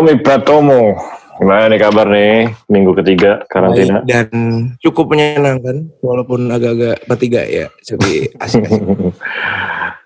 Tommy 0.00 0.16
Pratomo. 0.16 0.96
Gimana 1.36 1.68
nih 1.68 1.76
kabar 1.76 2.08
nih? 2.08 2.48
Minggu 2.72 2.96
ketiga 3.04 3.44
karantina. 3.52 4.00
Baik 4.00 4.08
dan 4.08 4.28
cukup 4.80 5.12
menyenangkan 5.12 5.92
walaupun 6.00 6.48
agak-agak 6.48 7.04
bertiga 7.04 7.44
ya 7.44 7.68
tapi 7.84 8.32
asik-asik. 8.40 8.80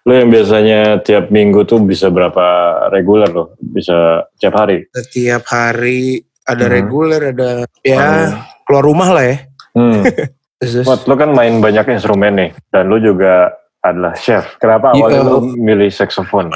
Lo 0.03 0.11
yang 0.19 0.35
biasanya 0.35 0.99
tiap 0.99 1.31
minggu 1.31 1.63
tuh 1.63 1.79
bisa 1.79 2.11
berapa 2.11 2.43
reguler 2.91 3.31
loh? 3.31 3.55
Bisa 3.63 4.27
tiap 4.35 4.59
hari? 4.59 4.83
Setiap 4.91 5.47
hari 5.47 6.27
ada 6.43 6.67
Hmm. 6.67 6.75
reguler 6.75 7.31
ada 7.31 7.63
ya 7.87 7.95
Hmm. 8.03 8.31
keluar 8.67 8.83
rumah 8.83 9.15
lah 9.15 9.25
ya. 9.31 9.37
Hmm. 9.79 10.03
Lo 11.07 11.15
kan 11.15 11.31
main 11.31 11.63
banyak 11.63 11.87
instrumen 11.95 12.35
nih. 12.35 12.51
Dan 12.67 12.91
lo 12.91 12.99
juga 12.99 13.47
adalah 13.79 14.19
chef. 14.19 14.59
Kenapa 14.59 14.91
Iya. 14.91 15.07
awalnya 15.07 15.23
lo 15.23 15.39
milih 15.55 15.87
saxophone? 15.87 16.51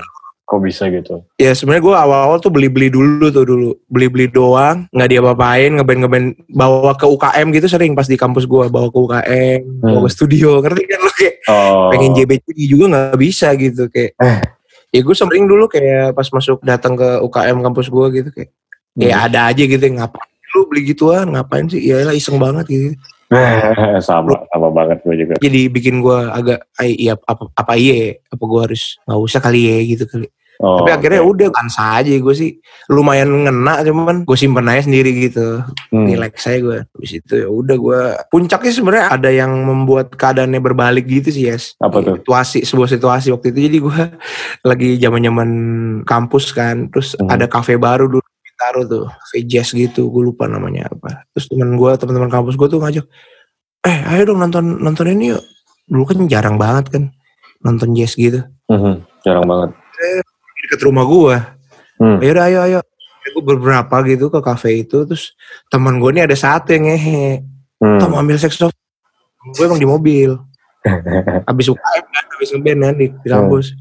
Kok 0.48 0.64
bisa 0.64 0.88
gitu? 0.88 1.20
Ya 1.36 1.52
sebenarnya 1.52 1.84
gue 1.84 1.92
awal-awal 1.94 2.40
tuh 2.40 2.48
beli-beli 2.48 2.88
dulu 2.88 3.28
tuh 3.28 3.44
dulu 3.44 3.76
beli-beli 3.84 4.26
doang 4.26 4.88
nggak 4.88 5.06
dia 5.06 5.20
apain 5.20 5.70
ngeband 5.70 6.00
ngeband 6.00 6.26
bawa 6.48 6.96
ke 6.96 7.04
UKM 7.04 7.52
gitu 7.52 7.68
sering 7.68 7.92
pas 7.92 8.08
di 8.08 8.16
kampus 8.16 8.42
gue 8.42 8.64
bawa 8.66 8.88
ke 8.88 8.96
UKM 8.96 9.60
bawa 9.78 10.00
ke 10.02 10.10
studio 10.10 10.58
ngerti 10.58 10.82
kan 10.84 10.98
lo 10.98 11.12
kayak 11.12 11.34
Oh. 11.48 11.88
pengen 11.88 12.12
JBC 12.12 12.44
juga 12.64 12.84
nggak 12.88 13.16
bisa 13.16 13.52
gitu 13.54 13.88
kayak 13.88 14.16
Eh. 14.16 14.40
ya 14.90 15.00
gue 15.00 15.12
sering 15.12 15.44
dulu 15.44 15.64
kayak 15.64 16.12
pas 16.12 16.24
masuk 16.26 16.60
datang 16.60 16.92
ke 16.92 17.08
UKM 17.20 17.60
kampus 17.62 17.86
gue 17.86 18.06
gitu 18.14 18.28
kayak 18.30 18.50
Hmm. 18.96 19.04
ya 19.04 19.28
ada 19.28 19.40
aja 19.46 19.62
gitu 19.62 19.78
yang 19.78 20.00
ngapain 20.00 20.26
lu 20.50 20.64
beli 20.64 20.82
gituan 20.86 21.28
ngapain 21.28 21.68
sih 21.68 21.78
ya 21.78 22.08
iseng 22.10 22.34
banget 22.34 22.64
gitu 22.66 22.96
sama, 24.00 24.32
sama 24.48 24.68
banget 24.68 25.04
gue 25.04 25.14
juga. 25.18 25.34
jadi 25.36 25.68
bikin 25.68 26.00
gue 26.00 26.18
agak 26.26 26.64
"Ay, 26.74 26.96
iya 26.96 27.12
apa 27.14 27.46
apa 27.52 27.72
iya 27.76 28.16
apa 28.26 28.40
gue 28.40 28.60
harus 28.64 28.96
nggak 29.04 29.20
usah 29.20 29.38
kali 29.38 29.60
ya 29.62 29.76
gitu 29.86 30.04
kali 30.04 30.26
Oh, 30.58 30.82
tapi 30.82 30.90
akhirnya 30.90 31.22
oke. 31.22 31.30
udah 31.32 31.48
kan 31.48 31.66
saja 31.66 32.10
gue 32.10 32.34
sih 32.34 32.58
lumayan 32.86 33.30
ngena 33.30 33.78
cuman 33.80 34.26
gue 34.26 34.34
simpen 34.34 34.66
aja 34.66 34.82
sendiri 34.82 35.14
gitu 35.22 35.62
Hmm. 35.88 36.04
relax 36.04 36.42
saya 36.42 36.58
gue 36.58 36.78
habis 36.84 37.12
itu 37.14 37.32
ya 37.36 37.46
udah 37.46 37.76
gue 37.76 38.00
puncaknya 38.28 38.68
sebenarnya 38.68 39.06
ada 39.08 39.30
yang 39.30 39.54
membuat 39.54 40.12
keadaannya 40.12 40.58
berbalik 40.58 41.06
gitu 41.06 41.30
sih 41.30 41.46
yes 41.46 41.78
Apa 41.78 42.00
tuh? 42.00 42.18
situasi 42.18 42.62
sebuah 42.62 42.88
situasi 42.88 43.30
waktu 43.30 43.50
itu 43.50 43.58
jadi 43.64 43.78
gue 43.80 43.98
lagi 44.68 44.88
zaman 44.96 45.20
zaman 45.22 45.50
kampus 46.02 46.50
kan 46.50 46.86
terus 46.88 47.14
Hmm. 47.14 47.30
ada 47.30 47.46
kafe 47.46 47.74
baru 47.74 48.06
dulu 48.06 48.18
Bintaro 48.20 48.82
tuh 48.84 49.06
jazz 49.44 49.70
gitu 49.70 50.06
gue 50.08 50.22
lupa 50.24 50.44
namanya 50.44 50.86
apa 50.88 51.22
terus 51.30 51.46
teman 51.46 51.72
gue 51.72 51.90
teman-teman 51.94 52.26
kampus 52.28 52.54
gue 52.54 52.66
tuh 52.66 52.78
ngajak 52.78 53.06
eh 53.80 53.98
ayo 54.08 54.26
dong 54.26 54.40
nonton 54.40 54.76
nonton 54.76 55.06
ini 55.08 55.32
yuk 55.32 55.42
dulu 55.84 56.02
kan 56.04 56.18
jarang 56.26 56.58
banget 56.58 56.90
kan 56.90 57.02
nonton 57.60 57.94
jazz 57.94 58.12
gitu 58.12 58.42
Mhm, 58.66 59.00
Jarang 59.22 59.46
banget. 59.46 59.70
di 59.94 60.20
dekat 60.68 60.84
rumah 60.84 61.08
gue 61.08 61.36
Hmm. 61.98 62.22
ayo 62.22 62.30
dah, 62.30 62.46
ayo 62.46 62.58
ayo. 62.62 62.78
Gue 63.34 63.44
beberapa 63.44 64.00
gitu 64.06 64.30
ke 64.30 64.40
kafe 64.40 64.86
itu 64.86 65.04
terus 65.04 65.34
teman 65.68 65.98
gue 65.98 66.10
ini 66.14 66.22
ada 66.24 66.34
satu 66.38 66.72
yang 66.72 66.86
ngehe. 66.88 67.42
Hmm. 67.82 67.98
Tom 67.98 68.14
ambil 68.14 68.38
saxophone 68.38 68.74
gue 69.54 69.64
emang 69.66 69.82
di 69.82 69.88
mobil. 69.88 70.30
Habis 71.50 71.74
UKM 71.74 72.06
kan 72.06 72.24
habis 72.38 72.48
ngeband 72.54 72.80
kan 72.86 72.94
di, 72.96 73.06
di 73.10 73.28
kampus. 73.28 73.74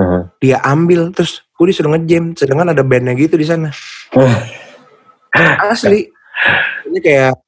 Mhm. 0.00 0.20
dia 0.40 0.56
ambil 0.64 1.12
terus 1.12 1.44
gue 1.44 1.66
disuruh 1.70 1.92
ngejam. 1.94 2.34
Sedangkan 2.34 2.74
ada 2.74 2.82
bandnya 2.82 3.14
gitu 3.14 3.38
di 3.38 3.46
sana. 3.46 3.70
Asli. 5.70 6.10
Ini 6.90 6.98
kayak 6.98 7.38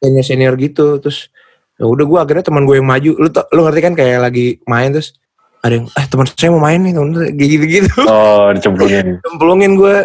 senior 0.00 0.24
senior 0.24 0.54
gitu 0.56 1.02
terus 1.02 1.28
ya 1.76 1.84
udah 1.84 2.04
gue 2.08 2.18
akhirnya 2.22 2.46
teman 2.48 2.64
gue 2.64 2.80
yang 2.80 2.88
maju. 2.88 3.10
Lu 3.20 3.28
lu 3.28 3.60
ngerti 3.66 3.80
kan 3.84 3.94
kayak 3.98 4.24
lagi 4.24 4.56
main 4.64 4.94
terus 4.94 5.19
ada 5.60 5.72
yang 5.74 5.86
eh 5.88 6.06
teman 6.06 6.26
saya 6.26 6.50
mau 6.50 6.60
main 6.60 6.80
nih 6.80 6.92
teman 6.92 7.08
kayak 7.30 7.48
gitu 7.50 7.64
gitu 7.66 7.92
Oh, 8.02 8.48
dicemplungin. 8.50 9.06
cemplungin 9.24 9.72
gue 9.74 9.96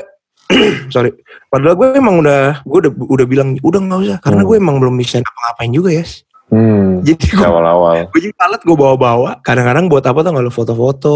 sorry 0.93 1.09
padahal 1.47 1.73
gue 1.73 1.87
emang 1.95 2.19
udah 2.19 2.61
gue 2.61 2.79
udah 2.81 2.91
udah 2.91 3.25
bilang 3.25 3.57
udah 3.59 3.79
nggak 3.79 3.99
usah 4.01 4.17
karena 4.19 4.41
Hmm. 4.41 4.47
gue 4.47 4.55
emang 4.57 4.75
belum 4.77 4.95
bisa 4.95 5.17
ngapa-ngapain 5.17 5.71
juga 5.71 5.91
ya 5.93 6.05
Hmm. 6.45 7.01
jadi 7.07 7.25
gue 7.33 7.41
Awal-awal. 7.41 8.05
gue 8.07 8.21
juga 8.23 8.37
alat 8.39 8.61
gue 8.61 8.75
bawa-bawa 8.75 9.31
kadang-kadang 9.41 9.89
buat 9.89 10.03
apa 10.03 10.21
tuh 10.21 10.29
nggak 10.29 10.45
lu 10.45 10.53
foto-foto 10.53 11.15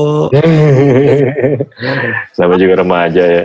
Sama 2.31 2.55
juga 2.55 2.73
remaja 2.77 3.23
ya. 3.23 3.43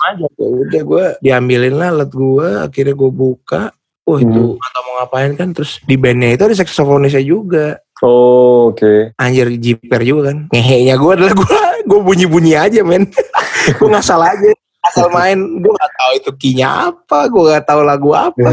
aja 0.00 0.26
ya 0.28 0.46
udah 0.48 0.82
gue 0.82 1.04
diambilin 1.20 1.74
lah 1.74 1.92
alat 1.92 2.10
gue 2.10 2.48
akhirnya 2.60 2.94
gue 2.94 3.10
buka 3.10 3.62
Wah 4.02 4.18
itu 4.18 4.40
Hmm. 4.50 4.56
atau 4.58 4.80
mau 4.82 4.94
ngapain 4.98 5.32
kan 5.34 5.52
terus 5.52 5.84
di 5.84 5.94
bandnya 5.94 6.32
itu 6.32 6.40
ada 6.40 6.56
saksofonisnya 6.56 7.20
juga 7.20 7.76
Oh, 8.02 8.70
oke. 8.70 9.10
anjir 9.18 9.50
jiper 9.58 10.00
juga 10.06 10.30
kan. 10.30 10.46
Ngehenya 10.54 10.94
gue 10.94 11.12
adalah 11.18 11.34
gue 11.34 11.58
gue 11.88 12.00
bunyi 12.02 12.26
bunyi 12.30 12.52
aja 12.54 12.80
men. 12.86 13.10
Gue 13.78 13.88
ngasal 13.90 14.22
aja. 14.24 14.50
Asal 14.80 15.12
main 15.12 15.36
gue 15.36 15.72
gak 15.74 15.92
tahu 15.98 16.10
itu 16.16 16.30
kinya 16.40 16.88
apa 16.88 17.28
gue 17.28 17.42
gak 17.52 17.66
tahu 17.68 17.84
lagu 17.84 18.16
apa. 18.16 18.48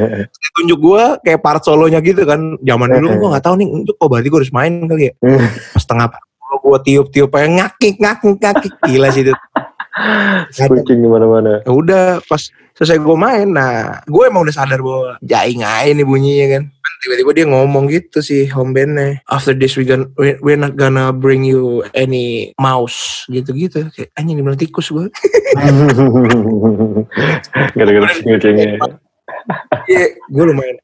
Tunjuk 0.60 0.78
gue 0.82 1.02
kayak 1.24 1.40
part 1.40 1.62
solonya 1.64 2.02
gitu 2.04 2.26
kan. 2.28 2.58
Zaman 2.60 2.88
dulu 2.98 3.08
gue 3.16 3.28
gak 3.32 3.44
tahu 3.48 3.54
nih 3.62 3.66
itu 3.86 3.92
kok 3.96 4.08
berarti 4.10 4.28
gue 4.28 4.38
harus 4.44 4.52
main 4.52 4.72
kali 4.84 5.08
ya. 5.08 5.12
Pas 5.78 5.84
tengah 5.86 6.06
gue 6.58 6.78
tiup-tiup 6.84 7.32
pengen 7.32 7.64
ngakik 7.64 7.96
ngakik 7.96 8.36
ngakik. 8.42 8.72
Gila 8.84 9.08
sih 9.14 9.24
itu. 9.24 9.32
Kucing 10.68 11.02
di 11.02 11.08
mana-mana. 11.10 11.58
ya 11.66 11.72
udah 11.74 12.06
pas 12.22 12.38
selesai 12.78 13.02
gue 13.02 13.16
main 13.18 13.50
nah 13.50 13.98
gue 14.06 14.22
emang 14.30 14.46
udah 14.46 14.54
sadar 14.54 14.78
bahwa 14.78 15.18
jaing 15.26 15.66
aja 15.66 15.90
nih 15.90 16.06
bunyinya 16.06 16.46
kan 16.54 16.62
tiba-tiba 16.98 17.30
dia 17.32 17.46
ngomong 17.46 17.86
gitu 17.86 18.18
sih 18.18 18.46
home 18.48 18.72
bandnya. 18.72 19.22
After 19.24 19.52
this 19.52 19.74
we 19.74 19.82
gonna, 19.82 20.06
we- 20.14 20.38
we're 20.38 20.56
not 20.56 20.74
gonna 20.74 21.10
bring 21.10 21.42
you 21.42 21.82
any 21.92 22.50
mouse 22.56 23.22
gitu-gitu. 23.26 23.86
Kayak 23.90 24.10
anjing 24.14 24.36
dibilang 24.36 24.56
tikus 24.56 24.88
gue 24.88 25.06
Gara-gara 27.74 28.06
kucingnya. 28.16 28.78
iya 29.86 30.04
gue 30.28 30.44
lumayan 30.44 30.76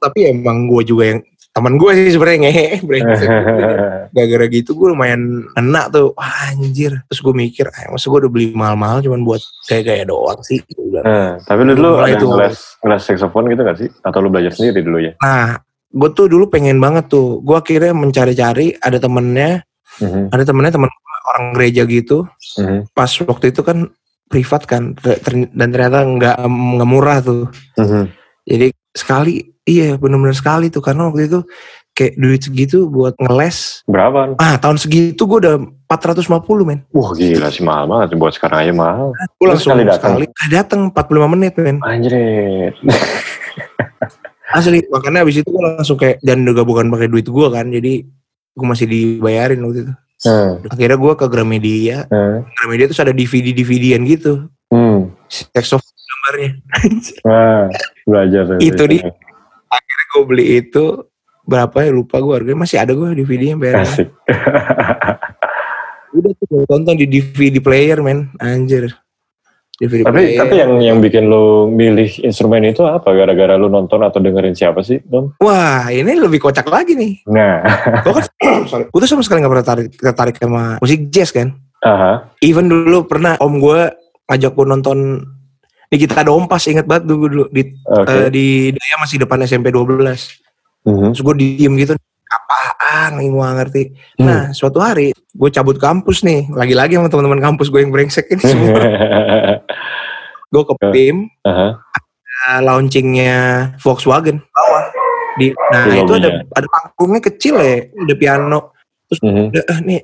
tapi 0.00 0.26
emang 0.26 0.66
gue 0.66 0.82
juga 0.84 1.04
yang 1.14 1.20
teman 1.48 1.74
gue 1.74 1.90
sih 1.92 2.14
sebenarnya 2.14 2.38
ngehe 2.46 2.66
gara-gara 4.14 4.46
gitu 4.46 4.74
gue 4.74 4.88
lumayan 4.90 5.42
kena 5.52 5.90
tuh. 5.90 6.14
Wah, 6.14 6.50
anjir. 6.50 7.02
Terus 7.06 7.20
gue 7.20 7.34
mikir 7.34 7.66
ah, 7.66 7.90
masa 7.90 8.06
gue 8.06 8.18
udah 8.18 8.30
beli 8.30 8.54
mahal-mahal 8.54 9.02
cuman 9.02 9.22
buat 9.22 9.42
kayak-kayak 9.66 10.06
doang 10.06 10.38
sih 10.42 10.62
Bilang, 10.98 11.06
Nah, 11.06 11.30
tapi 11.40 11.60
lu 11.62 11.72
dulu 11.72 11.90
ada 11.98 12.16
tuh. 12.16 12.30
kelas 12.30 12.56
kelas 12.78 13.02
saxophone 13.02 13.46
gitu 13.50 13.62
gak 13.62 13.78
sih? 13.78 13.88
Atau 14.00 14.18
lu 14.20 14.28
belajar 14.28 14.52
sendiri 14.52 14.82
dulu 14.82 14.98
ya? 14.98 15.12
Nah, 15.18 15.58
gue 15.88 16.10
tuh 16.12 16.26
dulu 16.26 16.46
pengen 16.46 16.78
banget 16.78 17.08
tuh. 17.08 17.40
Gue 17.40 17.56
akhirnya 17.56 17.92
mencari-cari 17.92 18.76
ada 18.76 18.98
temennya, 18.98 19.62
Mhm, 19.98 20.30
ada 20.30 20.44
temennya 20.44 20.72
temen 20.74 20.90
orang 21.28 21.44
gereja 21.52 21.82
gitu. 21.84 22.24
mhm, 22.56 22.90
Pas 22.92 23.10
waktu 23.20 23.50
itu 23.50 23.60
kan 23.60 23.88
privat 24.26 24.62
kan, 24.64 24.92
ter- 24.94 25.20
dan 25.48 25.68
ternyata 25.72 26.04
nggak 26.04 26.36
nggak 26.44 26.88
murah 26.88 27.18
tuh. 27.18 27.48
mhm. 27.76 28.12
Jadi 28.44 28.66
sekali, 28.92 29.34
iya 29.64 29.96
bener-bener 29.96 30.32
sekali 30.32 30.68
tuh 30.68 30.80
karena 30.80 31.08
waktu 31.08 31.28
itu 31.28 31.40
kayak 31.98 32.14
duit 32.14 32.38
segitu 32.46 32.86
buat 32.86 33.18
ngeles. 33.18 33.82
Berapa? 33.90 34.38
Ah 34.38 34.54
tahun 34.54 34.78
segitu 34.78 35.26
gue 35.26 35.38
udah 35.42 35.58
450 35.90 36.62
men. 36.62 36.86
Wah 36.94 37.10
gila 37.18 37.50
sih 37.50 37.66
mahal 37.66 37.90
banget. 37.90 38.14
Buat 38.14 38.38
sekarang 38.38 38.58
aja 38.62 38.70
mahal. 38.70 39.10
Gue 39.34 39.46
langsung 39.50 39.74
sekali 39.74 39.82
sekali, 39.90 40.24
datang? 40.30 40.86
datang 40.94 40.94
45 40.94 41.34
menit 41.34 41.52
men. 41.58 41.76
Anjir. 41.82 42.14
Asli, 44.48 44.80
makanya 44.88 45.28
abis 45.28 45.44
itu 45.44 45.48
gue 45.52 45.60
langsung 45.60 46.00
kayak, 46.00 46.24
dan 46.24 46.40
juga 46.40 46.64
bukan 46.64 46.88
pakai 46.88 47.12
duit 47.12 47.28
gue 47.28 47.46
kan, 47.52 47.68
jadi 47.68 48.00
gue 48.56 48.66
masih 48.66 48.88
dibayarin 48.88 49.60
waktu 49.60 49.84
itu. 49.84 49.94
Hmm, 50.24 50.64
Akhirnya 50.72 50.96
gue 50.96 51.12
ke 51.14 51.26
Gramedia, 51.28 52.08
hmm, 52.08 52.48
Gramedia 52.56 52.88
terus 52.88 53.02
ada 53.04 53.12
DVD-DVD-an 53.12 54.02
gitu. 54.08 54.48
hmm. 54.72 55.12
Saxophone 55.28 55.92
gambarnya. 56.08 56.50
Nah, 57.28 57.68
belajar. 58.08 58.42
tuh. 58.48 58.58
Itu 58.64 58.82
dia. 58.88 59.12
Akhirnya 59.68 60.04
gue 60.16 60.22
beli 60.24 60.44
itu 60.64 60.84
berapa 61.48 61.76
ya 61.80 61.90
lupa 61.90 62.20
gue 62.20 62.34
harganya 62.36 62.60
masih 62.60 62.76
ada 62.76 62.92
gue 62.92 63.08
DVD-nya 63.16 63.56
bayar. 63.56 63.88
Asik. 63.88 64.12
Udah 66.16 66.32
tuh 66.36 66.46
gue 66.46 66.62
tonton 66.68 66.94
di 66.96 67.06
DVD 67.08 67.56
player 67.58 68.04
men, 68.04 68.28
anjir. 68.36 68.92
DVD 69.78 70.02
tapi 70.10 70.34
player. 70.34 70.38
tapi 70.42 70.54
yang 70.58 70.72
yang 70.82 70.98
bikin 70.98 71.30
lu 71.30 71.70
milih 71.70 72.10
instrumen 72.20 72.66
itu 72.66 72.82
apa? 72.82 73.14
Gara-gara 73.14 73.54
lu 73.54 73.70
nonton 73.70 74.02
atau 74.02 74.18
dengerin 74.18 74.52
siapa 74.52 74.82
sih, 74.82 74.98
Dom? 75.06 75.38
Wah 75.38 75.86
ini 75.88 76.18
lebih 76.18 76.42
kocak 76.42 76.66
lagi 76.66 76.98
nih. 76.98 77.22
Nah, 77.30 77.62
Gue 78.04 78.12
kan, 78.12 78.26
sorry, 78.70 78.84
gue 78.90 79.00
tuh 79.00 79.08
sama 79.08 79.22
sekali 79.22 79.40
gak 79.40 79.52
pernah 79.54 79.64
tertarik, 79.64 79.88
tertarik 79.94 80.36
sama 80.36 80.62
musik 80.82 81.00
jazz 81.08 81.30
kan. 81.30 81.54
aha. 81.80 82.26
Even 82.42 82.66
dulu 82.66 83.06
pernah 83.06 83.38
om 83.38 83.62
gue 83.62 83.80
ngajak 84.26 84.52
gue 84.52 84.66
nonton 84.66 84.98
Nikita 85.88 86.20
Dompas 86.26 86.66
inget 86.68 86.84
banget 86.84 87.08
dulu 87.08 87.24
dulu 87.30 87.44
di 87.48 87.62
Oke. 87.86 88.12
eh, 88.12 88.28
di 88.28 88.46
Daya 88.74 88.96
masih 89.00 89.22
depan 89.22 89.40
SMP 89.46 89.70
12 89.72 89.96
Mhm. 90.86 91.10
terus 91.14 91.22
gue 91.22 91.34
diem 91.36 91.74
gitu 91.76 91.94
apaan 92.28 93.16
nih 93.16 93.28
gak 93.32 93.54
ngerti 93.56 93.82
Hmm. 94.20 94.26
nah 94.28 94.42
suatu 94.52 94.78
hari 94.78 95.16
gue 95.16 95.50
cabut 95.50 95.80
kampus 95.80 96.20
nih 96.20 96.44
lagi-lagi 96.52 96.94
sama 96.94 97.08
teman-teman 97.08 97.40
kampus 97.40 97.72
gue 97.72 97.80
yang 97.80 97.88
brengsek 97.88 98.28
ini 98.28 98.42
semua 98.42 98.76
gue 100.52 100.62
ke 100.64 100.74
Ya. 100.76 100.88
PIM 100.92 101.16
Aha. 101.42 101.68
uh, 101.76 102.58
launchingnya 102.62 103.36
Volkswagen 103.80 104.44
bawah 104.48 104.84
di 105.36 105.52
nah 105.70 105.88
itu 105.88 106.12
ada 106.12 106.44
ada 106.44 106.66
panggungnya 106.68 107.22
kecil 107.24 107.56
ya 107.58 107.88
ada 107.88 108.14
piano 108.14 108.60
Mhm. 109.08 109.56
ada 109.56 109.60
eh, 109.64 109.78
nih 109.82 110.00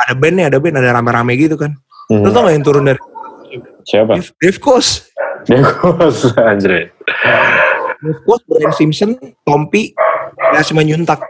ada 0.00 0.14
band 0.16 0.34
nih 0.34 0.46
ada 0.48 0.56
band 0.56 0.76
ada 0.76 0.90
rame-rame 0.90 1.36
gitu 1.36 1.54
kan 1.54 1.76
Mhm. 2.08 2.24
lu 2.24 2.30
tau 2.32 2.48
gak 2.48 2.54
yang 2.56 2.64
turun 2.64 2.84
dari 2.84 3.00
Siapa? 3.88 4.20
Dave, 4.20 4.30
Dave 4.36 4.60
Koz. 4.60 5.08
Dekos 5.48 6.36
anjir. 6.36 6.92
Koz, 8.24 8.40
Brian 8.46 8.74
Simpson, 8.74 9.18
Tompi, 9.42 9.94
Dasma 10.54 10.86
Nyuntak. 10.86 11.22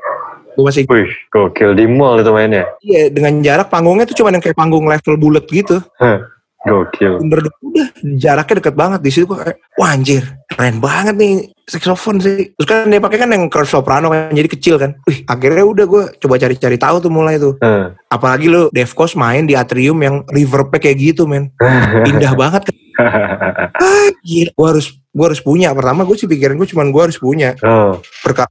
Gue 0.58 0.66
masih 0.66 0.90
Wih, 0.90 1.06
gokil 1.30 1.78
di 1.78 1.86
mall 1.86 2.18
itu 2.18 2.34
mainnya. 2.34 2.66
iya 2.82 3.06
dengan 3.06 3.38
jarak 3.46 3.70
panggungnya 3.70 4.10
tuh 4.10 4.18
cuma 4.18 4.34
yang 4.34 4.42
kayak 4.42 4.58
panggung 4.58 4.90
level 4.90 5.14
bulat 5.14 5.46
gitu. 5.46 5.78
Hah, 6.02 6.18
gokil. 6.66 7.22
Bener 7.22 7.46
udah 7.62 7.88
jaraknya 8.18 8.58
deket 8.58 8.74
banget 8.74 9.00
di 9.06 9.10
situ 9.14 9.30
gue 9.30 9.38
kayak 9.38 9.54
wah 9.78 9.94
anjir 9.94 10.26
keren 10.50 10.82
banget 10.82 11.14
nih 11.14 11.34
saxophone 11.62 12.18
sih. 12.18 12.50
Terus 12.58 12.66
kan 12.66 12.90
dia 12.90 12.98
pakai 12.98 13.18
kan 13.22 13.30
yang 13.30 13.46
curve 13.46 13.70
soprano 13.70 14.10
kan 14.10 14.34
jadi 14.34 14.50
kecil 14.50 14.82
kan. 14.82 14.98
Wih 15.06 15.22
akhirnya 15.30 15.62
udah 15.62 15.86
gue 15.86 16.02
coba 16.26 16.34
cari-cari 16.42 16.74
tahu 16.74 16.96
tuh 17.06 17.12
mulai 17.14 17.38
tuh. 17.38 17.54
Hah. 17.62 17.94
Apalagi 18.10 18.50
lo 18.50 18.66
Dave 18.74 18.90
Koz 18.90 19.14
main 19.14 19.46
di 19.46 19.54
atrium 19.54 20.02
yang 20.02 20.26
reverbnya 20.26 20.82
kayak 20.82 20.98
gitu 20.98 21.30
men. 21.30 21.54
Indah 22.10 22.34
banget 22.34 22.66
kan. 22.66 22.74
Ah, 22.98 24.10
gila. 24.26 24.50
Gue 24.52 24.66
harus 24.68 24.86
gue 24.92 25.24
harus 25.24 25.40
punya. 25.40 25.70
Pertama 25.72 26.02
gue 26.02 26.16
sih 26.18 26.26
pikiran 26.26 26.58
gue 26.58 26.68
cuman 26.68 26.90
gue 26.90 27.02
harus 27.02 27.18
punya. 27.18 27.54
oh, 27.62 28.02
Perkara 28.22 28.50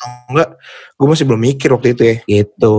atau 0.00 0.32
enggak 0.32 0.48
gue 0.96 1.06
masih 1.12 1.24
belum 1.28 1.40
mikir 1.40 1.68
waktu 1.76 1.88
itu 1.92 2.02
ya. 2.02 2.16
Gitu. 2.24 2.74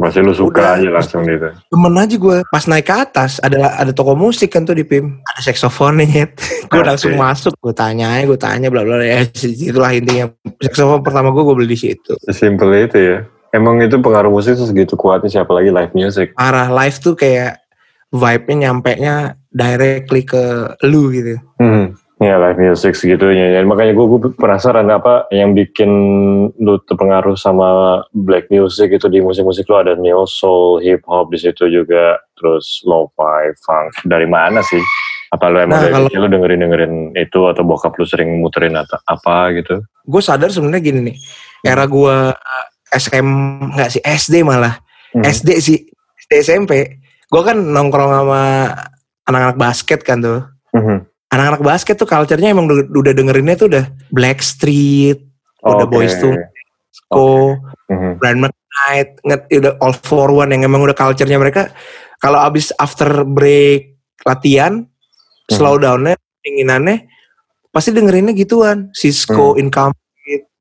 masih 0.00 0.24
lu 0.24 0.32
suka 0.34 0.72
Udah. 0.72 0.80
aja 0.80 0.88
langsung 0.88 1.22
gitu. 1.28 1.52
Temen 1.52 1.94
aja 1.94 2.16
gue 2.16 2.36
pas 2.48 2.64
naik 2.66 2.88
ke 2.90 2.94
atas 2.96 3.38
ada 3.44 3.76
ada 3.76 3.92
toko 3.92 4.16
musik 4.18 4.50
kan 4.50 4.64
tuh 4.64 4.74
di 4.74 4.82
PIM. 4.82 5.20
Ada 5.36 5.52
nih. 5.94 6.26
gue 6.72 6.80
Oke. 6.80 6.88
langsung 6.88 7.12
masuk. 7.14 7.52
Gue 7.60 7.76
tanya 7.76 8.18
gue 8.24 8.38
tanya 8.40 8.72
bla 8.72 8.82
bla 8.82 8.98
bla. 8.98 9.04
ya 9.04 9.22
itulah 9.44 9.92
intinya. 9.92 10.32
Saxophone 10.64 11.04
pertama 11.04 11.30
gue 11.30 11.44
gue 11.44 11.54
beli 11.54 11.68
di 11.70 11.78
situ. 11.78 12.18
Simple 12.32 12.88
itu 12.88 12.98
ya. 12.98 13.18
Emang 13.52 13.84
itu 13.84 14.00
pengaruh 14.00 14.32
musik 14.32 14.56
tuh 14.56 14.64
segitu 14.64 14.96
kuatnya 14.96 15.28
siapa 15.28 15.52
lagi 15.52 15.68
live 15.68 15.92
music. 15.92 16.32
Parah 16.34 16.72
live 16.72 16.96
tuh 16.98 17.12
kayak 17.12 17.61
vibe-nya 18.12 18.68
nyampe 18.68 18.92
nya 19.00 19.34
directly 19.48 20.22
ke 20.22 20.76
lu 20.84 21.08
gitu. 21.10 21.40
Hmm. 21.56 21.96
Ya 22.22 22.38
live 22.38 22.54
music 22.54 22.94
segitunya. 22.94 23.50
Ya, 23.50 23.66
makanya 23.66 23.98
gue, 23.98 24.06
gue 24.06 24.30
penasaran 24.38 24.86
apa 24.94 25.26
yang 25.34 25.58
bikin 25.58 25.90
lu 26.54 26.78
terpengaruh 26.86 27.34
sama 27.34 27.98
black 28.14 28.46
music 28.46 28.94
itu 28.94 29.10
di 29.10 29.18
musik-musik 29.18 29.66
lu 29.66 29.74
ada 29.82 29.98
neo 29.98 30.22
soul, 30.22 30.78
hip 30.86 31.02
hop 31.10 31.34
di 31.34 31.42
situ 31.42 31.66
juga, 31.66 32.22
terus 32.38 32.78
lo-fi, 32.86 33.50
funk. 33.66 34.06
Dari 34.06 34.30
mana 34.30 34.62
sih? 34.62 34.78
Apa 35.34 35.50
lu 35.50 35.66
emang 35.66 35.82
Nah, 35.82 35.90
dari 35.90 35.94
kalau- 35.98 36.14
lu 36.14 36.28
dengerin 36.30 36.60
dengerin 36.62 36.94
itu 37.18 37.40
atau 37.42 37.62
bokap 37.66 37.98
lu 37.98 38.06
sering 38.06 38.38
muterin 38.38 38.78
atau 38.78 39.02
apa 39.02 39.50
gitu? 39.58 39.82
Gue 40.06 40.22
sadar 40.22 40.54
sebenarnya 40.54 40.78
gini 40.78 41.00
nih. 41.10 41.16
Era 41.66 41.90
gue 41.90 42.16
SM 42.94 43.26
nggak 43.74 43.98
sih 43.98 44.02
SD 44.04 44.46
malah. 44.46 44.78
Hmm. 45.10 45.26
SD 45.26 45.58
sih. 45.58 45.78
SD 46.22 46.32
SMP. 46.38 47.01
Gue 47.32 47.42
kan 47.42 47.56
nongkrong 47.56 48.12
sama 48.12 48.42
anak-anak 49.24 49.56
basket 49.56 50.04
kan 50.04 50.20
tuh. 50.20 50.44
Mhm. 50.76 51.08
Anak-anak 51.32 51.62
basket 51.64 51.96
tuh 51.96 52.04
culture-nya 52.04 52.52
emang 52.52 52.68
udah, 52.68 52.92
udah 52.92 53.12
dengerinnya 53.16 53.56
tuh 53.56 53.72
udah 53.72 53.88
Blackstreet, 54.12 55.16
udah 55.64 55.86
Oke. 55.88 55.92
Boyz 55.96 56.12
II 56.20 56.36
Ko, 57.08 57.56
Mhm. 57.88 58.20
Brian 58.20 58.40
McKnight, 58.40 59.10
nget, 59.22 59.40
udah 59.50 59.72
All 59.80 59.96
for 59.96 60.28
One 60.28 60.48
yang 60.48 60.64
emang 60.64 60.80
udah 60.80 60.92
culture-nya 60.92 61.36
mereka. 61.36 61.72
Kalau 62.16 62.36
abis 62.36 62.68
after 62.76 63.24
break 63.24 63.96
latihan, 64.24 64.84
Hmm. 64.84 65.48
slow 65.48 65.76
down-nya, 65.76 66.16
inginannya, 66.42 67.08
pasti 67.68 67.92
dengerinnya 67.92 68.32
gituan. 68.32 68.92
Cisco, 68.92 69.56
Income, 69.56 69.96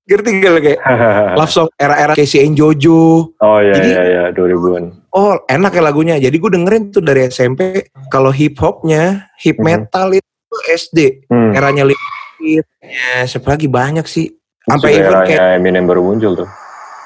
ngerti 0.08 0.30
gak 0.40 0.60
kayak 0.60 0.80
love 1.40 1.52
song 1.52 1.68
era-era 1.76 2.16
Casey 2.16 2.44
and 2.44 2.56
Jojo. 2.56 3.32
oh 3.34 3.60
iya 3.60 3.76
Jadi- 3.76 3.92
iya 3.92 4.02
iya 4.04 4.24
2000-an. 4.32 5.01
Oh 5.12 5.36
enak 5.46 5.72
ya 5.72 5.82
lagunya. 5.82 6.16
Jadi 6.16 6.36
gue 6.36 6.52
dengerin 6.52 6.90
tuh 6.90 7.04
dari 7.04 7.28
SMP. 7.28 7.84
Kalau 8.08 8.32
hip 8.32 8.56
hopnya, 8.58 9.28
hip 9.38 9.56
Mhm. 9.56 9.66
metal 9.66 10.08
itu 10.10 10.56
SD. 10.66 11.28
Hmm. 11.28 11.52
Eranya 11.52 11.84
Limp 11.84 12.00
Bizkit. 12.38 12.66
Ya 12.82 13.28
siapa 13.28 13.54
lagi 13.54 13.68
banyak 13.68 14.04
sih. 14.04 14.32
Sampai 14.64 14.94
Itu 14.94 15.04
even 15.04 15.14
kayak 15.26 15.42
Eminem 15.58 15.84
baru 15.84 16.02
muncul 16.02 16.32
tuh. 16.38 16.50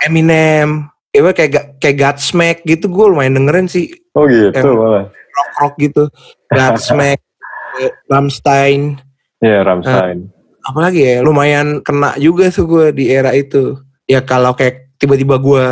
Eminem. 0.02 0.86
Ewa 1.10 1.32
kayak 1.32 1.80
kayak 1.80 1.96
Godsmack 1.96 2.58
gitu 2.64 2.86
gue 2.86 3.06
lumayan 3.08 3.34
dengerin 3.34 3.66
sih 3.66 3.88
Oh 4.12 4.28
gitu 4.28 4.52
Em- 4.52 4.76
malah. 4.76 5.08
rock 5.08 5.50
rock 5.58 5.74
gitu. 5.80 6.04
Godsmack, 6.48 7.20
eh, 7.80 7.92
Rammstein, 8.06 9.00
Iya 9.40 9.64
Ramstein. 9.64 10.28
apalagi 10.62 11.00
ya 11.02 11.16
lumayan 11.20 11.80
kena 11.80 12.16
juga 12.16 12.48
tuh 12.50 12.68
gue 12.68 12.86
di 12.92 13.08
era 13.08 13.32
itu. 13.32 13.80
Ya 14.04 14.22
kalau 14.22 14.52
kayak 14.54 14.96
tiba-tiba 14.96 15.40
gue 15.40 15.66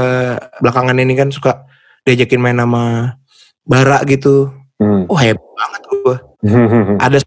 belakangan 0.59 0.95
ini 0.95 1.13
kan 1.13 1.27
suka 1.27 1.67
diajakin 2.03 2.39
main 2.39 2.59
sama 2.59 3.15
Bara 3.63 4.03
gitu. 4.03 4.51
Hmm. 4.79 5.07
Oh 5.07 5.15
hebat 5.15 5.39
banget 5.39 5.81
gue. 5.87 6.17
ada 7.05 7.17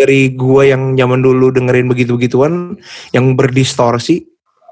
dari 0.00 0.32
gua 0.32 0.64
yang 0.64 0.96
zaman 0.96 1.20
dulu 1.20 1.52
dengerin 1.52 1.88
begitu-begituan 1.88 2.80
yang 3.12 3.36
berdistorsi 3.36 4.24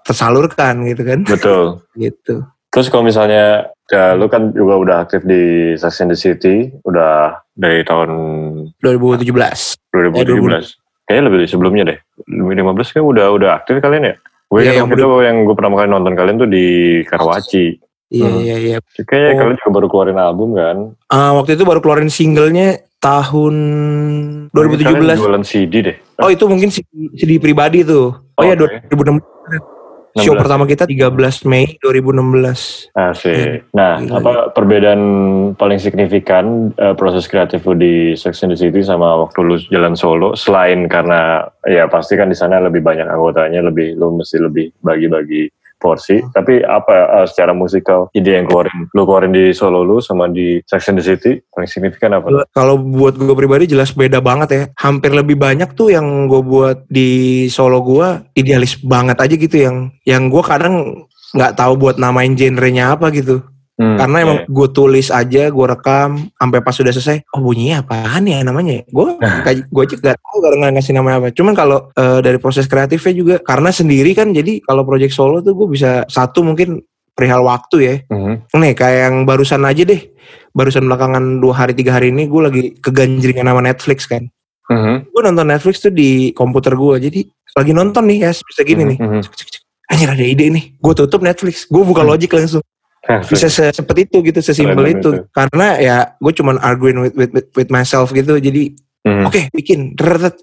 tersalurkan 0.09 0.89
gitu 0.89 1.03
kan 1.05 1.21
Betul. 1.29 1.85
gitu 2.01 2.49
Terus 2.69 2.93
kalau 2.93 3.05
misalnya 3.09 3.73
ya, 3.89 4.13
lu 4.13 4.29
kan 4.29 4.53
juga 4.53 4.77
udah 4.77 4.97
aktif 5.01 5.25
di 5.25 5.73
Sex 5.81 6.05
and 6.05 6.13
the 6.13 6.19
City, 6.21 6.69
udah 6.85 7.41
dari 7.57 7.81
tahun 7.81 8.11
2017 8.85 9.25
2017. 9.33 11.09
Kayaknya 11.09 11.23
lebih 11.33 11.49
sebelumnya 11.49 11.85
deh. 11.89 11.99
2015 12.29 12.93
kan 12.93 13.03
udah 13.09 13.27
udah 13.33 13.51
aktif 13.57 13.81
kalian 13.81 14.13
ya? 14.13 14.15
Gue 14.53 14.69
Iya, 14.69 14.69
kan 14.69 14.75
yang 14.85 14.89
itu 14.93 15.09
yang 15.25 15.37
gue 15.49 15.57
pertama 15.57 15.81
kali 15.81 15.89
nonton 15.89 16.13
kalian 16.13 16.37
tuh 16.37 16.51
di 16.53 16.67
Karawaci. 17.09 17.81
Iya 18.09 18.27
Hmm. 18.27 18.41
iya 18.41 18.57
iya 18.57 18.77
Kayaknya 18.99 19.31
Oh. 19.31 19.39
kalian 19.39 19.57
juga 19.57 19.71
baru 19.73 19.87
keluarin 19.87 20.19
album 20.19 20.49
kan? 20.53 20.77
Ah, 21.07 21.33
waktu 21.33 21.55
itu 21.55 21.63
baru 21.63 21.79
keluarin 21.79 22.09
singlenya 22.09 22.69
tahun 22.99 23.55
Kalian 24.49 25.15
2017 25.15 25.19
jualan 25.19 25.45
CD 25.45 25.75
deh. 25.83 25.97
oh 26.19 26.29
itu 26.29 26.45
mungkin 26.45 26.69
CD 27.15 27.37
pribadi 27.37 27.83
tuh 27.83 28.11
oh 28.11 28.43
ya 28.43 28.53
Oke. 28.53 28.91
2016 28.91 29.23
show 30.19 30.35
16. 30.35 30.41
pertama 30.41 30.65
kita 30.65 30.83
13 30.83 31.15
Mei 31.45 31.79
2016 31.79 32.91
Asik. 32.91 33.71
Nah, 33.71 34.03
Gila, 34.03 34.19
apa 34.19 34.33
perbedaan 34.51 35.01
paling 35.55 35.79
signifikan 35.79 36.45
eh, 36.75 36.91
proses 36.93 37.25
kreatif 37.25 37.63
lu 37.63 37.75
di 37.75 37.95
Sex 38.13 38.43
and 38.43 38.51
the 38.51 38.59
City 38.59 38.83
sama 38.83 39.15
waktu 39.17 39.39
lu 39.41 39.55
jalan 39.65 39.95
solo 39.95 40.35
selain 40.35 40.87
karena 40.87 41.39
ya 41.63 41.87
pasti 41.87 42.15
kan 42.15 42.27
di 42.27 42.35
sana 42.35 42.59
lebih 42.59 42.81
banyak 42.81 43.07
anggotanya, 43.07 43.63
lebih 43.63 43.95
lu 43.95 44.17
mesti 44.17 44.37
lebih 44.39 44.75
bagi-bagi 44.81 45.47
porsi. 45.79 46.21
Tapi 46.35 46.61
apa 46.61 47.23
eh, 47.23 47.27
secara 47.31 47.55
musikal 47.55 48.11
ide 48.13 48.37
yang 48.37 48.47
keluarin 48.51 48.91
lu 48.93 49.03
keluarin 49.07 49.33
di 49.33 49.55
solo 49.55 49.87
lu 49.87 50.03
sama 50.03 50.29
di 50.29 50.61
Sex 50.67 50.91
and 50.91 50.99
the 51.01 51.05
City 51.07 51.39
paling 51.55 51.71
signifikan 51.71 52.19
apa? 52.19 52.45
Kalau 52.53 52.77
buat 52.77 53.17
gue 53.17 53.35
pribadi 53.39 53.71
jelas 53.71 53.95
beda 53.95 54.19
banget 54.19 54.49
ya. 54.51 54.63
Hampir 54.77 55.15
lebih 55.15 55.39
banyak 55.39 55.73
tuh 55.73 55.95
yang 55.95 56.29
gue 56.29 56.43
buat 56.43 56.85
di 56.91 57.47
solo 57.49 57.81
gue 57.81 58.35
idealis 58.37 58.77
banget 58.83 59.17
aja 59.17 59.35
gitu 59.35 59.57
yang 59.57 59.77
yang 60.05 60.29
gue 60.29 60.43
kadang 60.45 61.07
nggak 61.29 61.55
tahu 61.61 61.73
buat 61.77 61.97
namain 62.01 62.33
genrenya 62.35 62.97
apa 62.97 63.13
gitu. 63.13 63.45
Hmm, 63.79 63.95
Karena 63.95 64.17
emang 64.27 64.39
iya. 64.43 64.51
gue 64.51 64.69
tulis 64.75 65.07
aja, 65.07 65.43
gue 65.55 65.67
rekam, 65.71 66.27
sampai 66.35 66.59
pas 66.67 66.75
sudah 66.75 66.91
selesai, 66.91 67.23
oh 67.31 67.39
bunyinya 67.39 67.87
apaan 67.87 68.27
ya 68.27 68.43
namanya? 68.43 68.83
Gue 68.91 69.15
gue 69.71 69.83
aja 69.87 69.95
gak 70.03 70.19
tahu 70.19 70.39
karena 70.43 70.57
nggak 70.67 70.73
ngasih 70.75 70.95
nama 70.99 71.11
apa. 71.23 71.31
Cuman 71.31 71.55
kalau 71.55 71.87
eh, 71.95 72.19
dari 72.19 72.43
proses 72.43 72.67
kreatifnya 72.67 73.15
juga, 73.15 73.35
karena 73.39 73.71
sendiri 73.71 74.19
kan, 74.19 74.35
jadi 74.35 74.59
kalau 74.67 74.83
project 74.83 75.15
solo 75.15 75.39
tuh 75.47 75.55
gue 75.55 75.71
bisa 75.71 76.03
satu 76.11 76.43
mungkin 76.43 76.83
perihal 77.15 77.47
waktu 77.47 77.77
ya. 77.79 77.95
Mhm. 78.11 78.51
Nih 78.51 78.75
kayak 78.75 78.99
yang 78.99 79.17
barusan 79.23 79.63
aja 79.63 79.87
deh, 79.87 80.11
barusan 80.51 80.83
belakangan 80.83 81.39
dua 81.39 81.55
hari 81.63 81.79
tiga 81.79 81.95
hari 81.95 82.11
ini 82.11 82.27
gue 82.27 82.43
lagi 82.43 82.63
keganjringan 82.83 83.47
sama 83.47 83.63
Netflix 83.63 84.11
kan. 84.11 84.27
Mhm. 84.75 85.15
Gue 85.15 85.23
nonton 85.23 85.47
Netflix 85.47 85.79
tuh 85.79 85.95
di 85.95 86.35
komputer 86.35 86.75
gue, 86.75 86.95
jadi 86.99 87.21
lagi 87.55 87.71
nonton 87.71 88.11
nih 88.11 88.27
ya 88.27 88.31
bisa 88.35 88.63
gini 88.67 88.83
nih. 88.91 88.99
Mhm. 88.99 89.23
Cek, 89.23 89.35
cek, 89.39 89.49
cek. 89.55 89.63
Anjir 89.89 90.11
ada 90.11 90.27
ide 90.27 90.51
nih, 90.51 90.75
gue 90.77 90.93
tutup 90.99 91.23
Netflix, 91.23 91.63
gue 91.65 91.81
buka 91.81 92.03
Hmm. 92.03 92.11
Logic 92.13 92.29
langsung 92.35 92.61
bisa 93.25 93.49
se- 93.49 93.73
seperti 93.73 94.05
itu 94.05 94.21
gitu 94.21 94.39
sesimpel 94.39 94.85
itu 94.87 95.01
itu. 95.01 95.11
karena 95.31 95.67
ya 95.77 95.97
gue 96.15 96.33
cuman 96.35 96.61
arguing 96.61 97.01
with, 97.01 97.15
with, 97.15 97.33
with, 97.33 97.49
with 97.55 97.71
myself 97.71 98.13
gitu 98.13 98.37
jadi 98.37 98.77
Mhm. 99.01 99.25
oke 99.25 99.41
bikin 99.51 99.95
Drrrrt. 99.95 100.37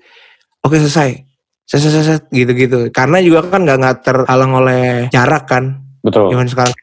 oke 0.59 0.73
selesai 0.75 1.21
selesai 1.63 1.91
selesai 1.91 2.17
gitu 2.31 2.51
gitu 2.51 2.79
karena 2.89 3.21
juga 3.21 3.45
kan 3.45 3.61
nggak 3.61 3.77
nggak 3.77 3.95
terhalang 4.01 4.53
oleh 4.55 4.83
jarak 5.09 5.45
kan 5.45 5.77
Betul. 6.01 6.33
zaman 6.33 6.45
sekarang 6.45 6.73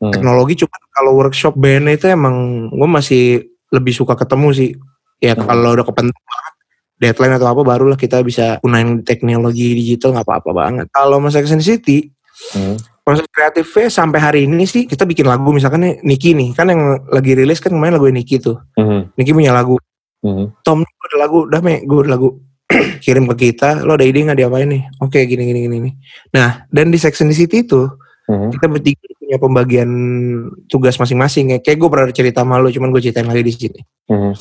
Mhm. 0.00 0.10
teknologi 0.10 0.54
cuma 0.58 0.74
kalau 0.90 1.14
workshop 1.14 1.54
band 1.54 1.86
itu 1.88 2.08
emang 2.08 2.34
gue 2.68 2.88
masih 2.88 3.22
lebih 3.70 3.92
suka 3.92 4.18
ketemu 4.18 4.48
sih 4.50 4.70
ya 5.18 5.36
Hmm. 5.36 5.44
kalau 5.44 5.74
udah 5.74 5.84
kepenting 5.84 6.16
banget 6.16 6.54
deadline 6.98 7.34
atau 7.34 7.48
apa 7.48 7.62
barulah 7.62 7.94
kita 7.94 8.18
bisa 8.20 8.58
gunain 8.58 9.00
teknologi 9.00 9.72
digital 9.72 10.10
nggak 10.12 10.26
apa-apa 10.26 10.50
banget 10.50 10.86
kalau 10.90 11.16
Mas 11.16 11.32
Action 11.32 11.60
City 11.60 12.10
Mhm. 12.56 12.76
proses 13.00 13.26
kreatifnya 13.32 13.88
sampai 13.90 14.18
hari 14.20 14.40
ini 14.46 14.64
sih 14.64 14.86
kita 14.86 15.02
bikin 15.02 15.26
lagu 15.26 15.50
misalkan 15.50 15.82
nih 15.82 15.94
Niki 16.02 16.30
nih 16.30 16.54
kan 16.54 16.70
yang 16.70 16.80
lagi 17.10 17.34
rilis 17.34 17.58
kan 17.58 17.74
kemarin 17.74 17.98
lagu 17.98 18.06
Niki 18.06 18.38
tuh 18.38 18.60
Mhm. 18.78 19.16
Niki 19.18 19.32
punya 19.32 19.50
lagu 19.50 19.76
Mhm. 20.20 20.62
Tom 20.62 20.84
gue 20.84 21.06
ada 21.10 21.18
lagu 21.26 21.48
udah 21.48 21.60
me 21.60 21.80
gue 21.82 21.98
ada 22.04 22.10
lagu 22.12 22.28
kirim 23.04 23.26
ke 23.32 23.50
kita 23.50 23.82
lo 23.82 23.98
ada 23.98 24.06
ide 24.06 24.22
nggak 24.22 24.38
diapain 24.38 24.68
nih 24.68 24.82
oke 25.00 25.16
gini 25.16 25.42
gini 25.42 25.60
gini 25.66 25.76
nih 25.80 25.94
nah 26.30 26.62
dan 26.68 26.92
di 26.92 26.98
section 27.00 27.26
di 27.26 27.34
City 27.34 27.64
itu 27.64 27.88
Mhm. 28.30 28.54
kita 28.54 28.66
bertiga 28.70 29.06
punya 29.18 29.38
pembagian 29.42 29.90
tugas 30.66 30.94
masing-masing 30.94 31.50
ya 31.50 31.58
kayak 31.58 31.82
gue 31.82 31.88
pernah 31.90 32.06
cerita 32.10 32.46
sama 32.46 32.62
lo 32.62 32.70
cuman 32.70 32.90
gue 32.90 33.02
ceritain 33.02 33.26
lagi 33.26 33.42
di 33.42 33.52
sini 33.52 33.80
Mhm. 34.06 34.32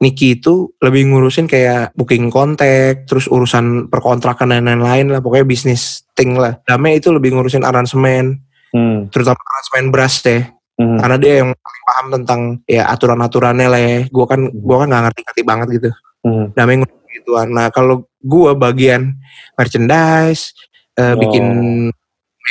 Niki 0.00 0.40
itu 0.40 0.72
lebih 0.80 1.12
ngurusin 1.12 1.44
kayak 1.44 1.92
booking 1.92 2.32
kontak, 2.32 3.04
terus 3.04 3.28
urusan 3.28 3.92
perkontrakan 3.92 4.48
dan 4.48 4.64
lain-lain 4.64 5.12
lah, 5.12 5.20
pokoknya 5.20 5.44
bisnis 5.44 6.08
thing 6.16 6.40
lah. 6.40 6.56
Dame 6.64 6.96
itu 6.96 7.12
lebih 7.12 7.36
ngurusin 7.36 7.68
aransemen, 7.68 8.40
Hmm. 8.72 9.12
terutama 9.12 9.36
aransemen 9.36 9.92
brass 9.92 10.24
deh. 10.24 10.40
Hmm. 10.80 10.96
Karena 10.96 11.16
dia 11.20 11.44
yang 11.44 11.52
paling 11.52 11.84
paham 11.84 12.06
tentang 12.16 12.40
ya 12.64 12.88
aturan-aturannya 12.88 13.68
lah 13.68 13.80
ya. 13.82 13.98
Gua 14.08 14.24
kan 14.24 14.48
gua 14.48 14.76
kan 14.80 14.86
nggak 14.88 15.02
ngerti-ngerti 15.12 15.42
banget 15.44 15.68
gitu. 15.76 15.90
Hmm. 16.24 16.44
Dame 16.56 16.80
ngurusin 16.80 17.10
gituan. 17.20 17.48
Nah 17.52 17.68
kalau 17.68 18.08
gua 18.24 18.56
bagian 18.56 19.20
merchandise, 19.60 20.56
eh, 20.96 21.12
bikin 21.12 21.44
Oh. 21.44 21.92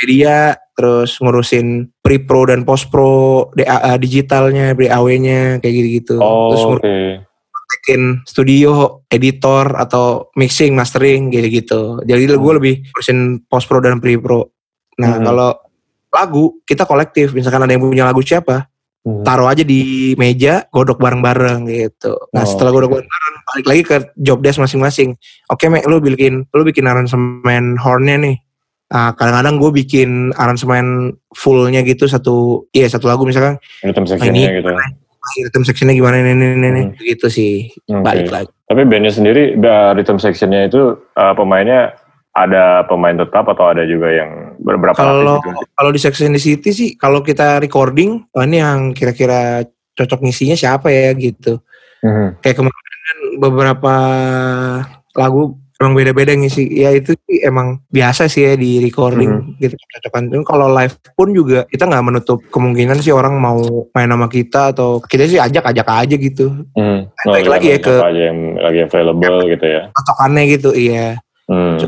media, 0.00 0.54
terus 0.78 1.18
ngurusin 1.18 1.90
pre-pro 1.98 2.46
dan 2.46 2.62
post-pro, 2.62 3.50
DAA 3.58 3.98
digitalnya, 3.98 4.72
DAW-nya, 4.72 5.58
kayak 5.58 5.74
gitu-gitu. 5.74 6.16
Terus 6.22 6.62
Oh, 6.62 6.78
ngurusin 7.80 8.22
studio, 8.28 9.02
editor 9.08 9.72
atau 9.76 10.28
mixing, 10.36 10.76
mastering 10.76 11.32
gitu-gitu. 11.32 12.04
Jadi 12.04 12.28
gue 12.28 12.36
Hmm. 12.36 12.58
lebih 12.60 12.74
urusin 12.92 13.40
post 13.48 13.68
pro 13.68 13.80
dan 13.80 14.00
pre 14.00 14.20
pro. 14.20 14.52
Nah 15.00 15.16
Hmm. 15.16 15.24
kalau 15.24 15.50
lagu 16.12 16.60
kita 16.68 16.84
kolektif, 16.84 17.32
misalkan 17.32 17.64
ada 17.64 17.72
yang 17.72 17.80
punya 17.80 18.04
lagu 18.04 18.20
siapa, 18.20 18.68
Hmm. 19.00 19.24
taruh 19.24 19.48
aja 19.48 19.64
di 19.64 20.12
meja, 20.20 20.68
godok 20.68 21.00
bareng-bareng 21.00 21.64
gitu. 21.72 22.20
Nah 22.36 22.44
Oh, 22.44 22.48
setelah 22.48 22.70
godok 22.74 23.00
bareng-bareng, 23.00 23.34
balik 23.48 23.66
lagi 23.66 23.82
ke 23.82 23.96
job 24.20 24.44
desk 24.44 24.60
masing-masing. 24.60 25.16
Oke, 25.48 25.72
Mek, 25.72 25.88
lu 25.88 26.04
bikin, 26.04 26.44
lu 26.52 26.62
bikin 26.68 26.84
aransemen 26.84 27.80
hornnya 27.80 28.20
nih. 28.20 28.36
Nah, 28.90 29.14
kadang-kadang 29.14 29.62
gue 29.62 29.70
bikin 29.86 30.34
aransemen 30.34 31.14
fullnya 31.30 31.86
gitu 31.86 32.10
satu, 32.10 32.66
iya 32.74 32.90
satu 32.90 33.06
lagu 33.06 33.22
misalkan 33.22 33.54
ini 33.86 33.94
sectionnya 33.94 34.50
gitu. 34.58 34.70
Rhythm 35.38 35.64
sectionnya 35.66 35.94
gimana 35.94 36.18
ini 36.20 36.30
ini 36.34 36.46
ini. 36.66 36.82
Hmm. 36.90 36.96
gitu 36.98 37.26
sih 37.30 37.70
Oke. 37.90 38.02
balik 38.02 38.28
lagi. 38.30 38.50
Tapi 38.70 38.82
bandnya 38.86 39.10
sendiri, 39.10 39.58
rhythm 39.98 40.18
sectionnya 40.22 40.70
itu 40.70 40.94
uh, 41.18 41.34
pemainnya 41.34 41.94
ada 42.30 42.86
pemain 42.86 43.18
tetap 43.18 43.50
atau 43.50 43.74
ada 43.74 43.82
juga 43.82 44.06
yang 44.14 44.54
beberapa 44.62 44.94
Kalau 44.94 45.42
gitu? 45.42 45.66
kalau 45.74 45.90
di 45.90 46.00
and 46.00 46.34
the 46.38 46.42
City 46.42 46.70
sih 46.70 46.88
kalau 46.94 47.20
kita 47.26 47.58
recording, 47.58 48.22
oh 48.30 48.42
ini 48.46 48.62
yang 48.62 48.94
kira-kira 48.94 49.66
cocok 49.98 50.22
ngisinya 50.22 50.54
siapa 50.54 50.88
ya 50.94 51.10
gitu. 51.18 51.58
Mhm. 52.06 52.38
Kayak 52.40 52.56
kemarin 52.62 52.98
kan 53.10 53.18
beberapa 53.42 53.94
lagu 55.18 55.58
emang 55.80 55.96
beda-beda 55.96 56.36
ngisi. 56.36 56.68
Ya 56.68 56.92
itu 56.92 57.16
sih 57.24 57.40
emang 57.40 57.80
biasa 57.88 58.28
sih 58.28 58.44
ya 58.44 58.52
di 58.54 58.84
recording 58.84 59.56
gitu 59.56 59.72
cocokan. 59.74 60.28
Tapi 60.28 60.44
Kalau 60.44 60.68
live 60.68 60.94
pun 61.16 61.28
juga 61.32 61.64
kita 61.66 61.88
nggak 61.88 62.04
menutup 62.04 62.38
kemungkinan 62.52 63.00
sih 63.00 63.16
orang 63.16 63.40
mau 63.40 63.88
main 63.96 64.12
sama 64.12 64.28
kita 64.28 64.76
atau 64.76 65.00
kita 65.00 65.24
sih 65.24 65.40
ajak-ajak 65.40 65.88
aja 65.88 66.14
gitu. 66.20 66.52
Mhm. 66.76 66.98
Balik 67.24 67.48
lagi 67.48 67.66
ya 67.72 67.78
ke- 67.80 67.96
apa 67.96 68.12
aja 68.12 68.22
yang 68.28 68.38
lagi 68.60 68.78
available 68.84 69.38
gitu 69.48 69.66
ya. 69.66 69.82
Cocokannya 69.96 70.42
gitu, 70.52 70.70
iya. 70.76 71.16
Hmm. 71.48 71.80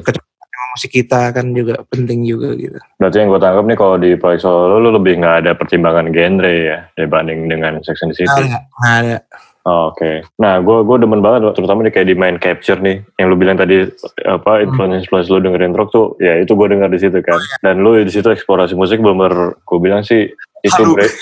Musik 0.72 0.88
kita 0.88 1.37
kan 1.37 1.52
juga 1.52 1.84
penting 1.92 2.25
juga 2.25 2.56
gitu. 2.56 2.80
Berarti 2.96 3.20
yang 3.20 3.28
gue 3.28 3.40
tangkap 3.44 3.64
nih 3.68 3.76
kalau 3.76 3.96
di 4.00 4.16
Proyek 4.16 4.40
Solo 4.40 4.80
lu 4.80 4.88
lebih 4.88 5.20
nggak 5.20 5.44
ada 5.44 5.52
pertimbangan 5.52 6.08
genre 6.08 6.49
ya 6.49 6.88
dibanding 6.96 7.44
dengan 7.44 7.76
the 7.76 7.92
City. 7.92 8.25
Nggak 8.25 8.56
ada, 8.80 9.20
ada. 9.20 9.51
Oh, 9.62 9.95
Oke. 9.95 10.26
Nah, 10.42 10.59
gue 10.59 10.78
gue 10.83 10.97
demen 10.99 11.23
banget, 11.23 11.54
terutama 11.54 11.87
di 11.87 11.95
kayak 11.95 12.11
di 12.11 12.19
main 12.19 12.35
capture 12.42 12.83
nih, 12.83 12.99
yang 13.14 13.31
lu 13.31 13.38
bilang 13.38 13.54
tadi 13.54 13.87
apa 14.26 14.66
influence 14.66 15.07
influence 15.07 15.31
lu 15.31 15.38
dengerin 15.38 15.71
rock 15.78 15.95
tuh, 15.95 16.19
ya 16.19 16.42
itu 16.42 16.59
gue 16.59 16.66
denger 16.66 16.90
di 16.90 16.99
situ 16.99 17.23
kan. 17.23 17.38
Dan 17.62 17.78
lu 17.87 17.95
di 18.02 18.11
situ 18.11 18.26
eksplorasi 18.26 18.75
musik 18.75 18.99
bener, 18.99 19.62
gue 19.62 19.78
bilang 19.78 20.02
sih 20.02 20.26
itu 20.62 20.83
bre- 20.95 21.14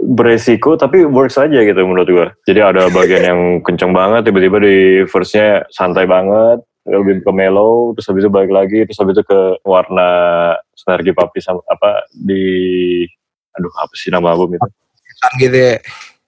beresiko 0.00 0.76
tapi 0.80 1.04
works 1.04 1.36
aja 1.36 1.60
gitu 1.60 1.76
menurut 1.84 2.08
gue. 2.08 2.26
Jadi 2.48 2.60
ada 2.64 2.88
bagian 2.88 3.24
yang 3.24 3.40
kenceng 3.60 3.92
banget, 3.92 4.32
tiba-tiba 4.32 4.64
di 4.64 5.04
verse-nya 5.04 5.68
santai 5.68 6.08
banget, 6.08 6.64
lebih 6.88 7.20
ke 7.20 7.32
mellow, 7.36 7.92
terus 7.96 8.08
habis 8.08 8.24
itu 8.24 8.32
balik 8.32 8.52
lagi, 8.52 8.84
terus 8.88 8.96
habis 8.96 9.16
itu 9.16 9.24
ke 9.28 9.40
warna 9.64 10.08
sinergi 10.72 11.12
papi 11.12 11.40
sama 11.40 11.60
apa 11.68 12.08
di 12.12 12.44
aduh 13.54 13.72
apa 13.76 13.92
sih 13.92 14.08
nama 14.08 14.32
album 14.34 14.56
itu 14.56 14.68
Kan 15.20 15.32
gitu 15.38 15.56
ya. 15.56 15.76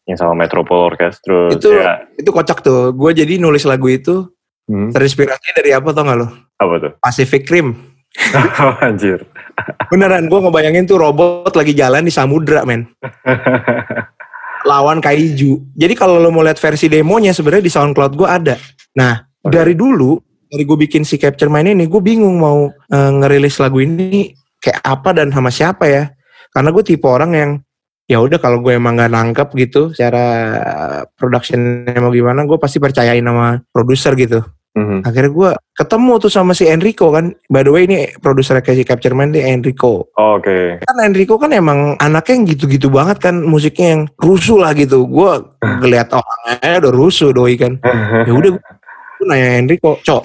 Yang 0.07 0.19
sama 0.19 0.35
Metropole 0.39 0.95
Orchestra 0.95 1.51
Itu- 1.51 1.75
ya 1.75 2.07
Itu 2.15 2.31
kocak 2.31 2.63
tuh. 2.63 2.95
Gue 2.95 3.11
jadi 3.13 3.37
nulis 3.43 3.67
lagu 3.67 3.91
itu 3.91 4.31
hmm, 4.71 4.95
terinspirasi 4.95 5.49
dari 5.59 5.75
apa 5.75 5.91
tau 5.91 6.07
gak 6.07 6.19
lo? 6.19 6.29
apa 6.57 6.75
tuh 6.81 6.93
Pacific 7.05 7.45
Rim. 7.53 7.77
anjir 8.87 9.29
Beneran 9.93 10.31
gue 10.31 10.39
ngebayangin 10.41 10.89
tuh 10.89 10.97
robot 10.97 11.53
lagi 11.53 11.73
jalan 11.77 12.05
di 12.05 12.13
samudra 12.13 12.65
men. 12.65 12.89
Lawan 14.71 14.99
kaiju. 14.99 15.63
Jadi 15.79 15.95
kalau 15.95 16.19
lo 16.19 16.29
mau 16.35 16.43
lihat 16.43 16.59
versi 16.59 16.91
demonya 16.91 17.31
sebenarnya 17.31 17.65
di 17.65 17.73
SoundCloud 17.73 18.13
gue 18.19 18.29
ada. 18.29 18.57
Nah 18.99 19.21
Oke. 19.45 19.53
dari 19.55 19.73
dulu 19.79 20.19
dari 20.49 20.65
gue 20.65 20.79
bikin 20.87 21.07
si 21.07 21.17
Capture 21.21 21.53
Mine 21.53 21.73
ini 21.77 21.85
gue 21.87 22.03
bingung 22.03 22.37
mau 22.41 22.69
eh, 22.69 23.11
ngerilis 23.17 23.61
lagu 23.63 23.81
ini 23.85 24.35
kayak 24.61 24.81
apa 24.83 25.13
dan 25.17 25.31
sama 25.31 25.49
siapa 25.53 25.85
ya. 25.87 26.05
Karena 26.51 26.73
gue 26.73 26.85
tipe 26.85 27.05
orang 27.07 27.33
yang 27.37 27.51
ya 28.07 28.19
udah 28.19 28.39
kalau 28.39 28.63
gue 28.63 28.73
emang 28.73 28.95
nggak 28.95 29.11
nangkep 29.11 29.49
gitu 29.57 29.91
secara 29.91 30.25
productionnya 31.15 31.99
mau 31.99 32.11
gimana 32.11 32.45
gue 32.45 32.55
pasti 32.57 32.79
percayain 32.79 33.23
sama 33.23 33.61
produser 33.71 34.15
gitu. 34.15 34.41
Mhm. 34.77 35.09
akhirnya 35.09 35.33
gue 35.33 35.51
ketemu 35.73 36.13
tuh 36.21 36.29
sama 36.29 36.53
si 36.53 36.69
Enrico 36.69 37.09
kan. 37.09 37.33
By 37.49 37.65
the 37.65 37.73
way 37.73 37.89
ini 37.89 38.13
produser 38.21 38.61
kayak 38.61 38.77
si 38.77 38.85
Capture 38.85 39.17
Man 39.17 39.33
dia 39.33 39.49
Enrico. 39.49 40.13
Oh, 40.13 40.37
oke. 40.37 40.85
Kan 40.85 40.97
Enrico 41.01 41.41
kan 41.41 41.49
emang 41.49 41.97
anaknya 41.97 42.33
yang 42.37 42.45
gitu-gitu 42.45 42.93
banget 42.93 43.17
kan 43.17 43.41
musiknya 43.41 43.97
yang 43.97 44.03
rusuh 44.21 44.61
lah 44.61 44.77
gitu. 44.77 45.09
Gue 45.09 45.33
ngeliat 45.81 46.13
orangnya 46.13 46.77
udah 46.85 46.93
rusuh 46.93 47.33
doi 47.33 47.57
kan. 47.57 47.81
Ya 48.29 48.37
udah 48.37 48.53
gue 48.53 49.25
nanya 49.25 49.57
Enrico 49.57 49.97
cok 50.05 50.25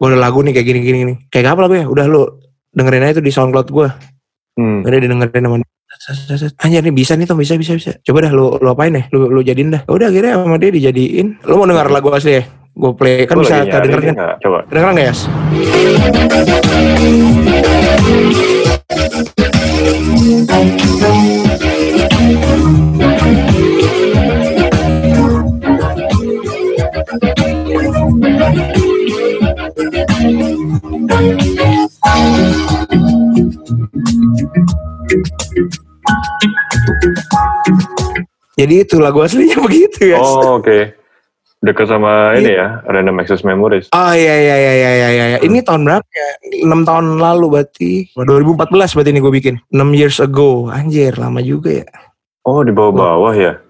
gue 0.00 0.08
ada 0.08 0.16
lagu 0.18 0.40
nih 0.40 0.56
kayak 0.56 0.66
gini 0.72 0.80
gini 0.80 1.00
nih. 1.12 1.16
Kayak 1.28 1.52
apa 1.52 1.60
lagu 1.68 1.74
ya 1.76 1.84
udah 1.84 2.04
lu 2.08 2.22
dengerin 2.72 3.04
aja 3.04 3.20
tuh 3.20 3.26
di 3.28 3.32
SoundCloud 3.32 3.68
gue 3.68 3.88
Hmm. 4.52 4.84
udah 4.84 4.98
didengerin 5.00 5.44
sama 5.44 5.56
dia. 5.60 5.68
Anjir 6.64 6.82
nih 6.82 6.94
bisa 6.94 7.12
nih 7.14 7.28
Tom 7.28 7.38
bisa 7.38 7.54
bisa 7.60 7.76
bisa. 7.76 7.92
Coba 8.00 8.24
dah 8.24 8.32
lu 8.32 8.56
lu 8.58 8.68
apain 8.72 8.92
deh? 8.92 9.04
Lu 9.12 9.28
lu 9.28 9.44
jadiin 9.44 9.70
dah. 9.70 9.82
Udah 9.86 10.08
akhirnya 10.08 10.40
sama 10.40 10.56
dia 10.56 10.72
dijadiin. 10.72 11.44
Lu 11.44 11.60
mau 11.60 11.68
denger 11.68 11.92
lagu 11.92 12.08
asli 12.10 12.40
ya? 12.40 12.44
Gue 12.72 12.96
play 12.96 13.28
kan 13.28 13.36
bisa 13.36 13.60
lagi 13.60 13.68
nyari 13.68 13.84
kedengeran 13.84 14.00
nih, 14.00 14.08
kan? 14.08 14.16
nggak? 14.16 14.36
coba 14.40 14.58
Kedengeran 14.72 14.96
gak 14.96 15.06
Yas? 15.12 15.20
Jadi 38.52 38.74
itu 38.84 39.00
lagu 39.00 39.24
aslinya 39.24 39.58
begitu 39.66 40.12
ya. 40.12 40.20
oh 40.20 40.60
oke 40.60 40.92
Deket 41.62 41.86
sama 41.86 42.34
ini 42.34 42.58
ya 42.58 42.82
Random 42.90 43.22
Access 43.22 43.46
Memories 43.46 43.86
Oh 43.94 44.10
iya 44.10 44.34
iya 44.34 44.56
iya 44.58 44.72
iya 44.74 44.90
iya 44.98 45.08
iya. 45.30 45.38
Ini 45.38 45.62
tahun 45.62 45.86
berapa 45.86 46.02
ya? 46.02 46.30
6 46.66 46.82
tahun 46.82 47.22
lalu 47.22 47.46
berarti. 47.54 48.10
2014 48.18 48.66
berarti 48.98 49.10
ini 49.14 49.20
gue 49.22 49.30
bikin. 49.30 49.54
6 49.70 49.78
years 49.94 50.18
ago. 50.18 50.66
Anjir, 50.74 51.14
lama 51.14 51.38
juga 51.38 51.70
ya. 51.70 51.86
Oh 52.42 52.66
di 52.66 52.74
bawah-bawah 52.74 53.30
ya 53.38 53.62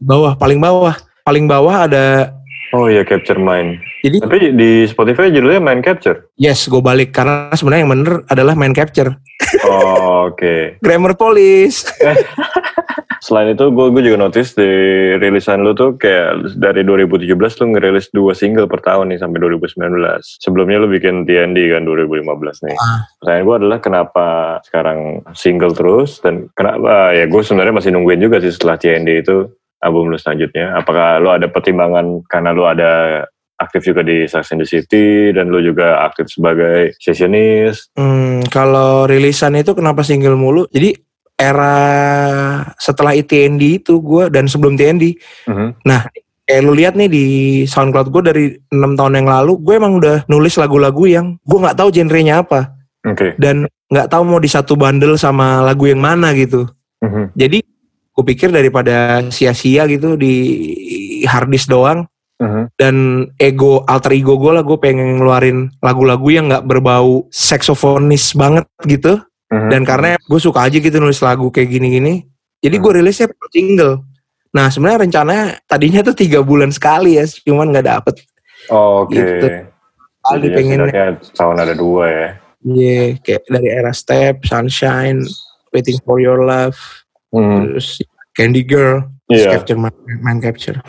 Bawah, 0.00 0.40
paling 0.40 0.56
bawah. 0.56 0.96
Paling 1.20 1.44
bawah 1.44 1.84
ada 1.84 2.32
Oh 2.76 2.86
iya 2.86 3.02
Capture 3.06 3.40
Mind 3.40 3.80
jadi 4.04 4.16
Tapi 4.22 4.36
di 4.54 4.84
Spotify 4.84 5.32
judulnya 5.32 5.60
Mind 5.60 5.82
Capture 5.84 6.28
yes, 6.38 6.70
gue 6.70 6.80
balik 6.80 7.14
karena 7.16 7.50
sebenarnya 7.52 7.82
yang 7.84 7.92
bener 7.92 8.14
adalah 8.30 8.54
main 8.54 8.74
capture. 8.76 9.10
Oh 9.66 10.30
oke 10.30 10.54
Grammar 10.84 11.14
Police. 11.18 11.86
Selain 13.18 13.50
itu 13.50 13.66
gue 13.74 13.86
gue 13.90 14.02
juga 14.08 14.16
notice 14.16 14.54
di 14.54 14.70
rilisan 15.18 15.66
lu 15.66 15.74
tuh 15.74 15.98
kayak 15.98 16.54
dari 16.56 16.86
2017 16.86 17.34
lu 17.34 17.64
ngerilis 17.74 18.08
dua 18.14 18.32
single 18.32 18.70
per 18.70 18.80
tahun 18.80 19.10
nih 19.10 19.20
sampai 19.20 19.42
2019. 19.42 19.84
Sebelumnya 20.40 20.78
lu 20.80 20.88
bikin 20.88 21.26
TND 21.26 21.58
kan 21.74 21.82
2015 21.84 22.24
nih. 22.64 22.76
Ah. 22.78 23.04
Pertanyaan 23.18 23.44
gue 23.44 23.56
adalah 23.58 23.78
kenapa 23.82 24.26
sekarang 24.64 24.98
single 25.34 25.74
terus 25.74 26.22
dan 26.22 26.46
kenapa 26.54 27.12
ya 27.12 27.26
gue 27.26 27.42
sebenarnya 27.42 27.74
masih 27.74 27.90
nungguin 27.92 28.22
juga 28.22 28.38
sih 28.38 28.54
setelah 28.54 28.78
TND 28.78 29.26
itu 29.26 29.50
album 29.80 30.10
lu 30.10 30.18
selanjutnya. 30.18 30.74
Apakah 30.74 31.18
lu 31.18 31.30
ada 31.30 31.46
pertimbangan 31.46 32.22
karena 32.26 32.50
lu 32.54 32.64
ada 32.64 33.24
aktif 33.58 33.90
juga 33.90 34.06
di 34.06 34.22
Sex 34.30 34.54
and 34.54 34.62
the 34.62 34.68
City 34.68 35.34
dan 35.34 35.50
lu 35.50 35.58
juga 35.58 36.06
aktif 36.06 36.30
sebagai 36.30 36.94
sessionist. 37.02 37.90
Hmm, 37.98 38.46
kalau 38.48 39.10
rilisan 39.10 39.58
itu 39.58 39.74
kenapa 39.74 40.06
single 40.06 40.38
mulu? 40.38 40.70
Jadi 40.70 40.94
era 41.38 41.78
setelah 42.82 43.14
ITND 43.14 43.82
itu 43.82 44.02
gue 44.02 44.26
dan 44.26 44.50
sebelum 44.50 44.74
TND 44.74 45.14
Mhm. 45.46 45.86
kayak 46.48 46.62
lu 46.66 46.72
lihat 46.74 46.98
nih 46.98 47.06
di 47.06 47.24
SoundCloud 47.62 48.08
gue 48.10 48.22
dari 48.26 48.44
enam 48.74 48.98
tahun 48.98 49.22
yang 49.22 49.28
lalu 49.30 49.52
gue 49.62 49.74
emang 49.78 50.02
udah 50.02 50.26
nulis 50.26 50.58
lagu-lagu 50.58 51.04
yang 51.06 51.36
gue 51.46 51.58
nggak 51.60 51.78
tahu 51.78 51.94
genrenya 51.94 52.42
apa 52.42 52.74
Oke. 53.06 53.38
dan 53.38 53.70
nggak 53.86 54.08
tahu 54.10 54.22
mau 54.26 54.40
di 54.42 54.50
satu 54.50 54.74
bundle 54.74 55.14
sama 55.14 55.62
lagu 55.62 55.86
yang 55.86 56.02
mana 56.02 56.34
gitu 56.34 56.66
Mhm. 57.04 57.38
jadi 57.38 57.58
gue 58.18 58.24
pikir 58.26 58.50
daripada 58.50 59.22
sia-sia 59.30 59.86
gitu 59.86 60.18
di 60.18 60.34
harddisk 61.22 61.70
doang 61.70 62.02
Mhm. 62.38 62.62
dan 62.74 62.94
ego 63.38 63.82
alter 63.86 64.14
ego 64.14 64.38
gue 64.38 64.54
lah 64.54 64.62
gue 64.62 64.78
pengen 64.78 65.18
ngeluarin 65.18 65.70
lagu-lagu 65.78 66.26
yang 66.30 66.46
nggak 66.46 66.66
berbau 66.66 67.26
seksofonis 67.30 68.34
banget 68.34 68.66
gitu 68.86 69.22
Mhm. 69.50 69.70
dan 69.70 69.82
karena 69.82 70.08
gue 70.18 70.40
suka 70.42 70.66
aja 70.66 70.78
gitu 70.78 70.98
nulis 70.98 71.18
lagu 71.18 71.50
kayak 71.50 71.70
gini-gini 71.70 72.26
jadi 72.58 72.74
gue 72.74 72.90
Hmm. 72.90 72.98
rilisnya 73.02 73.26
per 73.30 73.48
single 73.50 74.02
nah 74.50 74.66
sebenarnya 74.66 74.98
rencananya 75.06 75.46
tadinya 75.66 76.02
tuh 76.02 76.14
tiga 76.14 76.42
bulan 76.42 76.70
sekali 76.70 77.18
ya 77.18 77.26
cuman 77.46 77.70
nggak 77.70 77.86
dapet 77.86 78.14
Oh, 78.68 79.06
Oke. 79.06 79.14
gitu. 79.16 79.46
kali 80.20 80.46
Jadi 80.50 80.56
pengen 80.58 80.80
setahun 81.24 81.56
ada 81.56 81.72
dua 81.72 82.04
ya. 82.10 82.28
Iya, 82.60 83.16
kayak 83.24 83.48
dari 83.48 83.68
era 83.70 83.92
Step, 83.96 84.44
Sunshine, 84.44 85.24
Waiting 85.72 85.96
for 86.04 86.20
Your 86.20 86.44
Love, 86.44 86.76
Hmm. 87.34 87.76
terus 87.76 88.00
Candy 88.32 88.62
Girl, 88.62 89.02
Iya. 89.28 89.60
Capture 89.60 89.76
Mind, 89.76 89.92
Mind 90.24 90.40
Capture. 90.40 90.80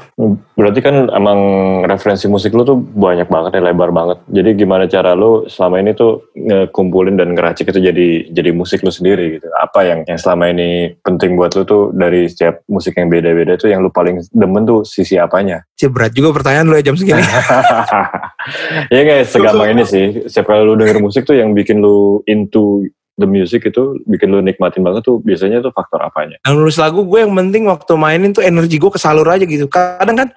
Berarti 0.56 0.80
kan 0.80 1.12
emang 1.12 1.40
referensi 1.84 2.24
musik 2.32 2.56
lu 2.56 2.64
tuh 2.64 2.80
banyak 2.80 3.28
banget 3.28 3.60
ya, 3.60 3.62
lebar 3.68 3.92
banget. 3.92 4.24
Jadi 4.32 4.56
gimana 4.56 4.88
cara 4.88 5.12
lu 5.12 5.44
selama 5.52 5.84
ini 5.84 5.92
tuh 5.92 6.32
ngekumpulin 6.40 7.20
dan 7.20 7.36
ngeracik 7.36 7.68
itu 7.68 7.84
jadi 7.84 8.32
jadi 8.32 8.56
musik 8.56 8.80
lu 8.80 8.96
sendiri 8.96 9.36
gitu. 9.36 9.52
Apa 9.60 9.84
yang 9.84 10.08
yang 10.08 10.16
selama 10.16 10.56
ini 10.56 10.96
penting 11.04 11.36
buat 11.36 11.52
lu 11.52 11.68
tuh 11.68 11.92
dari 11.92 12.32
setiap 12.32 12.64
musik 12.72 12.96
yang 12.96 13.12
beda-beda 13.12 13.60
tuh 13.60 13.76
yang 13.76 13.84
lu 13.84 13.92
paling 13.92 14.24
demen 14.32 14.64
tuh 14.64 14.88
sisi 14.88 15.20
apanya? 15.20 15.60
Cie, 15.76 15.92
berat 15.92 16.16
juga 16.16 16.32
pertanyaan 16.40 16.72
lu 16.72 16.80
ya 16.80 16.84
jam 16.88 16.96
segini. 16.96 17.20
ya 18.96 19.02
kayak 19.04 19.28
segampang 19.28 19.76
ini 19.76 19.84
sih. 19.84 20.06
Setiap 20.32 20.48
kali 20.48 20.64
lu 20.64 20.80
denger 20.80 21.04
musik 21.04 21.28
tuh 21.28 21.36
yang 21.36 21.52
bikin 21.52 21.84
lu 21.84 22.24
into 22.24 22.88
the 23.20 23.28
music 23.28 23.68
itu 23.68 24.00
bikin 24.08 24.32
lu 24.32 24.40
nikmatin 24.40 24.80
banget 24.80 25.04
tuh 25.04 25.20
biasanya 25.20 25.60
tuh 25.60 25.76
faktor 25.76 26.00
apanya? 26.00 26.40
Yang 26.48 26.56
nulis 26.56 26.78
lagu 26.80 27.04
gue 27.04 27.20
yang 27.20 27.36
penting 27.36 27.68
waktu 27.68 27.94
mainin 27.94 28.32
tuh 28.32 28.42
energi 28.42 28.80
gue 28.80 28.88
kesalur 28.88 29.28
aja 29.28 29.44
gitu. 29.44 29.68
Kadang 29.68 30.16
kan, 30.16 30.28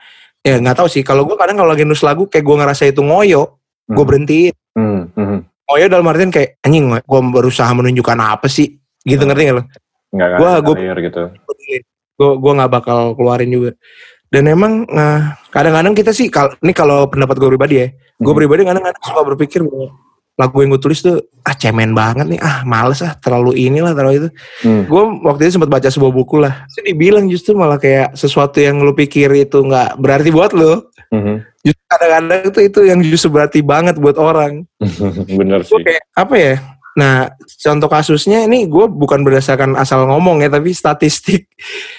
ya 0.43 0.59
nggak 0.59 0.83
tahu 0.83 0.91
sih. 0.91 1.01
Kalau 1.01 1.23
gue 1.23 1.39
kadang 1.39 1.57
kalau 1.57 1.71
lagi 1.71 1.87
nulis 1.87 2.03
lagu 2.03 2.27
kayak 2.27 2.43
gue 2.43 2.57
ngerasa 2.59 2.91
itu 2.91 3.01
ngoyo, 3.01 3.63
gue 3.87 3.95
Hmm. 3.95 4.09
berhentiin. 4.11 4.55
Hmm, 4.75 5.01
hmm. 5.15 5.39
Ngoyo 5.71 5.87
dalam 5.87 6.07
artian 6.11 6.29
kayak 6.29 6.59
anjing, 6.61 6.91
gue 6.91 7.21
berusaha 7.31 7.71
menunjukkan 7.71 8.19
apa 8.19 8.51
sih? 8.51 8.77
Gitu 9.07 9.23
Hmm. 9.23 9.31
ngerti 9.31 9.43
gak 9.47 9.57
lo? 9.57 9.63
Nggak 10.13 10.29
gua- 10.37 10.61
ngalir 10.77 10.99
gitu. 11.09 11.23
gue 12.13 12.31
gue 12.39 12.53
nggak 12.55 12.71
bakal 12.71 13.17
keluarin 13.17 13.49
juga 13.49 13.71
dan 14.29 14.45
emang 14.47 14.85
nah, 14.87 15.35
kadang-kadang 15.49 15.97
kita 15.97 16.13
sih 16.13 16.29
kalau 16.29 16.53
ini 16.61 16.71
kalau 16.71 17.09
pendapat 17.09 17.41
gue 17.41 17.49
pribadi 17.49 17.75
ya 17.81 17.89
gue 17.91 18.31
Hmm. 18.31 18.37
pribadi 18.37 18.63
kadang-kadang 18.63 19.03
suka 19.03 19.21
berpikir 19.27 19.61
bahwa 19.65 19.97
lagu 20.43 20.59
yang 20.59 20.75
gue 20.75 20.83
tulis 20.83 20.99
tuh 20.99 21.23
ah 21.43 21.55
cemen 21.55 21.95
banget 21.95 22.27
nih 22.27 22.41
ah 22.43 22.67
males 22.67 22.99
ah 23.01 23.15
terlalu 23.15 23.55
inilah 23.57 23.95
terlalu 23.95 24.27
itu 24.27 24.29
Hmm. 24.67 24.83
gue 24.91 25.03
waktu 25.23 25.47
itu 25.47 25.53
sempat 25.55 25.71
baca 25.71 25.87
sebuah 25.87 26.11
buku 26.11 26.37
lah 26.37 26.67
itu 26.67 26.83
dibilang 26.83 27.31
justru 27.31 27.55
malah 27.55 27.79
kayak 27.79 28.13
sesuatu 28.13 28.59
yang 28.59 28.79
lu 28.79 28.91
pikir 28.93 29.31
itu 29.33 29.63
nggak 29.63 29.95
berarti 29.97 30.29
buat 30.29 30.51
lo 30.51 30.91
Mhm. 31.15 31.35
justru 31.63 31.85
kadang-kadang 31.87 32.41
itu 32.49 32.59
itu 32.61 32.81
yang 32.83 32.99
justru 33.01 33.29
berarti 33.31 33.59
banget 33.63 33.95
buat 33.97 34.17
orang 34.17 34.67
Bener 35.39 35.63
sih. 35.63 35.79
kayak 35.79 36.03
apa 36.13 36.35
ya 36.35 36.55
nah 36.93 37.31
contoh 37.41 37.89
kasusnya 37.89 38.45
ini 38.45 38.67
gue 38.67 38.85
bukan 38.85 39.23
berdasarkan 39.23 39.77
asal 39.77 40.05
ngomong 40.05 40.43
ya 40.43 40.51
tapi 40.51 40.73
statistik 40.73 41.47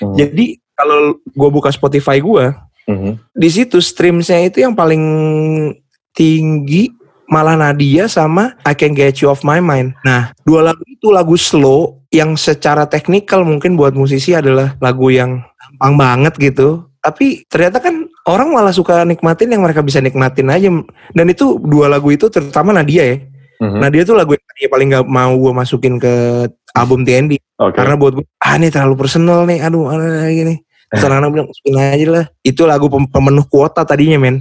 Mhm. 0.03 0.13
jadi 0.13 0.45
kalau 0.73 0.97
gue 1.21 1.49
buka 1.49 1.69
Spotify 1.69 2.17
gue, 2.17 2.49
Mhm. 2.89 3.11
di 3.31 3.47
situ 3.47 3.77
streamsnya 3.77 4.41
itu 4.43 4.59
yang 4.59 4.73
paling 4.73 4.99
tinggi 6.11 6.89
malah 7.33 7.57
Nadia 7.57 8.05
sama 8.05 8.53
I 8.61 8.77
Can 8.77 8.93
Get 8.93 9.25
You 9.25 9.33
Off 9.33 9.41
My 9.41 9.57
Mind. 9.57 9.97
Nah, 10.05 10.29
dua 10.45 10.69
lagu 10.69 10.85
itu 10.85 11.09
lagu 11.09 11.33
slow 11.33 12.05
yang 12.13 12.37
secara 12.37 12.85
teknikal 12.85 13.41
mungkin 13.41 13.73
buat 13.73 13.97
musisi 13.97 14.37
adalah 14.37 14.77
lagu 14.77 15.09
yang 15.09 15.41
gampang 15.57 15.93
banget 15.97 16.33
gitu. 16.37 16.85
Tapi 17.01 17.49
ternyata 17.49 17.81
kan 17.81 18.05
orang 18.29 18.53
malah 18.53 18.71
suka 18.71 19.01
nikmatin 19.03 19.49
yang 19.49 19.65
mereka 19.65 19.81
bisa 19.81 19.97
nikmatin 19.97 20.53
aja. 20.53 20.69
Dan 21.11 21.25
itu 21.33 21.57
dua 21.57 21.89
lagu 21.89 22.13
itu 22.13 22.29
terutama 22.29 22.69
Nadia 22.69 23.03
ya. 23.03 23.17
Mhm. 23.59 23.79
Nadia 23.81 24.03
tuh 24.05 24.15
lagu 24.15 24.37
yang 24.37 24.71
paling 24.71 24.87
gak 24.93 25.07
mau 25.09 25.33
gue 25.35 25.51
masukin 25.51 25.97
ke 25.97 26.13
album 26.77 27.01
TND. 27.03 27.41
Oke. 27.59 27.75
Karena 27.75 27.97
buat 27.97 28.13
gue, 28.21 28.25
ah 28.39 28.55
ini 28.55 28.67
terlalu 28.69 28.95
personal 28.95 29.47
nih, 29.49 29.63
aduh, 29.63 29.89
aduh 29.89 30.29
gini. 30.29 30.61
Terus 30.93 31.09
anak-anak 31.09 31.29
bilang, 31.33 31.47
masukin 31.49 31.73
aja 31.79 32.05
lah. 32.05 32.25
Itu 32.45 32.69
lagu 32.69 32.85
pem- 32.85 33.09
pemenuh 33.09 33.45
kuota 33.49 33.81
tadinya, 33.81 34.21
men. 34.21 34.37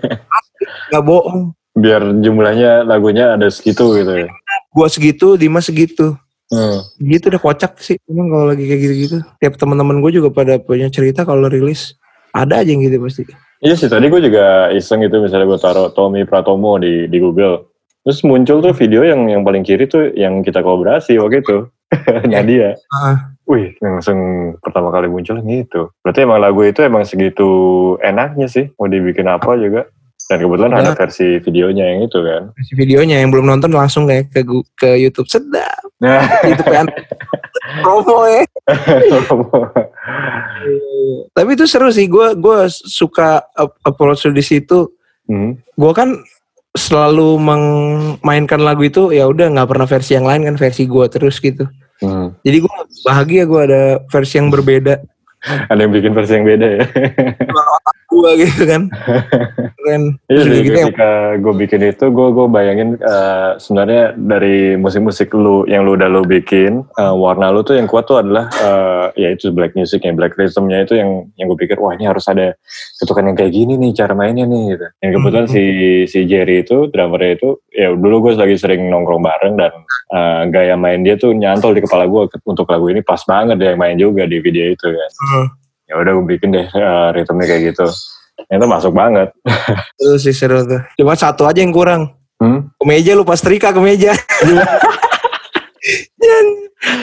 Gak 0.92 1.04
bohong. 1.06 1.54
Biar 1.76 2.02
jumlahnya 2.18 2.82
lagunya 2.82 3.38
ada 3.38 3.46
segitu 3.46 3.94
gitu 3.94 4.26
ya. 4.26 4.28
Gua 4.74 4.90
segitu, 4.90 5.38
Dimas 5.38 5.70
segitu. 5.70 6.18
Hmm. 6.50 6.82
Gitu 6.98 7.30
udah 7.30 7.40
kocak 7.40 7.78
sih. 7.78 7.96
Emang 8.10 8.26
kalau 8.26 8.46
lagi 8.50 8.66
kayak 8.66 8.80
gitu-gitu. 8.82 9.16
Tiap 9.38 9.54
teman-teman 9.54 10.02
gue 10.02 10.18
juga 10.18 10.34
pada 10.34 10.58
punya 10.58 10.90
cerita 10.90 11.22
kalau 11.22 11.46
rilis. 11.46 11.94
Ada 12.34 12.62
aja 12.62 12.70
yang 12.74 12.82
gitu 12.82 12.98
pasti. 12.98 13.22
Iya 13.60 13.74
sih 13.76 13.92
tadi 13.92 14.08
gue 14.08 14.20
juga 14.24 14.72
iseng 14.72 15.04
gitu 15.04 15.20
misalnya 15.20 15.46
gue 15.46 15.60
taruh 15.60 15.92
Tommy 15.94 16.26
Pratomo 16.26 16.78
di 16.82 17.06
di 17.06 17.18
Google. 17.22 17.70
Terus 18.02 18.24
muncul 18.24 18.64
tuh 18.64 18.72
video 18.74 19.04
yang 19.04 19.28
yang 19.30 19.42
paling 19.44 19.62
kiri 19.62 19.86
tuh 19.86 20.10
yang 20.16 20.42
kita 20.42 20.64
kolaborasi 20.64 21.20
waktu 21.22 21.44
itu. 21.44 21.58
Nadia. 22.30 22.78
Ah. 22.90 23.34
Wih, 23.50 23.74
langsung 23.82 24.18
pertama 24.62 24.94
kali 24.94 25.10
muncul 25.10 25.42
gitu. 25.42 25.90
Berarti 26.06 26.22
emang 26.22 26.38
lagu 26.38 26.62
itu 26.62 26.86
emang 26.86 27.02
segitu 27.02 27.50
enaknya 27.98 28.46
sih. 28.46 28.70
Mau 28.78 28.86
dibikin 28.86 29.26
apa 29.26 29.58
juga. 29.58 29.90
Dan 30.30 30.38
kebetulan 30.38 30.70
ada 30.72 30.94
Ya. 30.94 30.96
versi 30.96 31.42
videonya 31.42 31.84
yang 31.84 32.06
itu 32.06 32.18
kan. 32.22 32.42
Kasih 32.54 32.76
videonya 32.78 33.18
yang 33.18 33.28
belum 33.28 33.44
nonton 33.44 33.74
langsung 33.74 34.06
deh 34.06 34.22
ke, 34.24 34.46
ke 34.78 34.94
YouTube. 34.96 35.26
Sedap. 35.26 35.82
Nah, 35.98 36.22
Itu 36.46 36.62
kan 36.62 36.86
promo 37.82 38.22
ya. 38.24 38.46
Tapi 41.30 41.50
itu 41.50 41.64
seru 41.66 41.90
sih. 41.90 42.06
Gue 42.06 42.32
gua 42.34 42.66
suka 42.70 43.42
ap- 43.52 43.78
approach 43.82 44.26
di 44.28 44.40
situ. 44.40 44.86
Hmm. 45.26 45.54
gue 45.78 45.92
kan 45.94 46.18
selalu 46.74 47.38
memainkan 47.38 48.58
lagu 48.58 48.82
itu 48.82 49.14
ya 49.14 49.30
udah 49.30 49.46
nggak 49.46 49.70
pernah 49.70 49.86
versi 49.86 50.18
yang 50.18 50.26
lain 50.26 50.42
kan 50.42 50.58
versi 50.58 50.90
gue 50.90 51.06
terus 51.06 51.38
gitu 51.38 51.70
Hmm. 52.02 52.34
jadi 52.42 52.58
gue 52.58 52.74
bahagia 53.06 53.46
gue 53.46 53.60
ada 53.62 53.82
versi 54.10 54.42
yang 54.42 54.50
berbeda 54.50 54.98
Ada 55.70 55.80
yang 55.80 55.92
bikin 55.92 56.12
versi 56.12 56.32
yang 56.34 56.44
beda 56.44 56.66
ya. 56.70 56.84
gue 58.10 58.30
gitu 58.36 58.66
kan 58.66 58.90
keren 59.78 60.18
Iya 60.26 60.42
sih, 60.42 60.60
gitu 60.60 60.74
yang- 60.74 60.90
ketika 60.90 61.10
gue 61.38 61.54
bikin 61.56 61.80
itu, 61.86 62.04
gue 62.06 62.28
gue 62.28 62.46
bayangin 62.48 62.88
eh, 62.96 63.50
sebenarnya 63.56 64.02
dari 64.12 64.74
musik-musik 64.74 65.30
lu 65.32 65.62
yang 65.64 65.86
lu 65.86 65.94
udah 65.94 66.10
lu 66.10 66.26
bikin, 66.26 66.82
eh, 66.90 67.14
warna 67.14 67.48
lu 67.48 67.62
tuh 67.62 67.78
yang 67.78 67.86
kuat 67.86 68.04
tuh 68.04 68.18
adalah 68.18 68.50
eh, 68.50 69.06
ya 69.16 69.28
itu 69.30 69.48
black 69.48 69.72
music 69.72 70.02
yang 70.02 70.18
black 70.18 70.34
rhythmnya 70.34 70.82
itu 70.82 70.98
yang 70.98 71.30
yang 71.36 71.46
gue 71.46 71.58
pikir 71.60 71.78
wah 71.78 71.94
ini 71.94 72.02
harus 72.02 72.26
ada 72.26 72.58
ketukan 72.98 73.30
yang 73.30 73.36
kayak 73.36 73.54
gini 73.54 73.78
nih 73.78 73.94
cara 73.94 74.12
mainnya 74.12 74.42
nih 74.42 74.74
gitu. 74.74 74.86
Yang 75.00 75.10
kebetulan 75.16 75.46
Hmm. 75.46 75.54
si 75.54 75.62
si 76.04 76.18
Jerry 76.26 76.56
itu 76.60 76.90
drummernya 76.90 77.32
itu 77.32 77.48
ya 77.70 77.94
dulu 77.94 78.26
gue 78.26 78.32
lagi 78.34 78.58
sering 78.58 78.90
nongkrong 78.90 79.22
bareng 79.22 79.54
dan 79.54 79.70
eh, 80.10 80.42
gaya 80.50 80.74
main 80.74 81.00
dia 81.00 81.14
tuh 81.14 81.30
nyantol 81.30 81.72
di 81.72 81.80
kepala 81.80 82.04
gue 82.04 82.26
untuk 82.42 82.66
lagu 82.66 82.90
ini 82.90 83.00
pas 83.00 83.22
banget 83.22 83.54
dia 83.54 83.70
yang 83.70 83.78
main 83.78 83.94
juga 83.94 84.26
di 84.26 84.42
video 84.42 84.66
itu 84.66 84.90
kan. 84.90 85.10
Hmm. 85.14 85.29
Ya 85.86 85.94
udah 85.98 86.12
gue 86.14 86.26
bikin 86.28 86.54
deh 86.54 86.66
eh, 86.66 87.06
ritmenya 87.12 87.46
kayak 87.46 87.62
gitu. 87.74 87.86
Itu 88.46 88.66
masuk 88.66 88.92
banget. 88.94 89.28
itu 90.00 90.16
sih 90.18 90.32
seru 90.32 90.64
tuh 90.64 90.80
cuma 90.96 91.12
satu 91.14 91.44
aja 91.44 91.60
yang 91.60 91.72
kurang 91.72 92.14
Hmm? 92.40 92.72
kemeja 92.80 93.12
lupa 93.12 93.36
setrika 93.36 93.68
kemeja 93.68 94.16
Jan, 96.24 96.46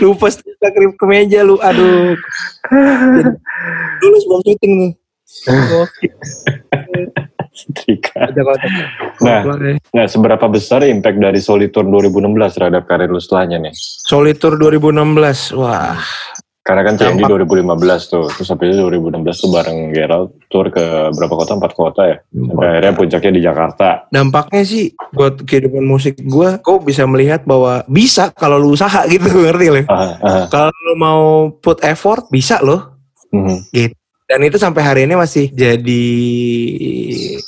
lupa 0.01 0.33
setrika 0.33 0.73
ke 0.73 0.97
kemeja 0.97 1.45
lu 1.45 1.61
aduh 1.61 2.17
dulu 4.01 4.15
sebelum 4.17 4.41
syuting 4.41 4.73
nih. 4.81 4.91
Setrika. 7.57 8.29
Nah. 9.25 9.41
Ya. 9.41 9.73
Nah, 9.89 10.05
seberapa 10.05 10.45
besar 10.45 10.85
impact 10.85 11.17
dari 11.17 11.41
Solitur 11.41 11.89
2016 11.89 12.53
terhadap 12.53 12.85
karir 12.85 13.09
lu 13.09 13.17
setelahnya 13.17 13.57
nih? 13.57 13.73
Solitur 14.05 14.61
2016 14.61 15.57
wah 15.57 15.97
Karena 16.67 16.83
kan 16.83 16.99
Dampak. 16.99 17.31
2015 17.47 18.11
tuh, 18.11 18.27
terus 18.27 18.51
habis 18.51 18.75
itu 18.75 18.83
2016 18.83 19.23
tuh 19.39 19.49
bareng 19.55 19.79
Gerald 19.95 20.35
tour 20.51 20.67
ke 20.67 20.83
berapa 21.15 21.31
kota? 21.31 21.55
Empat 21.55 21.71
kota 21.71 22.01
ya. 22.03 22.17
Sampai 22.27 22.67
akhirnya 22.67 22.91
puncaknya 22.91 23.31
di 23.31 23.41
Jakarta. 23.47 23.87
dampaknya 24.11 24.63
sih 24.67 24.91
buat 25.13 25.39
kehidupan 25.43 25.85
musik 25.85 26.19
gue 26.19 26.59
kok 26.59 26.83
bisa 26.83 27.05
melihat 27.05 27.45
bahwa 27.45 27.85
bisa 27.87 28.33
kalau 28.33 28.59
lu 28.59 28.73
usaha 28.73 29.05
gitu 29.11 29.29
ngerti 29.29 29.67
lo 29.71 29.81
kalau 30.53 30.73
lu 30.89 30.93
mau 30.97 31.21
put 31.61 31.79
effort 31.85 32.27
bisa 32.27 32.59
loh 32.59 32.97
mhm. 33.31 33.67
dan 34.27 34.39
itu 34.43 34.57
sampai 34.59 34.81
hari 34.83 35.01
ini 35.07 35.15
masih 35.15 35.53
jadi 35.53 36.05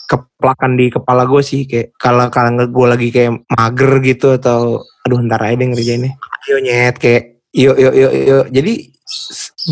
keplakan 0.08 0.79
di 0.79 0.88
kepala 0.88 1.27
gue 1.27 1.41
sih 1.43 1.67
kayak 1.67 1.95
kalau 1.99 2.32
kalau 2.32 2.63
gue 2.63 2.88
lagi 2.88 3.08
kayak 3.12 3.43
mager 3.51 3.91
gitu 4.05 4.39
atau 4.39 4.84
aduh 5.03 5.19
ntar 5.25 5.43
aja 5.43 5.60
deh 5.60 5.67
ngerjainnya 5.73 6.15
yuk 6.47 6.60
nyet 6.63 6.95
kayak 6.95 7.38
yuk 7.51 7.75
yuk 7.77 7.93
yuk 7.93 8.12
yuk 8.13 8.45
jadi 8.53 8.73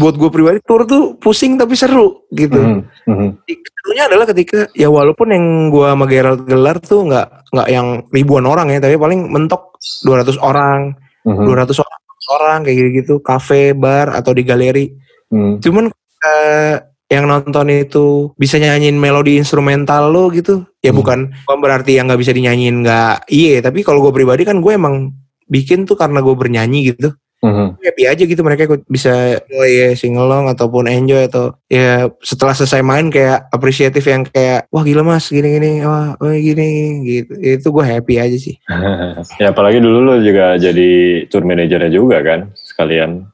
buat 0.01 0.17
gue 0.17 0.29
pribadi 0.33 0.57
tour 0.65 0.81
tuh 0.89 1.13
pusing 1.21 1.61
tapi 1.61 1.77
seru 1.77 2.25
gitu. 2.33 2.57
Mhm, 2.57 2.81
mhm. 3.05 3.29
serunya 3.45 4.09
adalah 4.09 4.25
ketika 4.25 4.65
ya 4.73 4.89
walaupun 4.89 5.29
yang 5.29 5.45
gua 5.69 5.93
sama 5.93 6.09
Gerald 6.09 6.41
gelar 6.49 6.81
tuh 6.81 7.05
nggak 7.05 7.53
nggak 7.53 7.67
yang 7.69 7.87
ribuan 8.09 8.49
orang 8.49 8.73
ya 8.73 8.81
tapi 8.81 8.97
paling 8.97 9.29
mentok 9.29 9.77
200 10.03 10.41
orang 10.41 10.97
Mhm, 11.27 11.43
200 11.43 11.77
orang 11.77 12.01
orang 12.27 12.59
kayak 12.65 12.75
gitu 12.79 12.89
gitu 12.97 13.13
kafe 13.21 13.75
bar 13.77 14.09
atau 14.15 14.31
di 14.33 14.41
galeri. 14.41 14.85
Mhm. 15.29 15.59
cuman 15.61 15.85
eh, 16.17 16.75
yang 17.07 17.27
nonton 17.29 17.67
itu 17.71 18.31
bisa 18.35 18.57
nyanyiin 18.59 18.97
melodi 18.99 19.37
instrumental 19.37 20.09
lo 20.11 20.27
gitu. 20.33 20.65
Ya 20.81 20.91
Hmm. 20.91 20.99
bukan 20.99 21.19
bukan 21.45 21.59
berarti 21.61 21.95
yang 21.95 22.09
nggak 22.09 22.19
bisa 22.19 22.33
dinyanyiin 22.33 22.81
nggak 22.83 23.29
iya. 23.29 23.61
Tapi 23.61 23.85
kalau 23.85 24.01
gue 24.03 24.11
pribadi 24.11 24.43
kan 24.43 24.59
gue 24.59 24.73
emang 24.75 25.13
bikin 25.47 25.87
tuh 25.87 25.95
karena 25.95 26.19
gue 26.19 26.35
bernyanyi 26.35 26.91
gitu 26.95 27.13
Mhm. 27.37 27.77
happy 27.85 28.03
aja 28.09 28.23
gitu 28.25 28.41
mereka 28.41 28.65
ikut 28.65 28.81
bisa 28.89 29.37
enjoy 29.37 29.69
ya 29.69 29.89
singelong 29.93 30.49
ataupun 30.49 30.89
enjoy 30.89 31.29
atau 31.29 31.53
ya 31.69 32.09
setelah 32.25 32.57
selesai 32.57 32.81
main 32.81 33.13
kayak 33.13 33.45
apresiatif 33.53 34.01
yang 34.09 34.25
kayak 34.25 34.65
wah 34.73 34.81
gila 34.81 35.05
mas 35.05 35.29
gini 35.29 35.53
gini 35.53 35.71
wah 35.85 36.17
oh, 36.17 36.33
gini 36.33 36.67
gitu 37.05 37.37
itu 37.37 37.67
gue 37.69 37.85
happy 37.85 38.17
aja 38.17 38.37
sih 38.41 38.57
ya 39.41 39.53
apalagi 39.53 39.77
dulu 39.77 40.01
lo 40.01 40.15
juga 40.17 40.57
jadi 40.57 40.89
tour 41.29 41.45
manajernya 41.45 41.93
juga 41.93 42.25
kan 42.25 42.49
sekalian. 42.57 43.29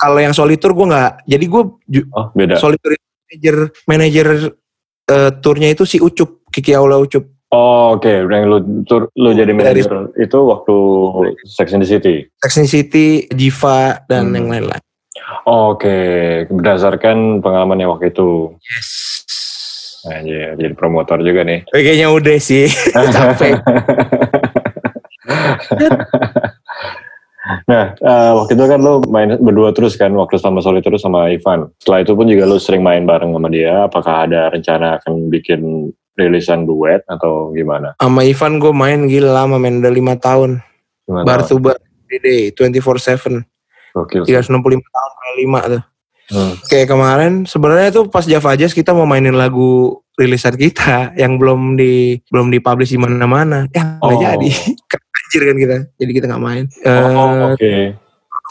kalau 0.00 0.16
yang 0.16 0.32
solitur 0.32 0.72
gue 0.72 0.88
nggak 0.88 1.28
jadi 1.28 1.44
gue 1.44 1.62
Oh 2.16 2.26
beda. 2.32 2.56
solitur 2.56 2.96
itu 2.96 3.04
manajer 3.28 3.56
manajer 3.84 4.26
eh, 5.12 5.30
turnya 5.44 5.68
itu 5.76 5.84
si 5.84 6.00
Ucup 6.00 6.40
Kiki 6.48 6.72
Aula 6.72 6.96
Ucup 6.96 7.35
Oh 7.48 7.94
oke, 7.94 8.10
yang 8.26 8.50
lu 8.50 8.58
tur, 8.82 9.06
lu 9.14 9.30
jadi 9.30 9.54
manajer 9.54 9.86
itu 10.18 10.38
waktu 10.42 10.76
Sex 11.46 11.70
and 11.70 11.80
the 11.80 11.88
City. 11.88 12.26
Sex 12.42 12.58
and 12.58 12.66
the 12.66 12.72
City 12.72 13.06
Jiva 13.30 14.02
dan 14.06 14.30
Hmm. 14.30 14.36
yang 14.36 14.46
lain-lain 14.50 14.82
Oh, 15.42 15.74
oke, 15.74 15.96
berdasarkan 16.48 17.40
pengalaman 17.40 17.78
yang 17.78 17.90
waktu 17.90 18.10
itu. 18.10 18.54
yes 18.62 18.90
Nah, 20.06 20.22
iya, 20.22 20.54
jadi 20.54 20.70
promotor 20.70 21.18
juga 21.18 21.42
nih. 21.42 21.66
Kayaknya 21.66 22.06
udah 22.14 22.36
sih 22.38 22.70
capek 23.14 23.58
Nah, 27.66 27.94
eh, 27.94 28.30
waktu 28.34 28.58
itu 28.58 28.64
kan 28.66 28.80
lo 28.82 29.02
main 29.06 29.38
berdua 29.38 29.70
terus 29.70 29.94
kan, 29.94 30.10
waktu 30.14 30.34
sama 30.36 30.58
Soli 30.58 30.82
terus 30.82 31.02
sama 31.02 31.30
Ivan. 31.30 31.70
Setelah 31.78 32.02
itu 32.02 32.12
pun 32.14 32.26
juga 32.26 32.42
lo 32.42 32.58
sering 32.58 32.82
main 32.82 33.06
bareng 33.06 33.30
sama 33.30 33.46
dia. 33.46 33.86
Apakah 33.86 34.26
ada 34.26 34.50
rencana 34.50 34.98
akan 34.98 35.30
bikin 35.30 35.90
rilisan 36.16 36.64
duet 36.64 37.04
atau 37.04 37.52
gimana? 37.52 37.92
sama 37.96 38.20
Ivan 38.22 38.56
gue 38.56 38.72
main 38.72 39.04
gila 39.04 39.30
lama 39.38 39.56
main 39.56 39.78
udah 39.78 39.88
lima 39.90 40.16
tahun 40.16 40.58
Gimana? 41.04 41.22
bar 41.22 41.40
to 41.42 41.56
bar 41.56 41.76
day 42.08 42.50
24/7 42.50 43.44
Gokil 43.92 44.22
sih. 44.22 44.32
365 44.32 44.52
tahun 44.82 45.12
kali 45.14 45.32
5 45.42 45.72
tuh. 45.72 45.82
Hmm. 46.26 46.52
Kayak 46.66 46.88
kemarin 46.90 47.32
sebenarnya 47.42 47.88
tuh 47.90 48.04
pas 48.06 48.20
Java 48.22 48.52
Jazz 48.52 48.72
kita 48.72 48.90
mau 48.90 49.04
mainin 49.04 49.32
lagu 49.32 49.96
rilisan 50.14 50.52
kita 50.52 51.10
yang 51.22 51.36
belum 51.36 51.76
di 51.76 52.20
belum 52.26 52.50
dipublish 52.50 52.90
di 52.90 52.98
mana-mana. 52.98 53.64
Ya 53.70 53.96
Oh. 53.98 54.12
jadi. 54.12 54.50
Anjir 55.16 55.42
kan 55.44 55.56
kita. 55.56 55.76
Jadi 55.96 56.10
kita 56.12 56.26
nggak 56.26 56.42
main. 56.42 56.64
Oh, 56.82 56.92
Eh, 56.92 57.44
oke. 57.48 57.74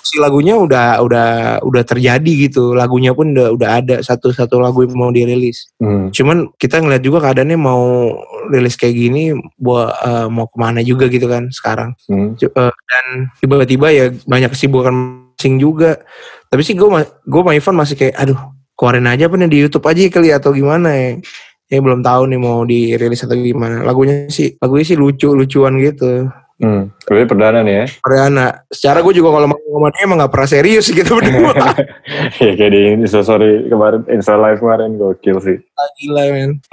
Si 0.06 0.22
lagunya 0.22 0.54
udah 0.54 1.02
udah 1.02 1.30
udah 1.66 1.84
terjadi 1.84 2.32
gitu. 2.46 2.78
Lagunya 2.78 3.18
pun 3.18 3.34
udah 3.34 3.50
udah 3.58 3.70
ada 3.82 3.96
satu-satu 4.06 4.62
lagu 4.62 4.86
yang 4.86 4.94
mau 4.94 5.10
dirilis. 5.10 5.74
Hmm. 5.82 6.14
Cuman 6.14 6.54
kita 6.62 6.78
ngeliat 6.78 7.02
juga 7.02 7.26
keadaannya 7.26 7.58
mau 7.58 8.14
rilis 8.54 8.78
kayak 8.78 8.94
gini 8.94 9.34
buat 9.58 9.90
eh, 10.06 10.28
mau 10.30 10.46
ke 10.46 10.58
mana 10.62 10.86
juga 10.86 11.10
gitu 11.10 11.26
kan 11.26 11.50
sekarang. 11.50 11.98
Hmm. 12.06 12.38
Eh, 12.38 12.72
dan 12.72 13.06
tiba-tiba 13.42 13.90
ya 13.90 14.06
banyak 14.30 14.54
kesibukan 14.54 15.26
masing 15.36 15.60
juga 15.60 16.00
tapi 16.48 16.64
sih 16.64 16.74
gue 16.80 16.88
gue 17.28 17.42
sama 17.44 17.52
Ivan 17.52 17.76
masih 17.76 17.96
kayak 18.00 18.16
aduh 18.16 18.40
keluarin 18.80 19.12
aja 19.12 19.28
apa 19.28 19.36
nih 19.36 19.52
di 19.52 19.58
YouTube 19.68 19.86
aja 19.86 20.02
kali 20.08 20.32
atau 20.32 20.56
gimana 20.56 20.90
ya 20.96 21.10
ya 21.68 21.80
belum 21.84 22.00
tahu 22.00 22.32
nih 22.32 22.40
mau 22.40 22.64
dirilis 22.64 23.26
atau 23.28 23.36
gimana 23.36 23.84
lagunya 23.84 24.32
sih 24.32 24.56
lagunya 24.64 24.86
sih 24.88 24.98
lucu 24.98 25.36
lucuan 25.36 25.76
gitu 25.84 26.32
Hmm. 26.56 26.88
Berarti 27.04 27.28
perdana 27.28 27.60
nih 27.68 27.76
ya? 27.76 27.86
Perdana 28.00 28.48
secara 28.72 29.04
gue 29.04 29.14
juga 29.20 29.36
kalau 29.36 29.48
sama 29.52 29.88
dia 29.92 30.04
emang 30.08 30.24
gak 30.24 30.32
pernah 30.32 30.50
serius 30.50 30.88
gitu 30.88 31.12
berdua 31.20 31.52
ya 32.44 32.52
kayak 32.56 32.72
di 32.72 32.82
Insta 32.96 33.20
Story 33.28 33.68
kemarin, 33.68 34.08
Insta 34.08 34.40
Live 34.40 34.64
kemarin 34.64 34.96
gokil 34.96 35.38
sih. 35.44 35.58
gila 36.00 36.24
men. 36.32 36.64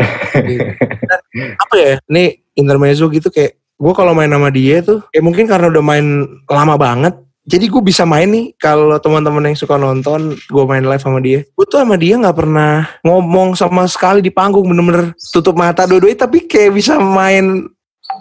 Dan 1.11 1.21
apa 1.59 1.75
ya 1.75 1.95
ini 2.07 2.39
intermezzo 2.55 3.11
gitu 3.11 3.27
kayak 3.33 3.59
gue 3.59 3.93
kalau 3.99 4.15
main 4.15 4.31
sama 4.31 4.55
dia 4.55 4.79
tuh 4.85 5.03
kayak 5.11 5.25
mungkin 5.27 5.45
karena 5.51 5.67
udah 5.67 5.83
main 5.83 6.07
lama 6.47 6.75
banget 6.79 7.15
jadi 7.43 7.67
gue 7.67 7.83
bisa 7.83 8.07
main 8.07 8.31
nih 8.31 8.55
kalau 8.55 8.95
teman-teman 9.03 9.51
yang 9.51 9.59
suka 9.59 9.75
nonton 9.75 10.39
gue 10.39 10.65
main 10.69 10.87
live 10.87 11.03
sama 11.03 11.19
dia 11.19 11.43
gue 11.43 11.67
tuh 11.67 11.83
sama 11.83 11.99
dia 11.99 12.15
nggak 12.15 12.39
pernah 12.39 12.87
ngomong 13.03 13.59
sama 13.59 13.91
sekali 13.91 14.23
di 14.23 14.31
panggung 14.31 14.71
bener-bener 14.71 15.11
tutup 15.35 15.59
mata 15.59 15.83
dua-duanya 15.83 16.31
tapi 16.31 16.47
kayak 16.47 16.79
bisa 16.79 16.95
main 17.03 17.67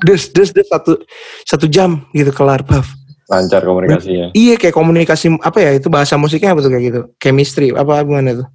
des 0.06 0.22
des 0.32 0.50
des 0.56 0.66
satu 0.68 0.98
satu 1.44 1.66
jam 1.68 2.06
gitu 2.16 2.32
kelar 2.32 2.64
buff 2.64 2.88
Lancar 3.32 3.64
komunikasinya. 3.64 4.36
iya 4.36 4.60
kayak 4.60 4.76
komunikasi 4.76 5.32
apa 5.40 5.64
ya 5.64 5.72
itu 5.80 5.88
bahasa 5.88 6.20
musiknya 6.20 6.52
apa 6.52 6.60
tuh 6.60 6.68
kayak 6.68 6.84
gitu? 6.84 7.02
Chemistry 7.16 7.72
apa 7.72 8.04
gimana 8.04 8.44
tuh? 8.44 8.48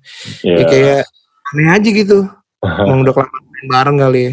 Iya. 0.45 0.53
Ya, 0.53 0.65
kayak 0.69 1.01
aneh 1.49 1.69
aja 1.73 1.89
gitu. 1.97 2.19
Emang 2.85 3.01
udah 3.01 3.17
kelamaan 3.17 3.65
bareng 3.73 3.97
kali 3.97 4.21
ya 4.29 4.33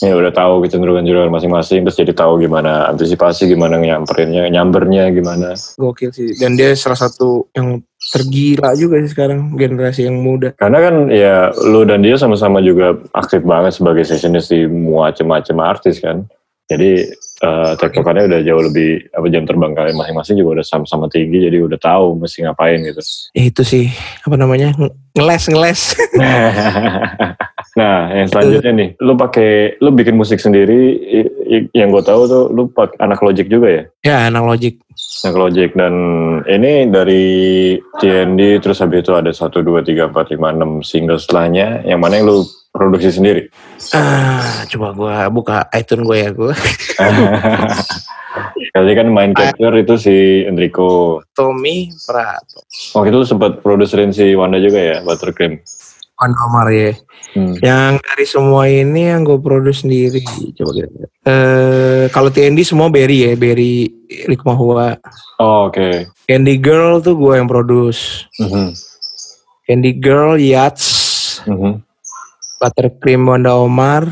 Ya 0.00 0.14
udah 0.14 0.30
tahu 0.30 0.62
kecenderungan-kecenderungan 0.64 1.34
masing-masing 1.34 1.82
terus 1.82 1.98
jadi 1.98 2.12
tahu 2.14 2.38
gimana 2.38 2.88
antisipasi, 2.94 3.50
gimana 3.50 3.76
nyamperinnya, 3.76 4.46
nyambernya 4.46 5.10
gimana. 5.10 5.58
Gokil 5.74 6.14
sih. 6.14 6.38
Dan 6.38 6.54
dia 6.54 6.72
salah 6.78 6.96
satu 6.96 7.50
yang 7.52 7.82
tergila 8.00 8.72
juga 8.78 9.02
sih 9.02 9.10
sekarang 9.12 9.58
generasi 9.58 10.08
yang 10.08 10.22
muda. 10.22 10.54
Karena 10.56 10.78
kan 10.80 10.94
ya 11.10 11.50
lu 11.52 11.84
dan 11.84 12.00
dia 12.00 12.16
sama-sama 12.16 12.62
juga 12.64 12.96
aktif 13.12 13.42
banget 13.42 13.76
sebagai 13.76 14.06
sessionist 14.06 14.54
di 14.54 14.64
macam-macam 14.70 15.56
artis 15.66 15.98
kan. 15.98 16.24
Jadi 16.70 17.10
eh 17.40 17.72
tektokannya 17.80 18.28
udah 18.30 18.40
jauh 18.44 18.62
lebih 18.68 19.10
apa 19.10 19.26
jam 19.32 19.48
terbang 19.48 19.72
kalian 19.72 19.96
masing-masing 19.96 20.38
juga 20.38 20.60
udah 20.60 20.66
sama-sama 20.68 21.08
tinggi 21.08 21.48
jadi 21.48 21.56
udah 21.64 21.80
tahu 21.80 22.20
mesti 22.20 22.44
ngapain 22.46 22.78
gitu. 22.84 23.00
Ya 23.32 23.42
itu 23.48 23.62
sih 23.64 23.84
apa 24.22 24.36
namanya 24.38 24.70
nge- 24.76 24.94
ngeles 25.18 25.44
ngeles. 25.50 25.80
nah, 27.78 28.10
yang 28.10 28.28
selanjutnya 28.30 28.72
nih, 28.72 28.88
lu 29.02 29.14
pakai 29.14 29.78
lu 29.82 29.90
bikin 29.94 30.16
musik 30.16 30.42
sendiri 30.42 30.98
yang 31.74 31.90
gue 31.90 32.02
tahu 32.02 32.30
tuh 32.30 32.44
lu 32.50 32.70
pakai 32.70 32.98
anak 33.02 33.20
Logic 33.22 33.46
juga 33.50 33.68
ya? 33.68 33.82
ya 34.06 34.16
anak 34.30 34.44
logic. 34.46 34.74
Anak 35.26 35.36
Logic 35.36 35.70
dan 35.74 35.94
ini 36.46 36.88
dari 36.88 37.26
TND 37.98 38.62
terus 38.62 38.80
habis 38.80 39.02
itu 39.02 39.12
ada 39.12 39.32
1 39.32 39.50
2 39.50 39.82
3 39.82 40.12
4 40.12 40.36
5 40.36 40.84
6 40.84 40.86
single 40.86 41.20
setelahnya 41.20 41.84
yang 41.84 42.00
mana 42.00 42.20
yang 42.20 42.30
lu 42.30 42.46
produksi 42.70 43.10
sendiri? 43.10 43.50
Ah 43.92 44.62
coba 44.70 44.94
gua 44.94 45.14
buka 45.28 45.66
iTunes 45.74 46.06
gue 46.06 46.18
ya 46.22 46.30
gue. 46.30 46.54
Kali 48.70 48.92
kan 48.98 49.08
main 49.10 49.32
capture 49.34 49.74
itu 49.74 49.94
si 49.98 50.46
Enrico. 50.46 51.20
Tommy 51.34 51.90
Prato. 52.06 52.62
Waktu 52.94 53.08
itu 53.10 53.18
lu 53.18 53.26
sempat 53.26 53.52
produserin 53.60 54.14
si 54.14 54.38
Wanda 54.38 54.62
juga 54.62 54.78
ya, 54.78 54.96
Buttercream. 55.02 55.58
Wan 56.20 56.36
Omar 56.36 56.68
ya. 56.68 56.92
Hmm. 57.32 57.56
Yang 57.64 57.92
dari 58.04 58.26
semua 58.28 58.68
ini 58.68 59.08
yang 59.08 59.24
gue 59.24 59.40
produce 59.40 59.80
sendiri. 59.88 60.20
Coba 60.52 60.70
kita. 60.76 61.08
Eh 61.24 62.04
kalau 62.12 62.28
TND 62.28 62.60
semua 62.60 62.92
Berry 62.92 63.24
ya, 63.24 63.32
Berry 63.40 63.88
Likmahua. 64.28 65.00
Oh, 65.40 65.72
oke. 65.72 66.12
Candy 66.28 66.60
Girl 66.60 67.00
tuh 67.00 67.16
gue 67.16 67.40
yang 67.40 67.48
produce. 67.48 68.28
Mhm. 68.36 68.76
Candy 69.64 69.96
Girl, 69.96 70.36
Yachts, 70.36 71.40
Mhm. 71.48 71.80
Buttercream 72.60 73.24
Wanda 73.24 73.56
Omar. 73.56 74.04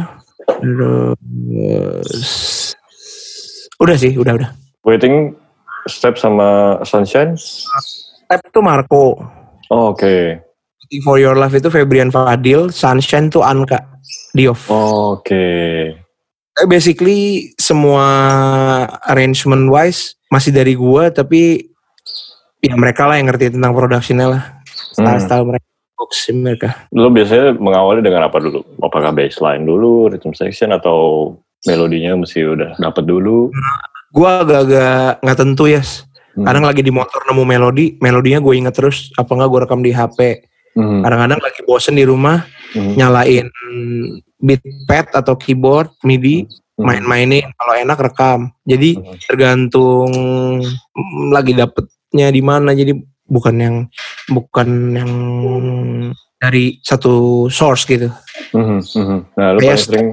Terus 0.49 2.25
udah 3.77 3.97
sih, 4.01 4.17
udah 4.17 4.33
udah. 4.33 4.51
Waiting 4.89 5.37
Step 5.85 6.17
sama 6.17 6.81
Sunshine? 6.89 7.37
Step 7.37 8.41
tuh 8.49 8.65
Marco. 8.65 9.21
Oh, 9.69 9.93
oke. 9.93 10.48
For 11.05 11.21
Your 11.21 11.37
Love 11.37 11.55
itu 11.57 11.69
Febrian 11.69 12.09
Fadil, 12.09 12.73
Sunshine 12.73 13.29
tuh 13.29 13.45
Anka 13.45 14.01
Diof. 14.33 14.69
Oh, 14.73 15.21
Oke. 15.21 15.45
Eh, 16.59 16.67
Basically 16.67 17.53
semua 17.61 18.05
arrangement 19.07 19.69
wise 19.71 20.19
masih 20.33 20.51
dari 20.51 20.75
gua 20.75 21.13
tapi 21.13 21.71
ya 22.65 22.75
mereka 22.75 23.07
lah 23.07 23.17
yang 23.21 23.31
ngerti 23.31 23.55
tentang 23.55 23.73
productionnya 23.77 24.27
lah. 24.27 24.43
Hmm. 24.99 25.05
Style-style 25.05 25.47
mereka. 25.47 25.67
Box 25.99 26.31
mereka. 26.31 26.69
Lu 26.95 27.11
biasanya 27.11 27.59
mengawali 27.59 28.01
dengan 28.07 28.31
apa 28.31 28.39
dulu? 28.39 28.63
Apakah 28.79 29.11
bassline 29.11 29.67
dulu, 29.67 30.07
rhythm 30.07 30.31
section 30.31 30.71
atau 30.71 31.35
melodinya 31.67 32.15
mesti 32.15 32.39
udah 32.47 32.79
dapet 32.79 33.03
dulu? 33.03 33.51
Gua 34.15 34.47
agak-agak 34.47 35.21
nggak 35.27 35.39
tentu 35.39 35.67
ya. 35.67 35.83
Yes. 35.83 36.07
Hmm. 36.39 36.47
Kadang 36.47 36.65
lagi 36.71 36.87
di 36.87 36.95
motor 36.95 37.19
nemu 37.27 37.43
melodi, 37.43 37.87
melodinya 37.99 38.39
gue 38.39 38.55
inget 38.55 38.75
terus. 38.79 39.11
Apa 39.19 39.35
enggak 39.35 39.51
gue 39.51 39.61
rekam 39.67 39.83
di 39.83 39.91
HP. 39.91 40.47
Hmm. 40.79 41.03
Kadang-kadang 41.03 41.43
lagi 41.43 41.61
bosen 41.67 41.99
di 41.99 42.07
rumah, 42.07 42.47
Hmm. 42.71 42.95
nyalain 42.95 43.51
beat 44.39 44.63
pad 44.87 45.11
atau 45.11 45.35
keyboard 45.35 45.91
MIDI, 46.07 46.47
Hmm. 46.79 46.87
main-mainin. 46.87 47.51
Kalau 47.59 47.75
enak 47.75 47.99
rekam. 47.99 48.41
Jadi 48.63 48.95
Hmm. 48.95 49.19
tergantung 49.27 50.11
mm, 50.71 51.35
lagi 51.35 51.59
dapetnya 51.59 52.31
di 52.31 52.39
mana. 52.39 52.71
Jadi 52.79 52.95
bukan 53.27 53.55
yang 53.59 53.77
bukan 54.31 54.69
yang 54.95 55.13
dari 56.39 56.79
satu 56.87 57.47
source 57.51 57.83
gitu. 57.83 58.07
Mhm, 58.55 58.79
mhm. 58.79 59.19
Nah, 59.35 59.49
lu 59.53 59.59
paling 59.59 59.83
sering 59.83 60.09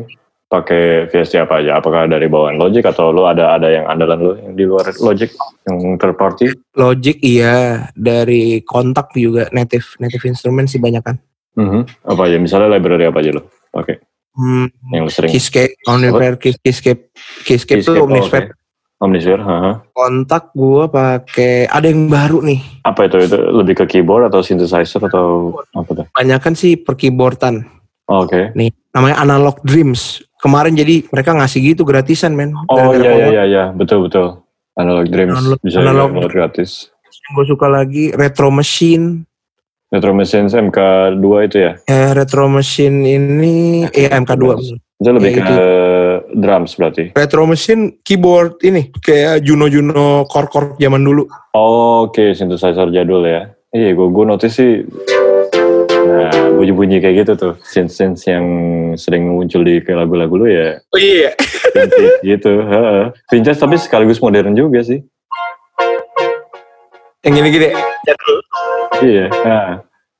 pakai 0.45 1.09
VST 1.09 1.41
apa 1.41 1.59
aja? 1.59 1.77
Apakah 1.77 2.05
dari 2.05 2.29
bawaan 2.29 2.55
Logic 2.55 2.81
atau 2.81 3.09
lu 3.09 3.25
ada 3.25 3.57
ada 3.57 3.67
yang 3.67 3.85
andalan 3.85 4.19
lu 4.19 4.31
yang 4.37 4.53
di 4.53 4.63
luar 4.63 4.85
Logic 5.01 5.29
yang 5.65 5.97
third 5.97 6.15
party? 6.15 6.53
Logic 6.75 7.17
iya, 7.19 7.89
dari 7.93 8.61
kontak 8.61 9.11
juga 9.13 9.49
native 9.51 9.97
native 9.97 10.23
instrument 10.25 10.69
sih 10.69 10.77
banyak 10.77 11.01
kan. 11.01 11.17
Mhm. 11.55 12.05
Apa 12.05 12.27
ya? 12.27 12.37
Misalnya 12.37 12.71
library 12.71 13.07
apa 13.07 13.19
aja 13.19 13.31
lo 13.33 13.47
pakai? 13.71 13.97
Hmm, 14.35 14.67
Yang 14.91 15.03
lo 15.03 15.11
sering 15.11 15.31
Keyscape, 15.31 15.73
Omnisphere, 15.87 16.35
Keys- 16.35 16.59
Keyscape, 16.59 17.01
Keyscape 17.47 17.79
tuh 17.81 17.95
Keyscape, 17.95 18.03
oh, 18.03 18.07
Omnisphere. 18.11 18.47
oke. 18.51 18.63
Omnisphere, 18.95 19.43
haha. 19.43 19.71
Kontak 19.91 20.51
gua 20.51 20.87
pakai 20.87 21.67
ada 21.67 21.87
yang 21.87 22.07
baru 22.07 22.43
nih. 22.43 22.59
Apa 22.83 23.07
itu? 23.07 23.19
Itu 23.21 23.35
lebih 23.55 23.75
ke 23.75 23.85
keyboard 23.87 24.27
atau 24.27 24.39
synthesizer 24.39 24.99
atau 24.99 25.55
apa 25.71 25.91
tuh? 25.93 26.05
Banyakan 26.11 26.51
sih 26.51 26.75
per 26.75 26.95
keyboardan. 26.95 27.63
Oke. 28.07 28.51
Nih, 28.53 28.71
namanya 28.91 29.19
Analog 29.19 29.59
Dreams. 29.63 30.19
Kemarin 30.45 30.77
jadi 30.77 31.01
mereka 31.09 31.33
ngasih 31.33 31.73
gitu 31.73 31.81
gratisan, 31.81 32.37
men. 32.37 32.53
Oh 32.69 32.93
iya 32.93 33.09
iya 33.09 33.27
iya 33.33 33.43
iya 33.43 33.63
betul 33.73 34.05
betul. 34.05 34.45
Analog 34.77 35.09
Dreams 35.09 35.33
Analog- 35.33 35.61
bisa 35.65 35.81
analog- 35.81 36.13
download 36.13 36.29
gratis. 36.29 36.93
Yang 37.01 37.31
gue 37.33 37.45
suka 37.49 37.65
lagi 37.65 38.03
Retro 38.13 38.53
Machine. 38.53 39.25
Retro 39.89 40.13
Machines 40.13 40.53
MK2 40.53 41.25
itu 41.43 41.57
ya? 41.57 41.71
Eh, 41.81 42.13
Retro 42.13 42.45
Machine 42.45 42.97
ini 43.07 43.55
eh 43.87 44.11
MK2. 44.11 44.45
Itu 44.95 45.09
lebih 45.09 45.31
Ya, 45.33 45.41
ke 45.41 45.59
drums 46.35 46.77
berarti. 46.77 47.09
Retro 47.11 47.49
Machine 47.49 47.97
keyboard 47.99 48.61
ini 48.61 48.93
kayak 48.93 49.41
Juno 49.41 49.65
Juno 49.65 50.29
core 50.29 50.47
core 50.47 50.69
zaman 50.77 51.01
dulu. 51.01 51.25
Oh, 51.51 52.05
Oke, 52.05 52.37
synthesizer 52.37 52.85
jadul 52.91 53.25
ya. 53.25 53.49
Iya, 53.73 53.91
gue 53.91 54.07
gue 54.07 54.25
notice 54.25 54.53
sih. 54.53 54.85
Bunyi-bunyi 56.55 56.97
kayak 57.03 57.15
gitu 57.25 57.31
tuh, 57.35 57.53
synth-synth 57.61 58.23
yang 58.25 58.45
sering 58.95 59.27
muncul 59.27 59.61
di 59.61 59.83
lagu-lagu 59.83 60.33
lu 60.39 60.47
ya, 60.47 60.79
Oh 60.95 60.99
iya. 60.99 61.35
vintage 61.75 62.23
gitu. 62.23 62.51
heeh. 62.63 63.03
Vintage 63.27 63.59
tapi 63.59 63.75
sekaligus 63.75 64.23
modern 64.23 64.55
juga 64.55 64.79
sih. 64.81 65.03
Yang 67.25 67.33
gini 67.41 67.47
gini. 67.51 67.69
Jadul. 68.05 68.37
Iya. 69.01 69.25
Nah, 69.43 69.69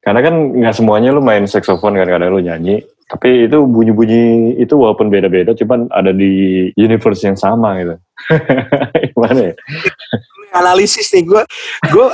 karena 0.03 0.19
kan 0.25 0.35
nggak 0.59 0.75
semuanya 0.75 1.09
lu 1.15 1.21
main 1.23 1.45
saxophone 1.47 1.95
kan, 1.95 2.09
kadang 2.09 2.33
lu 2.33 2.41
nyanyi. 2.41 2.83
Tapi 3.05 3.45
itu 3.45 3.61
bunyi-bunyi 3.69 4.57
itu 4.57 4.73
walaupun 4.73 5.13
beda-beda, 5.13 5.53
cuman 5.53 5.85
ada 5.93 6.09
di 6.09 6.67
universe 6.73 7.21
yang 7.21 7.37
sama 7.37 7.77
gitu. 7.77 7.95
Gimana 9.13 9.53
ya? 9.53 9.55
Analisis 10.55 11.11
nih 11.11 11.23
gue. 11.27 11.43
Gue 11.91 12.07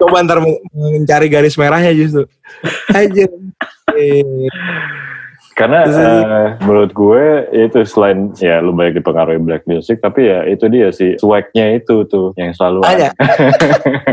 coba 0.00 0.24
ntar 0.24 0.40
mencari 0.72 1.28
garis 1.28 1.60
merahnya 1.60 1.92
justru. 1.92 2.24
Aja. 2.90 3.28
Eh, 3.92 4.48
Karena 5.52 5.84
eh, 5.84 6.48
menurut 6.64 6.96
gue 6.96 7.24
itu 7.52 7.84
selain 7.84 8.32
ya 8.40 8.64
lu 8.64 8.72
banyak 8.72 9.04
dipengaruhi 9.04 9.36
black 9.36 9.68
music, 9.68 10.00
tapi 10.00 10.24
ya 10.32 10.48
itu 10.48 10.64
dia 10.72 10.88
sih 10.88 11.20
swagnya 11.20 11.76
itu 11.76 12.08
tuh 12.08 12.32
yang 12.40 12.56
selalu 12.56 12.80
ada. 12.88 13.12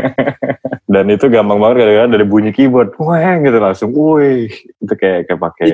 Dan 0.92 1.06
itu 1.06 1.30
gampang 1.30 1.62
banget 1.62 1.86
kadang-kadang 1.86 2.12
dari 2.12 2.26
bunyi 2.26 2.50
keyboard, 2.52 2.92
wah 2.98 3.38
gitu 3.40 3.58
langsung, 3.62 3.94
wih 3.94 4.50
itu 4.52 4.94
kayak 4.98 5.30
kayak 5.30 5.40
pakai 5.40 5.68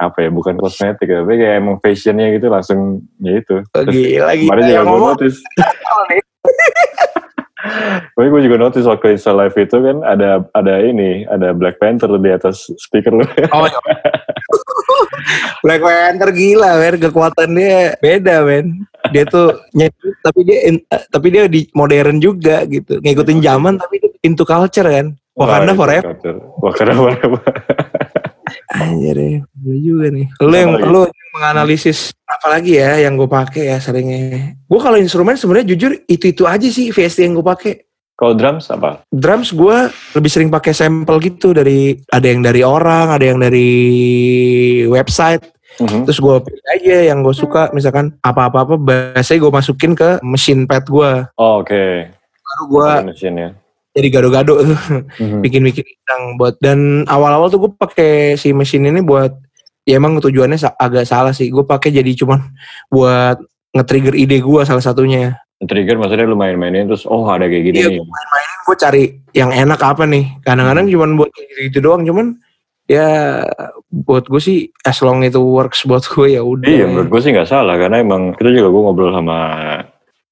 apa 0.00 0.24
ya 0.24 0.30
bukan 0.32 0.56
kosmetik 0.56 1.04
ya, 1.06 1.20
tapi 1.20 1.36
kayak 1.36 1.54
emang 1.60 1.76
fashionnya 1.84 2.32
gitu 2.32 2.48
langsung 2.48 2.80
ya 3.20 3.36
itu. 3.36 3.60
Terus 3.68 3.92
Gila 3.92 4.32
gila. 4.32 4.48
kemarin 4.48 4.62
juga 4.64 4.72
Yang 4.72 4.86
gue 4.88 5.00
notice. 5.04 5.38
Tapi 8.16 8.26
gue 8.32 8.40
juga 8.48 8.56
notice 8.56 8.88
waktu 8.88 9.20
Insta 9.20 9.36
Live 9.36 9.52
itu 9.54 9.76
kan 9.76 10.00
ada 10.00 10.40
ada 10.56 10.80
ini, 10.80 11.28
ada 11.28 11.52
Black 11.52 11.76
Panther 11.76 12.08
di 12.16 12.32
atas 12.32 12.72
speaker 12.80 13.12
lu. 13.12 13.24
Oh, 13.52 13.68
iya. 13.68 13.80
Black 15.64 15.84
Panther 15.84 16.32
gila, 16.32 16.80
men. 16.80 16.96
Kekuatan 16.96 17.52
dia 17.52 17.92
beda, 18.00 18.48
men. 18.48 18.88
Dia 19.12 19.28
tuh 19.28 19.52
nyanyi, 19.76 20.08
tapi 20.24 20.40
dia 20.48 20.58
in- 20.72 20.84
eh, 20.88 21.04
tapi 21.12 21.28
dia 21.28 21.44
di 21.44 21.68
modern 21.76 22.16
juga 22.16 22.64
gitu. 22.64 22.96
Ngikutin 23.04 23.44
zaman 23.44 23.76
tapi 23.76 24.00
dia 24.00 24.10
into 24.24 24.48
culture 24.48 24.88
kan. 24.88 25.12
Wakanda 25.36 25.72
Wah, 25.72 25.76
itu 25.76 25.80
forever. 25.84 26.34
Wakanda 26.64 26.92
forever. 26.96 27.40
Anjir 28.70 29.16
ya, 29.16 29.38
gue 29.42 29.76
juga 29.80 30.06
nih. 30.10 30.26
Lu 30.42 30.54
yang 30.54 30.72
Apa 30.76 30.86
lu 30.86 31.00
yang 31.06 31.30
menganalisis 31.34 32.14
apa 32.26 32.46
lagi 32.46 32.78
ya 32.78 33.02
yang 33.02 33.18
gue 33.18 33.26
pakai 33.26 33.74
ya 33.74 33.76
seringnya. 33.82 34.54
Gue 34.66 34.80
kalau 34.80 34.98
instrumen 34.98 35.34
sebenarnya 35.34 35.74
jujur 35.74 35.92
itu-itu 36.06 36.46
aja 36.46 36.68
sih 36.70 36.94
VST 36.94 37.26
yang 37.26 37.34
gue 37.38 37.46
pakai. 37.46 37.74
Kalau 38.20 38.36
drums 38.36 38.68
apa? 38.68 39.00
Drums 39.08 39.48
gue 39.56 39.76
lebih 40.12 40.30
sering 40.30 40.52
pakai 40.52 40.76
sampel 40.76 41.16
gitu 41.24 41.56
dari 41.56 41.96
ada 42.12 42.26
yang 42.28 42.44
dari 42.44 42.60
orang, 42.60 43.16
ada 43.16 43.24
yang 43.24 43.40
dari 43.40 43.70
website. 44.92 45.40
Mhm. 45.80 46.04
Terus 46.04 46.20
gue 46.20 46.36
pilih 46.44 46.66
aja 46.68 46.96
yang 47.08 47.24
gue 47.24 47.32
suka. 47.32 47.72
Misalkan 47.72 48.12
apa-apa-apa 48.20 48.76
biasanya 48.76 49.40
gue 49.40 49.52
masukin 49.56 49.92
ke 49.96 50.20
mesin 50.20 50.68
pad 50.68 50.84
gue. 50.84 51.12
Oh, 51.40 51.64
Oke. 51.64 52.12
Baru 52.44 52.64
gue 52.68 53.14
ya. 53.16 53.56
Jadi 53.90 54.08
gado-gado 54.08 54.54
tuh. 54.62 54.78
Mhm. 55.18 55.40
bikin-bikin 55.42 55.82
yang 55.82 56.22
buat 56.36 56.54
dan 56.58 57.02
awal-awal 57.06 57.48
tuh 57.48 57.60
gue 57.60 57.72
pakai 57.74 58.12
si 58.34 58.50
mesin 58.50 58.86
ini 58.86 59.00
buat 59.00 59.34
ya 59.82 59.98
emang 59.98 60.18
tujuannya 60.18 60.60
agak 60.76 61.04
salah 61.04 61.32
sih 61.32 61.50
gue 61.50 61.62
pakai 61.62 61.90
jadi 61.90 62.12
cuman 62.14 62.38
buat 62.86 63.40
nge-trigger 63.72 64.14
ide 64.14 64.38
gue 64.38 64.60
salah 64.62 64.82
satunya 64.82 65.34
Trigger 65.60 66.00
maksudnya 66.00 66.24
lu 66.24 66.34
main-mainin 66.34 66.88
terus 66.88 67.04
oh 67.04 67.28
ada 67.28 67.44
kayak 67.44 67.64
gini 67.68 67.76
Iya, 67.78 67.88
nih. 67.92 68.00
gue 68.64 68.76
cari 68.76 69.02
yang 69.32 69.52
enak 69.52 69.76
apa 69.76 70.08
nih 70.08 70.40
kadang-kadang 70.40 70.88
cuman 70.88 71.10
buat 71.18 71.30
gitu 71.60 71.78
doang 71.80 72.00
cuman 72.02 72.40
ya 72.88 73.44
buat 73.86 74.24
gue 74.24 74.40
sih 74.40 74.58
as 74.82 74.98
long 74.98 75.20
itu 75.20 75.36
works 75.38 75.84
buat 75.84 76.02
gue 76.02 76.34
ya 76.34 76.42
udah 76.42 76.64
Iya 76.64 76.88
menurut 76.88 77.12
gue 77.12 77.20
sih 77.20 77.30
nggak 77.30 77.46
salah 77.46 77.76
karena 77.76 78.00
emang 78.00 78.32
kita 78.34 78.50
juga 78.50 78.72
gue 78.72 78.82
ngobrol 78.82 79.12
sama 79.12 79.36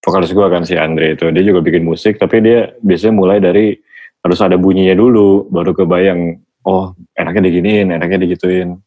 vokalis 0.09 0.33
gue 0.33 0.47
kan 0.49 0.65
si 0.65 0.75
Andre 0.75 1.13
itu 1.13 1.29
dia 1.29 1.45
juga 1.45 1.61
bikin 1.61 1.85
musik 1.85 2.17
tapi 2.17 2.41
dia 2.41 2.73
biasanya 2.81 3.15
mulai 3.15 3.39
dari 3.39 3.77
harus 4.25 4.39
ada 4.41 4.57
bunyinya 4.57 4.97
dulu 4.97 5.47
baru 5.53 5.77
kebayang 5.77 6.41
oh 6.65 6.97
enaknya 7.15 7.53
diginiin 7.53 7.93
enaknya 7.93 8.25
digituin 8.25 8.81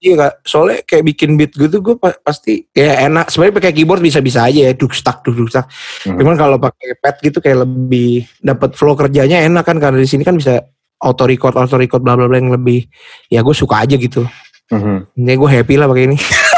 Iya 0.00 0.16
kak, 0.16 0.48
soalnya 0.48 0.80
kayak 0.80 1.12
bikin 1.12 1.36
beat 1.36 1.52
gitu 1.52 1.84
gue 1.84 1.92
pa- 2.00 2.16
pasti 2.24 2.64
kayak 2.72 3.12
enak. 3.12 3.28
Sebenarnya 3.28 3.60
pakai 3.60 3.72
keyboard 3.76 4.00
bisa-bisa 4.00 4.48
aja 4.48 4.60
ya, 4.64 4.72
duk 4.72 4.96
stuck, 4.96 5.20
duk 5.20 5.36
duk 5.36 5.52
stuck. 5.52 5.68
Mhm. 6.08 6.16
Cuman 6.16 6.36
kalau 6.40 6.56
pakai 6.56 6.96
pad 6.96 7.20
gitu 7.20 7.36
kayak 7.36 7.68
lebih 7.68 8.24
dapat 8.40 8.72
flow 8.80 8.96
kerjanya 8.96 9.44
enak 9.44 9.60
kan 9.60 9.76
karena 9.76 10.00
di 10.00 10.08
sini 10.08 10.24
kan 10.24 10.40
bisa 10.40 10.56
auto 11.04 11.28
record, 11.28 11.52
auto 11.52 11.76
record 11.76 12.00
bla 12.00 12.16
bla 12.16 12.32
bla 12.32 12.40
yang 12.40 12.48
lebih 12.48 12.88
ya 13.28 13.44
gue 13.44 13.52
suka 13.52 13.84
aja 13.84 14.00
gitu. 14.00 14.24
Mhm. 14.72 15.20
Ini 15.20 15.32
gue 15.36 15.48
happy 15.52 15.74
lah 15.76 15.84
pakai 15.84 16.04
ini. 16.08 16.16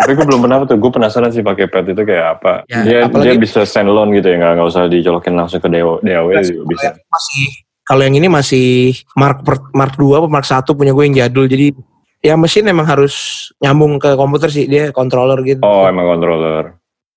tapi 0.00 0.12
gue 0.12 0.24
belum 0.24 0.40
pernah 0.40 0.64
tuh 0.64 0.74
gue 0.74 0.90
penasaran 0.90 1.28
sih 1.28 1.40
pakai 1.40 1.68
pad 1.68 1.84
itu 1.86 2.00
kayak 2.00 2.26
apa 2.34 2.52
Ya, 2.64 2.80
dia 2.80 2.98
apalagi- 3.04 3.26
dia 3.26 3.34
bisa 3.36 3.60
stand 3.62 3.86
alone 3.86 4.10
gitu 4.12 4.26
ya 4.26 4.36
nggak 4.36 4.52
nggak 4.56 4.66
usah 4.66 4.82
dicolokin 4.86 5.34
langsung 5.34 5.60
ke 5.60 5.68
DAW 5.68 6.00
DAW 6.00 6.26
juga 6.40 6.64
bisa 6.66 6.88
masih 7.04 7.44
kalau 7.82 8.02
yang 8.02 8.14
ini 8.14 8.26
masih 8.26 8.66
Mark 9.12 9.42
per- 9.42 9.68
Mark 9.72 9.94
2 9.94 10.16
apa 10.16 10.28
Mark 10.28 10.44
1 10.44 10.64
punya 10.70 10.90
gue 10.90 11.04
yang 11.04 11.16
jadul 11.18 11.44
jadi 11.44 11.76
ya 12.18 12.34
mesin 12.34 12.64
emang 12.64 12.84
harus 12.84 13.14
nyambung 13.58 13.96
ke 13.96 14.12
komputer 14.14 14.48
sih 14.48 14.64
dia 14.64 14.88
controller 14.90 15.36
gitu. 15.40 15.60
oh 15.60 15.84
emang 15.84 16.08
controller 16.08 16.76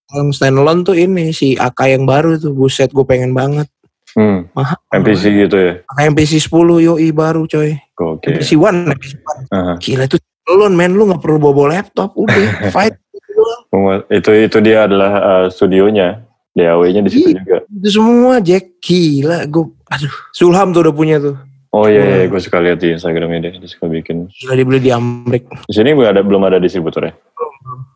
Yang 0.10 0.36
standalone 0.36 0.84
tuh 0.84 0.93
ini 0.93 1.32
si 1.32 1.56
AK 1.56 1.80
yang 1.89 2.04
baru 2.04 2.36
tuh 2.38 2.52
buset 2.52 2.88
gue 2.88 3.02
pengen 3.02 3.32
banget. 3.32 3.65
hmm. 4.13 4.54
Mahal. 4.54 4.78
MPC 4.93 5.24
gitu 5.41 5.56
ya 5.56 5.74
AK 5.88 6.00
MPC 6.10 6.38
10 6.38 6.52
yoi 6.82 7.10
baru 7.10 7.43
coy. 7.43 7.74
oke 7.96 8.28
MPC 8.30 8.54
1, 8.54 8.89
MPC 8.89 9.13
1. 9.17 9.50
Aha. 9.50 9.74
Gila 9.78 10.04
itu 10.06 10.17
lo 10.46 10.68
men 10.68 10.92
lu 10.92 11.08
gak 11.08 11.20
perlu 11.20 11.40
bawa 11.40 11.74
laptop 11.74 12.12
udah 12.14 12.36
fight 12.76 12.96
itu 14.10 14.30
itu 14.40 14.58
dia 14.60 14.84
adalah 14.84 15.12
uh, 15.16 15.46
studionya 15.48 16.22
DAW-nya 16.54 17.02
di 17.02 17.10
situ 17.10 17.28
Iya. 17.28 17.38
juga 17.40 17.58
itu 17.68 17.90
semua 17.92 18.38
Jack 18.40 18.78
gila 18.80 19.46
gue 19.46 19.66
aduh 19.88 20.14
Sulham 20.32 20.70
tuh 20.70 20.84
udah 20.84 20.94
punya 20.94 21.18
tuh 21.18 21.36
Oh 21.74 21.90
iya, 21.90 22.06
iya 22.06 22.18
Hmm. 22.20 22.30
gue 22.30 22.38
suka 22.40 22.62
lihat 22.62 22.78
di 22.78 22.94
Instagramnya 22.94 23.40
dia, 23.42 23.58
dia 23.58 23.66
suka 23.66 23.90
bikin. 23.90 24.30
gila 24.32 24.54
dibeli 24.54 24.78
di 24.78 24.94
Amrik 24.94 25.50
Di 25.66 25.74
sini 25.74 25.90
belum 25.92 26.06
ada 26.08 26.22
belum 26.22 26.42
ada 26.44 26.58
distributornya. 26.58 27.18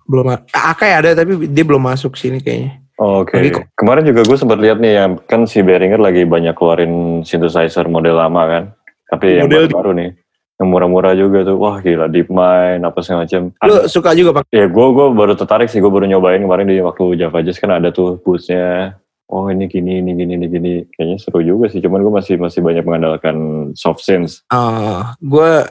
belum 0.04 0.26
a- 0.28 0.42
AK 0.50 0.82
ada 0.82 1.10
tapi 1.14 1.46
dia 1.46 1.62
belum 1.62 1.86
masuk 1.86 2.16
sini 2.16 2.40
kayaknya 2.40 2.82
Oh, 2.98 3.22
Oke. 3.22 3.38
Lagi 3.38 3.54
kok. 3.54 3.70
Kemarin 3.78 4.02
juga 4.04 4.26
gue 4.26 4.34
sempat 4.34 4.58
lihat 4.58 4.82
nih 4.82 4.98
yang 4.98 5.22
kan 5.22 5.46
si 5.46 5.62
Behringer 5.62 6.02
lagi 6.02 6.26
banyak 6.26 6.58
keluarin 6.58 7.22
synthesizer 7.22 7.86
model 7.86 8.18
lama 8.18 8.42
kan. 8.44 8.64
Tapi 9.06 9.38
yang 9.38 9.46
Model- 9.46 9.70
baru 9.70 9.92
nih, 9.94 10.10
yang 10.58 10.68
murah-murah 10.74 11.14
juga 11.14 11.46
tuh. 11.46 11.58
Wah 11.62 11.78
gila, 11.80 12.10
DeepMind 12.10 12.82
apa 12.82 13.00
segala 13.06 13.26
macam. 13.30 13.54
lu 13.62 13.76
suka 13.86 14.18
juga 14.18 14.34
pakai 14.42 14.50
Ya 14.58 14.66
gue 14.66 14.88
gue 14.90 15.06
baru 15.14 15.34
tertarik 15.38 15.70
sih, 15.70 15.78
gue 15.78 15.90
baru 15.90 16.10
nyobain 16.10 16.42
kemarin 16.42 16.66
di 16.66 16.82
waktu 16.82 17.14
Java 17.16 17.46
Jazz 17.46 17.62
kan 17.62 17.70
ada 17.72 17.94
tuh 17.94 18.18
boothnya. 18.26 18.98
Oh 19.28 19.52
ini 19.52 19.68
gini, 19.68 20.00
ini 20.00 20.16
gini, 20.16 20.34
ini 20.40 20.48
gini. 20.48 20.72
Kayaknya 20.88 21.18
seru 21.20 21.44
juga 21.44 21.68
sih. 21.68 21.84
Cuman 21.84 22.00
gue 22.00 22.10
masih 22.10 22.40
masih 22.40 22.64
banyak 22.64 22.82
mengandalkan 22.88 23.36
soft 23.76 24.02
synth. 24.02 24.42
Ah, 24.50 25.14
gue 25.20 25.68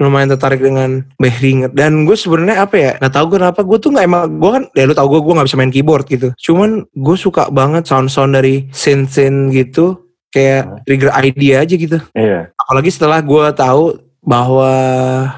lumayan 0.00 0.32
tertarik 0.32 0.64
dengan 0.64 1.04
Behringer 1.20 1.68
dan 1.76 2.08
gue 2.08 2.16
sebenarnya 2.16 2.64
apa 2.64 2.76
ya 2.80 2.90
nggak 2.96 3.12
tahu 3.12 3.36
kenapa 3.36 3.60
gue 3.60 3.76
tuh 3.76 3.92
nggak 3.92 4.06
emang 4.08 4.24
gue 4.40 4.50
kan 4.56 4.64
ya 4.72 4.88
lu 4.88 4.96
tau 4.96 5.04
gue 5.12 5.20
gue 5.20 5.34
nggak 5.36 5.44
bisa 5.52 5.60
main 5.60 5.68
keyboard 5.68 6.08
gitu 6.08 6.32
cuman 6.40 6.88
gue 6.88 7.16
suka 7.20 7.52
banget 7.52 7.84
sound 7.84 8.08
sound 8.08 8.32
dari 8.32 8.64
synth 8.72 9.12
synth 9.12 9.52
gitu 9.52 10.08
kayak 10.32 10.88
trigger 10.88 11.12
idea 11.20 11.60
aja 11.60 11.76
gitu 11.76 12.00
Iya. 12.16 12.48
apalagi 12.56 12.88
setelah 12.88 13.20
gue 13.20 13.44
tahu 13.52 14.00
bahwa 14.20 14.72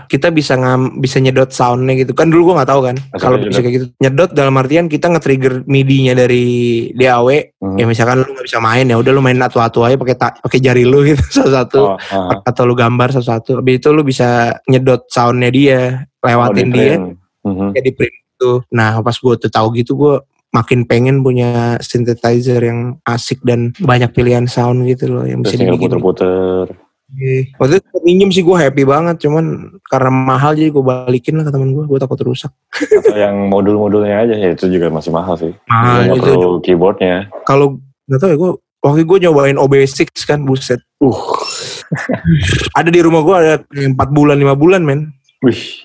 kita 0.07 0.29
bisa 0.29 0.59
ngam 0.59 0.99
bisa 0.99 1.23
nyedot 1.23 1.47
soundnya 1.49 1.95
gitu 1.95 2.13
kan 2.13 2.27
dulu 2.27 2.51
gua 2.51 2.55
nggak 2.61 2.71
tahu 2.71 2.83
kan 2.83 2.97
kalau 3.15 3.39
bisa 3.39 3.63
kayak 3.63 3.75
gitu 3.79 3.87
nyedot 3.97 4.31
dalam 4.31 4.59
artian 4.59 4.91
kita 4.91 5.07
nge-trigger 5.07 5.63
MIDI-nya 5.65 6.15
dari 6.15 6.47
DAW 6.93 7.29
Mhm. 7.63 7.79
ya 7.79 7.87
misalkan 7.87 8.21
lu 8.21 8.29
nggak 8.29 8.43
bisa 8.43 8.59
main 8.59 8.83
ya 8.85 8.99
udah 8.99 9.13
lu 9.15 9.23
main 9.23 9.39
atu-atu 9.39 9.87
aja 9.87 9.95
pakai 9.95 10.17
pakai 10.19 10.59
jari 10.59 10.83
lu 10.83 11.07
gitu 11.07 11.23
satu-satu 11.39 11.79
Oh, 11.79 11.95
ah. 11.95 12.43
atau 12.43 12.67
lu 12.67 12.75
gambar 12.75 13.15
satu-satu 13.15 13.63
habis 13.63 13.79
itu 13.79 13.89
lu 13.91 14.03
bisa 14.03 14.59
nyedot 14.67 15.07
soundnya 15.07 15.49
dia 15.49 15.81
Oh, 16.19 16.27
lewatin 16.27 16.69
di 16.69 16.75
dia 16.75 16.95
print. 16.99 17.19
Mhm. 17.47 17.69
kayak 17.75 17.85
di 17.87 17.93
print 17.95 18.17
itu 18.35 18.53
nah 18.71 18.99
pas 18.99 19.15
gue 19.15 19.35
tuh 19.39 19.51
tahu 19.51 19.79
gitu 19.79 19.95
gue 19.95 20.15
makin 20.51 20.85
pengen 20.85 21.23
punya 21.23 21.79
synthesizer 21.79 22.61
yang 22.61 23.01
asik 23.03 23.41
dan 23.41 23.73
banyak 23.79 24.11
pilihan 24.11 24.45
sound 24.45 24.85
gitu 24.85 25.07
loh 25.09 25.25
yang 25.25 25.41
bisa 25.41 25.57
dibikin 25.57 25.87
puter-puter. 25.97 26.67
Iya. 27.13 27.53
Waktu 27.61 27.75
itu 27.85 27.97
minjem 28.03 28.31
sih 28.33 28.41
gue 28.41 28.57
happy 28.57 28.83
banget, 28.83 29.21
cuman 29.21 29.69
karena 29.85 30.11
mahal 30.11 30.57
jadi 30.57 30.73
gue 30.73 30.81
balikin 30.81 31.37
lah 31.37 31.45
ke 31.45 31.53
temen 31.53 31.73
gue, 31.73 31.85
gue 31.85 31.99
takut 32.01 32.17
rusak. 32.25 32.49
Atau 32.73 33.13
yang 33.13 33.53
modul-modulnya 33.53 34.25
aja 34.25 34.35
ya 34.35 34.49
itu 34.53 34.69
juga 34.69 34.89
masih 34.89 35.13
mahal 35.13 35.37
sih. 35.37 35.53
Mahal 35.69 36.17
itu. 36.17 36.25
perlu 36.25 36.61
keyboardnya. 36.65 37.29
Kalau 37.45 37.77
nggak 38.09 38.19
tahu 38.19 38.31
ya 38.33 38.37
gue, 38.37 38.51
waktu 38.81 39.03
gue 39.05 39.19
nyobain 39.29 39.57
OB6 39.57 40.09
kan, 40.25 40.41
buset. 40.43 40.81
Uh, 41.05 41.13
Ada 42.79 42.89
di 42.89 43.01
rumah 43.05 43.21
gue 43.21 43.37
ada 43.37 43.55
4 43.69 43.93
bulan, 44.09 44.41
5 44.41 44.57
bulan 44.57 44.81
men. 44.81 45.13
wih. 45.45 45.85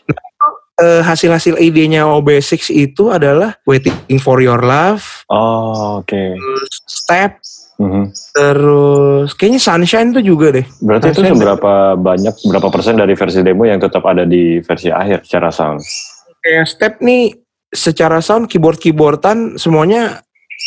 Eh, 0.78 1.02
hasil-hasil 1.02 1.58
idenya 1.58 2.06
OB6 2.06 2.70
itu 2.70 3.10
adalah 3.10 3.58
Waiting 3.66 4.22
for 4.22 4.38
Your 4.38 4.62
Love, 4.62 5.26
Oh, 5.26 6.06
oke. 6.06 6.38
Step, 6.86 7.42
Mhm. 7.78 8.10
terus 8.34 9.30
kayaknya 9.34 9.62
Sunshine 9.62 10.10
tuh 10.10 10.22
juga 10.22 10.50
deh. 10.50 10.66
Berarti 10.80 11.10
itu 11.10 11.22
Sunshine. 11.22 11.38
seberapa 11.38 11.74
banyak, 11.94 12.34
berapa 12.44 12.68
persen 12.68 12.98
dari 12.98 13.14
versi 13.14 13.40
demo 13.40 13.64
yang 13.64 13.78
tetap 13.78 14.02
ada 14.02 14.26
di 14.26 14.58
versi 14.60 14.90
akhir 14.90 15.24
secara 15.24 15.50
sound? 15.50 15.86
Kayak 16.40 16.66
Step 16.66 16.94
nih 17.00 17.38
secara 17.68 18.18
sound 18.18 18.48
keyboard-keyboardan 18.48 19.56
semuanya 19.56 20.26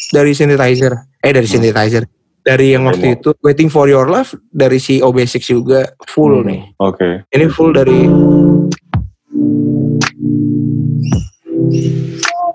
dari 0.08 0.30
synthesizer. 0.30 0.94
Eh 1.18 1.30
dari 1.30 1.44
Hmm. 1.44 1.54
synthesizer. 1.56 2.04
Dari 2.40 2.72
yang 2.72 2.86
waktu 2.86 3.04
Demo. 3.04 3.16
itu 3.16 3.30
Waiting 3.42 3.68
for 3.68 3.84
Your 3.84 4.06
Love 4.06 4.32
dari 4.48 4.78
si 4.78 4.98
OB6 4.98 5.44
juga 5.44 5.92
full 6.06 6.40
Hmm, 6.40 6.46
nih. 6.46 6.60
Oke. 6.78 7.26
Ini 7.28 7.44
full 7.48 7.70
dari 7.70 8.06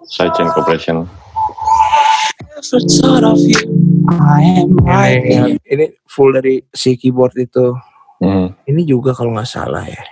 Sidechain 0.07 0.49
compression. 0.51 1.05
Ini, 5.19 5.51
ini 5.69 5.85
full 6.07 6.33
dari 6.33 6.61
si 6.73 6.95
keyboard 6.95 7.35
itu. 7.37 7.75
Mhm. 8.23 8.47
Ini 8.71 8.81
juga 8.87 9.11
kalau 9.11 9.35
nggak 9.35 9.49
salah 9.49 9.83
ya. 9.85 10.03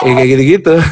Ya 0.00 0.12
kayak 0.16 0.28
gitu-gitu. 0.32 0.74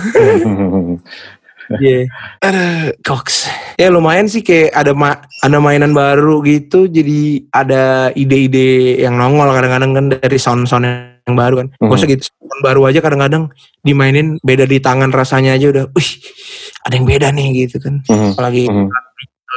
Iya. 1.68 2.08
Ada 2.40 2.96
Cox. 3.04 3.44
Ya 3.76 3.92
lumayan 3.92 4.24
sih 4.24 4.40
kayak 4.40 4.72
ada 4.72 4.96
ma 4.96 5.20
ada 5.44 5.60
mainan 5.60 5.92
baru 5.92 6.40
gitu 6.40 6.88
jadi 6.88 7.44
ada 7.52 8.08
ide-ide 8.16 9.04
yang 9.04 9.20
nongol 9.20 9.52
kadang-kadang 9.52 9.92
kan 9.92 10.06
dari 10.16 10.40
sound-sound 10.40 10.88
yang 11.28 11.36
baru 11.36 11.54
kan. 11.60 11.68
Mhm. 11.76 11.88
Gak 11.92 11.98
usah 12.00 12.08
gitu 12.08 12.22
sound 12.24 12.62
baru 12.64 12.80
aja 12.88 13.00
kadang-kadang 13.04 13.44
dimainin 13.84 14.40
beda 14.40 14.64
di 14.64 14.80
tangan 14.80 15.12
rasanya 15.12 15.54
aja 15.54 15.68
udah 15.68 15.84
wih 15.92 16.10
ada 16.88 16.94
yang 16.96 17.06
beda 17.06 17.28
nih 17.30 17.68
gitu 17.68 17.76
kan. 17.78 18.00
Mhm. 18.08 18.32
Apalagi 18.32 18.64
Mhm. 18.66 18.88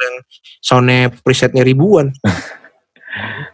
yang 0.02 0.16
soundnya 0.60 1.00
presetnya 1.24 1.64
ribuan. 1.64 2.12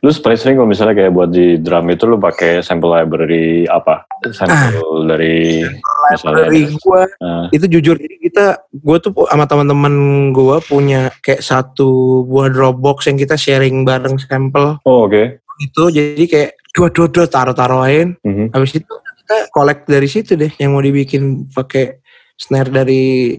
Lu 0.05 0.13
paling 0.21 0.37
sering 0.37 0.55
kalau 0.61 0.69
misalnya 0.69 0.93
kayak 0.93 1.09
buat 1.09 1.33
di 1.33 1.57
drum 1.57 1.89
itu 1.89 2.05
lu 2.05 2.21
pakai 2.21 2.61
sample 2.61 2.93
library 2.93 3.65
apa? 3.65 4.05
Sample 4.29 5.09
dari 5.09 5.65
misalnya. 6.13 6.45
Dari 6.45 6.61
gua 6.77 7.01
Ah, 7.17 7.49
itu 7.49 7.65
jujur 7.65 7.97
jadi 7.97 8.15
kita 8.21 8.45
gue 8.69 8.97
tuh 9.01 9.11
sama 9.25 9.49
teman-teman 9.49 9.93
gue 10.29 10.57
punya 10.61 11.09
kayak 11.25 11.41
satu 11.41 12.21
buah 12.29 12.53
Dropbox 12.53 13.09
yang 13.09 13.17
kita 13.17 13.33
sharing 13.33 13.81
bareng 13.81 14.21
sampel 14.21 14.77
oh 14.85 15.09
oke. 15.09 15.41
Itu 15.59 15.83
jadi 15.89 16.23
kayak 16.25 16.51
dua 16.71 16.87
dua 16.89 17.07
dua 17.09 17.25
taruh 17.25 17.53
taruhin 17.53 18.13
Mhm. 18.21 18.53
habis 18.53 18.77
itu 18.77 18.93
kita 19.21 19.49
collect 19.51 19.83
dari 19.85 20.07
situ 20.07 20.33
deh 20.33 20.51
yang 20.55 20.71
mau 20.71 20.81
dibikin 20.81 21.49
pakai 21.49 21.99
snare 22.37 22.69
dari 22.69 23.33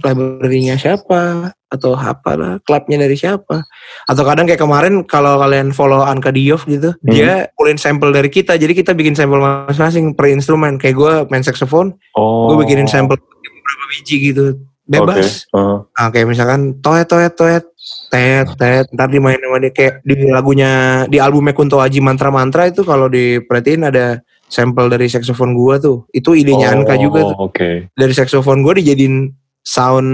library-nya 0.00 0.80
siapa 0.80 1.52
atau 1.68 1.92
apa 1.92 2.32
lah 2.32 2.52
clapnya 2.64 2.96
dari 2.96 3.12
siapa. 3.12 3.60
Atau 4.08 4.24
kadang 4.24 4.48
kayak 4.48 4.56
kemarin 4.56 5.04
kalau 5.04 5.36
kalian 5.36 5.76
follow 5.76 6.00
Anka 6.00 6.32
Diof 6.32 6.64
gitu 6.64 6.96
dia 7.04 7.52
pulin 7.54 7.76
sampel 7.76 8.08
dari 8.08 8.32
kita. 8.32 8.56
Jadi 8.56 8.72
kita 8.72 8.96
bikin 8.96 9.12
sampel 9.12 9.36
masing-masing 9.36 10.16
per 10.16 10.32
instrumen. 10.32 10.80
Kayak 10.80 10.96
gue 10.96 11.12
main 11.28 11.44
saxophone 11.44 11.92
Oh. 12.16 12.48
gue 12.48 12.64
bikinin 12.64 12.88
sampel 12.88 13.20
beberapa 13.20 13.84
biji 13.92 14.32
gitu. 14.32 14.44
Bebas. 14.88 15.44
Oke. 15.52 15.60
Ah. 15.60 15.78
Nah, 16.00 16.08
kayak 16.08 16.26
misalkan 16.32 16.80
toet 16.80 17.04
toet 17.04 17.36
toet 17.36 17.64
tet 18.08 18.48
tet 18.56 18.86
ntar 18.94 19.08
dimainin 19.12 19.42
sama 19.42 19.58
dia 19.60 19.72
kayak 19.72 19.94
di 20.04 20.14
lagunya 20.28 20.70
di 21.06 21.20
albumnya 21.20 21.52
Kunto 21.52 21.78
Aji 21.78 22.00
Mantra 22.00 22.32
Mantra 22.32 22.68
itu 22.68 22.82
kalau 22.84 23.06
diperhatiin 23.10 23.88
ada 23.88 24.20
sampel 24.48 24.88
dari 24.88 25.12
saxophone 25.12 25.52
gua 25.52 25.76
tuh 25.76 26.08
itu 26.16 26.32
idenya 26.32 26.72
Oh, 26.72 26.74
Anka 26.80 26.96
juga 26.96 27.20
tuh 27.28 27.36
Oke. 27.52 27.70
dari 27.92 28.12
saxophone 28.16 28.64
gua 28.64 28.76
dijadiin 28.80 29.28
sound 29.60 30.08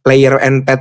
player 0.00 0.40
and 0.40 0.64
pad 0.64 0.80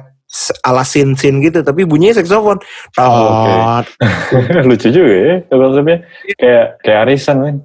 ala 0.67 0.83
sin 0.83 1.15
sin 1.15 1.39
gitu 1.39 1.59
tapi 1.63 1.83
bunyinya 1.83 2.19
saxophone 2.19 2.59
Oh. 2.99 3.45
Tot. 3.83 3.85
Lucu 4.67 4.87
juga 4.91 5.11
ya 5.11 5.35
konsepnya. 5.51 5.97
Kayak 6.39 6.65
kayak 6.83 6.99
arisan 7.07 7.37
kan. 7.43 7.55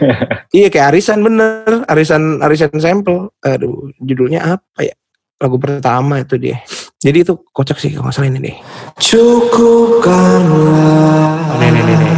iya 0.56 0.68
kayak 0.72 0.96
arisan 0.96 1.20
bener 1.20 1.84
arisan 1.90 2.40
arisan 2.40 2.72
sampel 2.80 3.28
aduh 3.44 3.92
judulnya 4.00 4.56
apa 4.56 4.80
ya 4.88 4.94
lagu 5.36 5.60
pertama 5.60 6.24
itu 6.24 6.40
dia 6.40 6.56
jadi 7.04 7.28
itu 7.28 7.36
kocak 7.52 7.76
sih 7.76 7.92
kalau 7.92 8.08
salah 8.08 8.32
ini 8.32 8.40
deh 8.40 8.56
Cukupkanlah 8.96 11.60
Nih, 11.60 11.68
nih, 11.68 11.84
nih, 11.84 11.96
nih. 12.00 12.16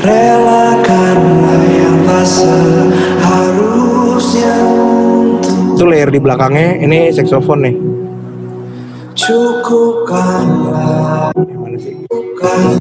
Relakanlah 0.00 1.60
yang 1.68 2.00
tak 2.08 2.24
seharusnya 2.24 4.56
itu 5.76 5.84
layer 5.88 6.08
di 6.08 6.16
belakangnya 6.20 6.80
ini 6.80 7.12
saxophone 7.12 7.60
nih 7.68 7.76
Cukupkanlah 9.16 11.32
Yang 11.36 11.60
mana 11.60 11.76
sih? 11.76 11.92
bukan 12.08 12.80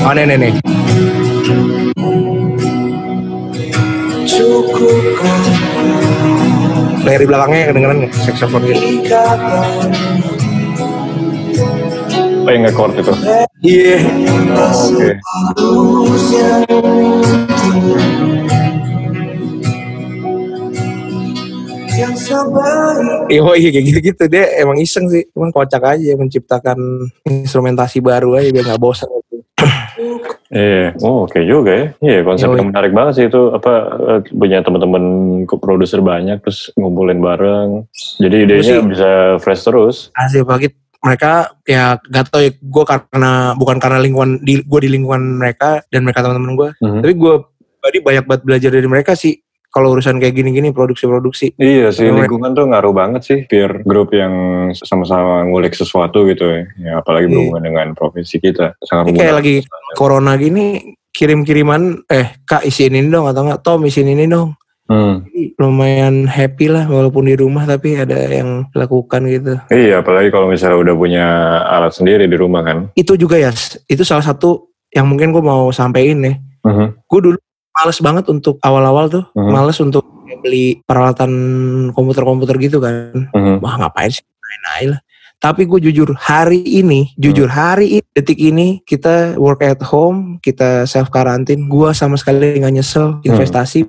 Oh 0.00 0.16
nih 0.16 0.24
nih 0.24 0.40
nih. 0.40 0.56
Cukupkan 4.24 5.44
Di 7.10 7.26
belakangnya 7.26 7.74
kedengeran 7.74 7.96
nggak 8.06 8.12
saxophone 8.22 8.64
gitu? 8.70 9.02
ikatan 9.02 9.90
Oh 12.40 12.48
yang 12.48 12.64
nge-chord 12.64 12.96
itu. 12.96 13.12
Iya. 13.60 13.96
Oke. 14.56 15.10
harusnya 15.20 16.64
Yang 22.00 22.16
sebaik 22.32 23.28
Iya 23.28 23.40
oh 23.44 23.52
iya 23.52 23.68
kayak 23.76 23.86
gitu-gitu 23.92 24.24
dia 24.32 24.56
emang 24.56 24.80
iseng 24.80 25.04
sih, 25.12 25.28
cuman 25.36 25.52
kocak 25.52 25.84
aja 25.84 26.16
menciptakan 26.16 26.78
instrumentasi 27.28 28.00
baru 28.00 28.40
aja 28.40 28.48
biar 28.48 28.72
nggak 28.72 28.80
bosan. 28.80 29.19
Iya, 30.50 30.98
oh 31.00 31.24
oke 31.24 31.38
juga 31.40 31.70
ya. 31.70 31.86
Iya, 32.02 32.18
konsep 32.20 32.50
Yoi. 32.50 32.58
yang 32.58 32.68
menarik 32.68 32.90
banget 32.90 33.12
sih 33.14 33.26
itu 33.26 33.54
apa 33.54 33.72
eh, 34.10 34.20
punya 34.28 34.58
teman-teman 34.60 35.04
produser 35.46 36.02
banyak 36.02 36.42
terus 36.42 36.74
ngumpulin 36.74 37.22
bareng. 37.22 37.86
Jadi 38.18 38.36
idenya 38.44 38.62
sih- 38.76 38.82
bisa 38.84 39.10
fresh 39.38 39.62
terus. 39.62 39.96
Asli 40.12 40.42
banget 40.42 40.74
mereka 41.00 41.54
ya 41.64 41.96
gak 42.02 42.28
tau 42.28 42.42
ya 42.42 42.50
gue 42.52 42.84
karena 42.84 43.54
bukan 43.54 43.78
karena 43.78 43.98
lingkungan 43.98 44.42
di 44.42 44.60
gue 44.60 44.80
di 44.82 44.90
lingkungan 44.90 45.38
mereka 45.38 45.80
dan 45.86 46.02
mereka 46.02 46.20
teman-teman 46.20 46.52
gue, 46.52 46.70
Mhm. 46.76 47.00
tapi 47.00 47.14
gue 47.14 47.34
tadi 47.80 47.98
banyak 48.02 48.24
banget 48.26 48.42
belajar 48.44 48.70
dari 48.70 48.84
mereka 48.84 49.12
sih 49.14 49.32
kalau 49.70 49.94
urusan 49.94 50.18
kayak 50.18 50.34
gini-gini 50.34 50.70
produksi-produksi. 50.70 51.54
Iya 51.54 51.90
sih, 51.90 52.04
Yang 52.04 52.26
lingkungan 52.26 52.52
tuh 52.52 52.66
ngaruh 52.66 52.90
banget 52.90 53.22
sih 53.22 53.38
biar 53.44 53.82
grup 53.82 54.10
yang 54.10 54.34
sama-sama 54.74 55.42
ngulik 55.42 55.72
sesuatu 55.72 56.26
gitu 56.26 56.42
ya. 56.44 56.62
Ya 56.76 56.92
apalagi 56.98 57.26
Iya. 57.26 57.32
berhubungan 57.32 57.62
dengan 57.64 57.86
profesi 57.94 58.36
kita. 58.36 58.74
Sangat 58.82 59.08
Ini 59.08 59.16
kayak 59.16 59.36
lagi 59.36 59.54
corona 59.94 60.34
gini 60.34 60.82
kirim-kiriman 61.10 62.06
eh 62.06 62.38
kak 62.42 62.62
isiin 62.62 62.94
ini 62.94 63.08
dong 63.08 63.26
atau 63.26 63.42
enggak 63.42 63.60
Tom 63.60 63.82
isiin 63.82 64.08
ini 64.08 64.26
dong 64.26 64.54
Hmm. 64.90 65.22
Jadi 65.22 65.54
lumayan 65.54 66.26
happy 66.26 66.66
lah 66.66 66.82
walaupun 66.82 67.22
di 67.22 67.38
rumah 67.38 67.62
tapi 67.62 67.94
ada 67.94 68.26
yang 68.26 68.66
lakukan 68.74 69.22
gitu 69.24 69.54
Iya, 69.70 70.02
apalagi 70.02 70.34
kalau 70.34 70.50
misalnya 70.50 70.82
udah 70.82 70.94
punya 70.96 71.26
alat 71.62 71.94
sendiri 71.94 72.26
di 72.26 72.34
rumah 72.34 72.66
kan. 72.66 72.90
itu 72.92 73.14
juga 73.14 73.38
ya 73.38 73.54
itu 73.86 74.02
salah 74.02 74.26
satu 74.26 74.66
yang 74.90 75.06
mungkin 75.06 75.30
gue 75.30 75.38
mau 75.38 75.70
sampein 75.70 76.18
nih 76.18 76.36
Mhm. 76.66 77.06
gue 77.06 77.20
dulu 77.22 77.38
males 77.74 77.98
banget 78.02 78.24
untuk 78.28 78.58
awal-awal 78.60 79.06
tuh 79.08 79.24
Mhm. 79.34 79.50
males 79.50 79.78
untuk 79.80 80.04
beli 80.40 80.80
peralatan 80.86 81.32
komputer-komputer 81.92 82.56
gitu 82.62 82.78
kan. 82.80 83.28
Mhm. 83.34 83.60
Wah 83.60 83.74
ngapain 83.76 84.08
sih 84.08 84.24
main 84.24 84.62
aja 84.78 84.86
lah. 84.96 85.00
Tapi 85.40 85.64
gue 85.64 85.80
jujur 85.80 86.12
hari 86.20 86.60
ini, 86.60 87.16
jujur 87.16 87.48
hari 87.48 87.96
ini, 87.96 88.04
detik 88.12 88.36
ini 88.36 88.84
kita 88.84 89.40
work 89.40 89.64
at 89.64 89.80
home, 89.80 90.36
kita 90.44 90.84
self 90.84 91.08
karantin, 91.08 91.64
gue 91.64 91.88
sama 91.96 92.20
sekali 92.20 92.60
nggak 92.60 92.74
nyesel 92.76 93.24
investasi 93.24 93.88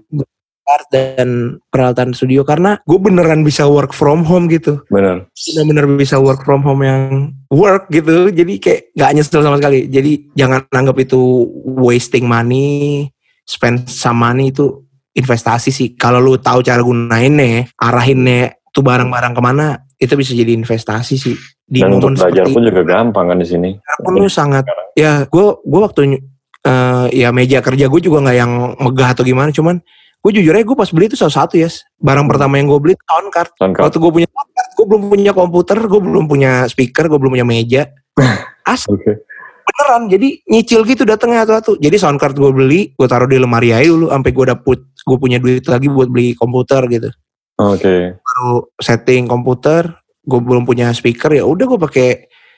art 0.64 0.88
dan 0.96 1.60
peralatan 1.68 2.16
studio 2.16 2.48
karena 2.48 2.80
gue 2.88 2.96
beneran 2.96 3.44
bisa 3.44 3.68
work 3.68 3.92
from 3.92 4.24
home 4.24 4.48
gitu, 4.48 4.80
Bener. 4.88 5.28
bener-bener 5.28 6.00
bisa 6.00 6.16
work 6.24 6.48
from 6.48 6.64
home 6.64 6.88
yang 6.88 7.36
work 7.52 7.92
gitu, 7.92 8.32
jadi 8.32 8.54
kayak 8.56 8.82
nggak 8.96 9.12
nyesel 9.20 9.44
sama 9.44 9.60
sekali. 9.60 9.92
Jadi 9.92 10.32
jangan 10.32 10.64
anggap 10.72 10.96
itu 11.04 11.20
wasting 11.68 12.24
money, 12.24 13.12
spend 13.52 13.92
some 13.92 14.24
money 14.24 14.56
itu 14.56 14.88
investasi 15.12 15.76
sih. 15.76 15.88
Kalau 16.00 16.24
lu 16.24 16.40
tahu 16.40 16.64
cara 16.64 16.80
gunainnya, 16.80 17.68
arahinnya 17.76 18.56
tuh 18.72 18.80
barang-barang 18.80 19.36
ke 19.36 19.42
mana, 19.44 19.84
itu 20.00 20.16
bisa 20.16 20.32
jadi 20.32 20.56
investasi 20.56 21.20
sih. 21.20 21.36
Di 21.68 21.84
Dan 21.84 22.00
untuk 22.00 22.16
belajar 22.16 22.48
pun 22.48 22.64
juga 22.64 22.84
gampang 22.84 23.32
kan 23.32 23.38
di 23.40 23.48
sini. 23.48 23.70
pun 24.04 24.16
lu 24.20 24.28
sangat 24.28 24.68
ya 24.96 25.24
gue 25.24 25.46
gue 25.64 25.80
waktu 25.80 26.20
eh, 26.68 27.06
ya 27.16 27.30
meja 27.32 27.64
kerja 27.64 27.88
gue 27.88 28.02
juga 28.04 28.20
nggak 28.28 28.38
yang 28.38 28.52
megah 28.76 29.16
atau 29.16 29.24
gimana 29.24 29.56
cuman 29.56 29.80
gue 30.22 30.32
jujur 30.38 30.54
aja 30.54 30.66
gue 30.66 30.78
pas 30.78 30.90
beli 30.94 31.10
itu 31.10 31.18
salah 31.18 31.34
satu 31.34 31.58
ya 31.58 31.70
barang 31.98 32.28
pertama 32.30 32.62
yang 32.62 32.70
gue 32.70 32.80
beli 32.80 32.94
sound 33.10 33.30
card 33.34 33.52
Soundcard. 33.58 33.84
waktu 33.90 33.98
gue 33.98 34.12
punya 34.14 34.28
sound 34.30 34.52
card 34.54 34.72
gue 34.78 34.86
belum 34.86 35.04
punya 35.10 35.32
komputer 35.34 35.78
gue 35.82 36.02
belum 36.02 36.26
punya 36.30 36.52
speaker 36.70 37.04
gue 37.10 37.18
belum 37.18 37.32
punya 37.40 37.48
meja 37.48 37.82
as 38.72 38.86
Oke. 38.86 39.26
Beneran 39.62 40.02
jadi 40.10 40.30
nyicil 40.46 40.82
gitu 40.84 41.04
datangnya 41.04 41.46
satu-satu 41.46 41.78
jadi 41.78 41.96
sound 41.96 42.18
card 42.18 42.36
gue 42.36 42.52
beli 42.52 42.82
gue 42.94 43.08
taruh 43.08 43.26
di 43.26 43.38
lemari 43.38 43.72
aja 43.72 43.88
dulu 43.88 44.10
sampai 44.10 44.32
gue 44.32 44.46
dapet 44.50 44.80
gue 44.82 45.18
punya 45.18 45.38
duit 45.38 45.66
lagi 45.66 45.88
buat 45.88 46.10
beli 46.10 46.34
komputer 46.34 46.86
gitu 46.88 47.10
Oke. 47.58 48.18
baru 48.18 48.52
setting 48.78 49.26
komputer 49.26 49.88
gue 50.22 50.40
belum 50.40 50.64
punya 50.64 50.90
speaker 50.92 51.30
ya 51.30 51.46
udah 51.46 51.66
gue 51.66 51.80
pakai 51.80 52.08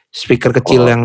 speaker 0.10 0.52
kecil 0.54 0.84
Oh. 0.84 0.90
yang 0.90 1.02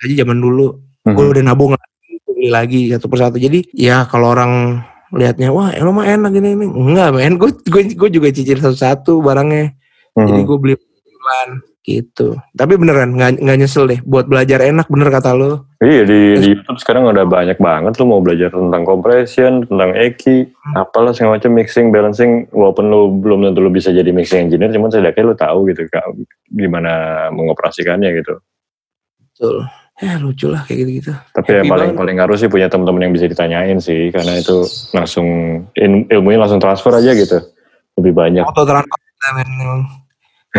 aja 0.00 0.14
zaman 0.16 0.38
dulu 0.38 0.78
Mhm. 1.02 1.14
gue 1.14 1.26
udah 1.30 1.42
nabung 1.42 1.72
lagi 1.72 2.14
beli 2.26 2.48
lagi 2.48 2.80
satu 2.90 3.06
persatu 3.06 3.36
jadi 3.36 3.64
ya 3.72 4.06
kalau 4.06 4.32
orang 4.32 4.82
lihatnya 5.10 5.50
wah 5.50 5.74
lo 5.74 5.90
mah 5.90 6.06
enak 6.06 6.30
gini 6.30 6.54
ini 6.54 6.66
enggak 6.66 7.10
men 7.10 7.34
gue 7.34 7.50
gue 7.66 7.82
gue 7.92 8.08
juga 8.08 8.30
cicil 8.30 8.58
satu-satu 8.58 9.18
barangnya 9.18 9.74
jadi 10.14 10.40
Mhm. 10.40 10.46
gue 10.46 10.58
beli 10.58 10.74
pelan 10.76 11.50
gitu 11.80 12.36
tapi 12.52 12.76
beneran 12.76 13.16
nggak 13.16 13.40
nggak 13.40 13.56
nyesel 13.56 13.88
deh 13.88 13.98
buat 14.04 14.28
belajar 14.28 14.60
enak 14.60 14.84
bener 14.86 15.08
kata 15.08 15.32
lo 15.32 15.64
Iya 15.80 16.04
di, 16.04 16.36
di 16.36 16.52
YouTube 16.52 16.76
sekarang 16.76 17.08
udah 17.08 17.24
banyak 17.24 17.56
banget 17.56 17.96
lu 17.96 18.04
mau 18.04 18.20
belajar 18.20 18.52
tentang 18.52 18.84
compression, 18.84 19.64
tentang 19.64 19.96
EQ, 19.96 20.52
apalah 20.76 21.16
segala 21.16 21.40
macam 21.40 21.56
mixing, 21.56 21.88
balancing. 21.88 22.52
Walaupun 22.52 22.92
lu 22.92 23.16
belum 23.16 23.48
tentu 23.48 23.64
lu 23.64 23.72
bisa 23.72 23.88
jadi 23.88 24.12
mixing 24.12 24.52
engineer, 24.52 24.68
cuman 24.76 24.92
setidaknya 24.92 25.24
lu 25.24 25.36
tahu 25.40 25.72
gitu 25.72 25.88
Kak, 25.88 26.04
gimana 26.52 26.92
mengoperasikannya 27.32 28.12
gitu. 28.12 28.44
betul 29.24 29.64
ya 30.04 30.20
lucu 30.20 30.52
lah 30.52 30.68
kayak 30.68 30.78
gitu 30.84 30.90
gitu 31.00 31.12
Tapi 31.32 31.48
Happy 31.48 31.58
yang 31.64 31.72
paling 31.72 31.90
banget. 31.96 32.00
paling 32.04 32.16
harus 32.20 32.36
sih 32.44 32.52
punya 32.52 32.68
teman-teman 32.68 33.08
yang 33.08 33.14
bisa 33.16 33.24
ditanyain 33.24 33.80
sih, 33.80 34.12
karena 34.12 34.36
itu 34.36 34.68
langsung 34.92 35.26
il- 35.80 36.04
ilmunya 36.12 36.44
langsung 36.44 36.60
transfer 36.60 36.92
aja 36.92 37.16
gitu, 37.16 37.40
lebih 37.96 38.12
banyak. 38.12 38.44
auto 38.44 38.68
transfer 38.68 39.00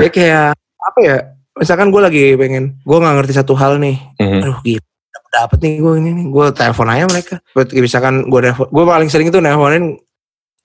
ya 0.01 0.09
kayak 0.09 0.57
apa 0.81 0.99
ya 1.01 1.15
misalkan 1.57 1.93
gue 1.93 2.01
lagi 2.01 2.23
pengen 2.39 2.79
gue 2.81 2.97
nggak 2.97 3.15
ngerti 3.21 3.33
satu 3.37 3.53
hal 3.53 3.77
nih. 3.77 3.97
Mhm. 4.17 4.39
aduh 4.41 4.59
gila 4.65 4.83
dapet 5.11 5.29
dapet 5.31 5.57
nih 5.61 5.73
gue 5.79 5.93
ini 5.99 6.09
nih. 6.15 6.25
Gue 6.31 6.45
telepon 6.55 6.87
aja 6.89 7.05
mereka. 7.07 7.35
Misalkan 7.75 8.15
gue 8.27 8.39
telepon 8.39 8.67
gue 8.71 8.83
paling 8.87 9.09
sering 9.11 9.27
itu 9.29 9.39
nelfonin 9.39 9.99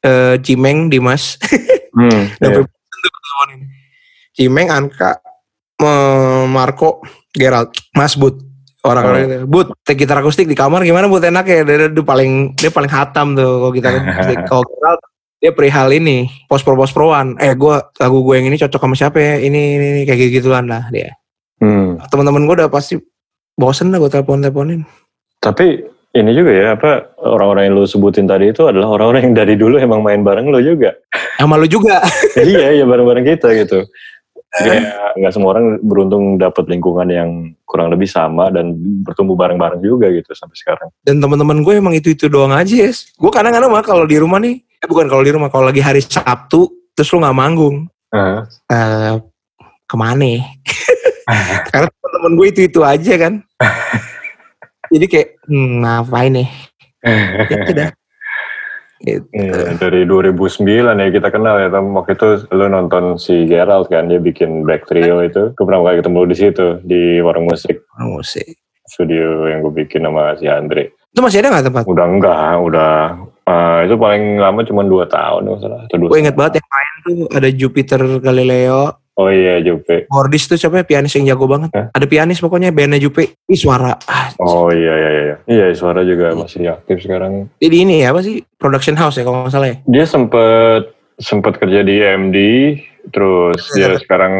eh, 0.02 0.34
Cimeng 0.42 0.88
Dimas. 0.88 1.36
Hmm, 1.96 2.28
Sampai 2.36 2.60
iya. 2.60 2.68
Cimeng 4.36 4.68
Anka 4.68 5.16
Marco 6.44 7.00
Gerald 7.32 7.72
Mas 7.96 8.12
Bud 8.20 8.36
orang-orang 8.84 9.20
itu. 9.24 9.36
Bud 9.48 9.72
gitar 9.96 10.20
akustik 10.20 10.44
di 10.44 10.52
kamar 10.52 10.84
gimana 10.84 11.08
Bud? 11.08 11.24
Enak 11.24 11.48
ya. 11.48 11.64
Dia, 11.64 11.88
dia 11.88 12.04
paling 12.04 12.52
dia 12.52 12.68
paling 12.68 12.92
hatam 12.92 13.32
tuh 13.32 13.64
kalau 13.64 13.72
gitar 13.72 13.96
akustik. 13.96 14.38
Kalau 14.52 14.64
Gerald 14.68 15.00
dia 15.46 15.54
perihal 15.54 15.94
ini 15.94 16.26
pos 16.50 16.66
pro 16.66 16.74
pos 16.74 16.90
proan 16.90 17.38
eh 17.38 17.54
gue 17.54 17.74
lagu 18.02 18.18
gue 18.26 18.34
yang 18.34 18.50
ini 18.50 18.58
cocok 18.58 18.82
sama 18.82 18.98
siapa 18.98 19.22
ya 19.22 19.34
ini 19.38 19.78
ini, 19.78 19.86
ini 19.94 20.02
kayak 20.02 20.18
gitu 20.26 20.50
gituan 20.50 20.66
lah 20.66 20.90
dia 20.90 21.14
Hmm. 21.56 21.96
teman-teman 22.12 22.44
gue 22.44 22.54
udah 22.60 22.68
pasti 22.68 23.00
bosen 23.56 23.88
lah 23.88 23.96
gue 23.96 24.12
telepon 24.12 24.44
teleponin 24.44 24.84
Tapi 25.40 25.80
ini 26.12 26.30
juga 26.36 26.52
ya 26.52 26.66
apa 26.76 27.16
orang-orang 27.16 27.70
yang 27.70 27.74
lu 27.80 27.88
sebutin 27.88 28.28
tadi 28.28 28.52
itu 28.52 28.68
adalah 28.68 28.92
orang-orang 28.92 29.30
yang 29.30 29.34
dari 29.40 29.54
dulu 29.56 29.80
emang 29.80 30.04
main 30.04 30.20
bareng 30.20 30.52
lu 30.52 30.60
juga. 30.60 30.92
sama 31.40 31.56
lu 31.56 31.64
juga 31.64 32.04
iya, 32.36 32.76
iya 32.76 32.84
bareng-bareng 32.84 33.24
kita 33.24 33.56
gitu. 33.56 33.88
Ya 34.64 35.12
nggak 35.16 35.32
semua 35.32 35.56
orang 35.56 35.80
beruntung 35.80 36.40
dapat 36.40 36.68
lingkungan 36.68 37.08
yang 37.08 37.56
kurang 37.64 37.88
lebih 37.88 38.08
sama 38.08 38.52
dan 38.52 38.76
bertumbuh 39.04 39.36
bareng-bareng 39.36 39.80
juga 39.80 40.12
gitu 40.12 40.32
sampai 40.36 40.56
sekarang. 40.56 40.88
dan 41.04 41.20
teman-teman 41.20 41.64
gue 41.64 41.72
emang 41.76 41.96
itu 41.96 42.12
itu 42.12 42.28
doang 42.28 42.52
aja 42.52 42.68
yes. 42.68 43.12
gue 43.16 43.32
kadang-kadang 43.32 43.72
mah 43.72 43.80
kalau 43.80 44.04
di 44.04 44.20
rumah 44.20 44.36
nih 44.40 44.60
eh 44.60 44.88
bukan 44.88 45.08
kalau 45.08 45.24
di 45.24 45.32
rumah 45.32 45.48
kalau 45.48 45.72
lagi 45.72 45.80
hari 45.80 46.04
Sabtu 46.04 46.68
terus 46.92 47.08
lu 47.16 47.20
nggak 47.24 47.36
manggung 47.36 47.88
Heeh. 48.12 48.40
eh 48.72 49.16
ke 49.86 49.96
mana? 49.96 50.30
Karena 51.70 51.88
temen-temen 51.88 52.32
gue 52.34 52.46
itu 52.50 52.60
itu 52.66 52.80
aja 52.82 53.14
kan. 53.18 53.34
Jadi 54.92 55.06
kayak 55.10 55.28
hmm, 55.46 55.82
ngapain 55.82 56.32
nih? 56.34 56.48
Gitu 57.50 57.70
dah. 57.74 57.90
Gitu. 59.04 59.28
Iya, 59.36 59.76
dari 59.76 60.08
2009 60.08 60.64
ya 60.96 61.08
kita 61.12 61.28
kenal 61.28 61.60
ya. 61.60 61.68
Tam. 61.68 61.92
Waktu 61.92 62.16
itu 62.16 62.28
lu 62.56 62.66
nonton 62.72 63.20
si 63.20 63.44
Gerald 63.44 63.92
kan 63.92 64.08
dia 64.08 64.16
bikin 64.16 64.64
Black 64.64 64.88
Trio 64.88 65.20
itu. 65.20 65.52
Gue 65.52 65.64
pernah 65.68 65.84
kali 65.84 66.00
ketemu 66.00 66.20
di 66.24 66.36
situ 66.36 66.66
di 66.80 67.20
warung 67.20 67.44
musik 67.44 67.84
Orang 68.00 68.20
musik. 68.20 68.56
studio 68.86 69.50
yang 69.50 69.66
gue 69.66 69.84
bikin 69.84 70.06
sama 70.06 70.38
si 70.38 70.46
Andre. 70.46 70.94
Itu 71.10 71.20
masih 71.20 71.42
ada 71.42 71.58
gak 71.58 71.66
tempat? 71.68 71.84
Udah 71.90 72.06
enggak, 72.06 72.54
udah 72.62 72.92
eh, 73.50 73.78
itu 73.90 73.94
paling 73.98 74.38
lama 74.38 74.60
cuma 74.62 74.86
2 74.86 75.10
tahun 75.10 75.42
Gue 76.06 76.18
inget 76.22 76.38
banget 76.38 76.62
yang 76.62 76.68
main 76.70 76.92
tuh 77.02 77.16
ada 77.34 77.48
Jupiter 77.50 78.00
Galileo. 78.22 79.05
Oh 79.16 79.32
iya 79.32 79.64
Jupe. 79.64 80.04
Gordis 80.12 80.44
tuh 80.44 80.60
siapa 80.60 80.80
ya? 80.80 80.84
Pianis 80.84 81.16
yang 81.16 81.32
jago 81.32 81.48
banget. 81.48 81.72
Hah? 81.72 81.88
Ada 81.96 82.04
pianis 82.04 82.36
pokoknya 82.36 82.68
bandnya 82.68 83.00
Jupe. 83.00 83.40
Ih 83.48 83.56
suara. 83.56 83.96
Ah, 84.04 84.28
Oh 84.36 84.68
iya 84.68 84.92
iya 84.92 85.10
iya. 85.16 85.36
Iya 85.48 85.64
suara 85.72 86.04
juga 86.04 86.36
masih 86.36 86.68
aktif 86.68 87.00
sekarang. 87.00 87.48
Jadi 87.56 87.76
ini 87.80 88.04
ya 88.04 88.12
apa 88.12 88.20
sih? 88.20 88.44
Production 88.60 88.92
house 88.92 89.16
ya 89.16 89.24
kalau 89.24 89.48
nggak 89.48 89.52
salah 89.56 89.68
ya? 89.72 89.76
Dia 89.88 90.04
sempet 90.04 90.92
sempet 91.16 91.56
kerja 91.56 91.80
di 91.80 91.96
MD, 91.96 92.36
terus 93.08 93.72
dia 93.72 93.96
sekarang 93.96 94.32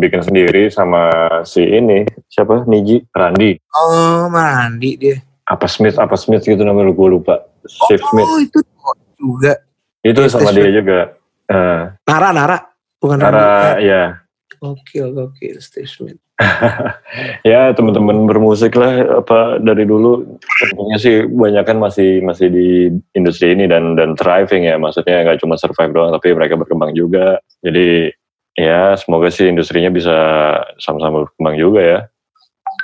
bikin 0.00 0.24
sendiri 0.24 0.72
sama 0.72 1.12
si 1.44 1.60
ini 1.60 2.08
siapa? 2.32 2.64
Niji 2.64 3.04
Randi. 3.12 3.60
Oh 3.76 4.32
Mandi 4.32 4.96
dia. 4.96 5.20
Apa 5.44 5.68
Smith 5.68 6.00
apa 6.00 6.16
Smith 6.16 6.40
gitu 6.40 6.64
namanya 6.64 6.88
gue 6.88 7.08
lupa. 7.12 7.36
Steve 7.68 8.00
Smith. 8.08 8.24
Oh 8.24 8.40
itu 8.40 8.58
juga. 9.20 9.60
Itu 10.00 10.24
sama 10.32 10.56
Smith. 10.56 10.64
dia 10.64 10.72
juga. 10.72 10.98
Eh, 11.52 11.82
Nara 12.08 12.32
Nara. 12.32 12.58
Bukan 12.96 13.18
Nara 13.20 13.76
Randi. 13.76 13.92
ya 13.92 14.21
Gokil 14.62 15.10
gokil 15.10 15.58
Steve 15.58 15.90
Smith. 15.90 16.22
ya 17.50 17.74
teman-teman 17.74 18.30
bermusik 18.30 18.78
lah 18.78 19.22
apa 19.22 19.58
dari 19.58 19.82
dulu 19.82 20.38
tentunya 20.38 20.98
sih 20.98 21.16
banyak 21.26 21.64
kan 21.66 21.78
masih 21.82 22.22
masih 22.22 22.46
di 22.50 22.68
industri 23.14 23.54
ini 23.54 23.66
dan 23.66 23.98
dan 23.98 24.14
thriving 24.14 24.66
ya 24.66 24.78
maksudnya 24.78 25.22
nggak 25.26 25.42
cuma 25.42 25.58
survive 25.58 25.94
doang 25.94 26.10
tapi 26.14 26.34
mereka 26.34 26.58
berkembang 26.58 26.94
juga 26.98 27.38
jadi 27.62 28.10
ya 28.58 28.98
semoga 28.98 29.30
sih 29.30 29.50
industrinya 29.50 29.90
bisa 29.90 30.18
sama-sama 30.82 31.26
berkembang 31.26 31.56
juga 31.58 31.80
ya 31.82 31.98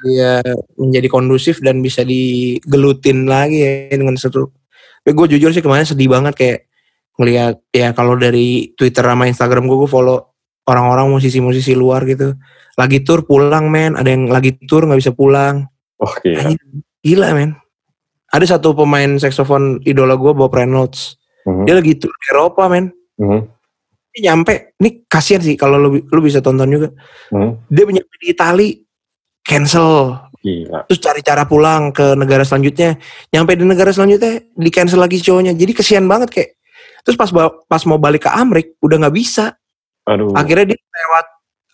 dia 0.03 0.43
menjadi 0.79 1.09
kondusif 1.11 1.59
dan 1.59 1.83
bisa 1.83 2.07
digelutin 2.07 3.27
lagi 3.27 3.63
ya 3.63 3.99
dengan 3.99 4.15
seru. 4.15 4.51
Tapi 5.03 5.13
gue 5.15 5.27
jujur 5.39 5.51
sih 5.51 5.65
kemarin 5.65 5.89
sedih 5.89 6.11
banget 6.11 6.35
kayak 6.37 6.59
ngelihat 7.19 7.59
ya 7.75 7.91
kalau 7.97 8.15
dari 8.15 8.71
Twitter 8.79 9.03
sama 9.03 9.27
Instagram 9.27 9.67
gue 9.67 9.79
gue 9.87 9.91
follow 9.91 10.28
orang-orang 10.69 11.09
musisi-musisi 11.09 11.73
luar 11.73 12.05
gitu. 12.05 12.37
Lagi 12.77 13.01
tour 13.03 13.25
pulang 13.25 13.73
men, 13.73 13.97
ada 13.97 14.13
yang 14.13 14.29
lagi 14.29 14.55
tour 14.69 14.85
nggak 14.85 15.01
bisa 15.01 15.13
pulang. 15.17 15.65
oh 15.99 16.13
Anjir, 16.23 16.61
Gila 17.03 17.33
men. 17.35 17.57
Ada 18.29 18.61
satu 18.61 18.77
pemain 18.77 19.17
saxophone 19.17 19.81
idola 19.89 20.15
gue 20.15 20.31
Bob 20.37 20.53
Reynolds. 20.53 21.17
Mhm, 21.49 21.65
Dia 21.65 21.75
lagi 21.81 21.97
tour 21.97 22.13
di 22.13 22.27
Eropa 22.31 22.69
men. 22.69 22.93
mhm, 23.19 23.41
Dia 24.13 24.21
nyampe, 24.31 24.77
ini 24.79 25.09
kasihan 25.09 25.41
sih 25.41 25.57
kalau 25.57 25.81
lu, 25.81 25.89
lu 26.05 26.21
bisa 26.21 26.39
tonton 26.45 26.69
juga. 26.69 26.89
mhm. 27.33 27.73
Dia 27.73 27.83
nyampe 27.89 28.15
di 28.21 28.27
Itali, 28.31 28.69
cancel 29.43 30.21
gila 30.39 30.87
terus 30.87 31.01
cari 31.03 31.21
cara 31.25 31.43
pulang 31.49 31.91
ke 31.91 32.15
negara 32.15 32.47
selanjutnya 32.47 32.95
nyampe 33.35 33.59
di 33.59 33.65
negara 33.67 33.91
selanjutnya 33.91 34.45
di 34.55 34.71
cancel 34.71 35.01
lagi 35.03 35.19
cowoknya 35.19 35.57
jadi 35.57 35.73
kesian 35.75 36.07
banget 36.07 36.29
kayak 36.31 36.51
terus 37.03 37.17
pas 37.17 37.31
pas 37.67 37.83
mau 37.89 37.99
balik 37.99 38.29
ke 38.29 38.31
Amrik 38.31 38.77
udah 38.79 39.03
nggak 39.03 39.17
bisa 39.17 39.57
aduh 40.09 40.33
akhirnya 40.33 40.73
dia 40.73 40.81
lewat 40.81 41.27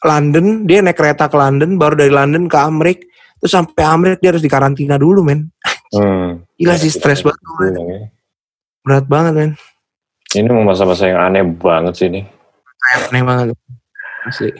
London 0.02 0.46
dia 0.66 0.82
naik 0.82 0.98
kereta 0.98 1.24
ke 1.26 1.36
London 1.36 1.78
baru 1.78 1.94
dari 1.96 2.10
London 2.10 2.44
ke 2.44 2.58
Amrik 2.58 2.98
terus 3.38 3.50
sampai 3.50 3.82
Amrik 3.82 4.18
dia 4.18 4.34
harus 4.34 4.42
dikarantina 4.42 4.98
dulu 4.98 5.22
men 5.22 5.48
Hmm. 5.94 6.42
gila 6.58 6.74
Ya, 6.74 6.82
sih 6.82 6.90
stres 6.90 7.22
banget 7.22 7.38
bilang 7.54 7.86
ya. 7.86 8.00
berat 8.82 9.06
banget 9.06 9.32
men 9.32 9.52
Ini 10.34 10.50
memang 10.50 10.66
masa-masa 10.66 11.06
yang 11.06 11.22
aneh 11.22 11.46
banget 11.46 11.94
sih 11.94 12.10
ini. 12.10 12.26
Aneh 13.06 13.22
banget. 13.22 13.54
Asli. 14.26 14.50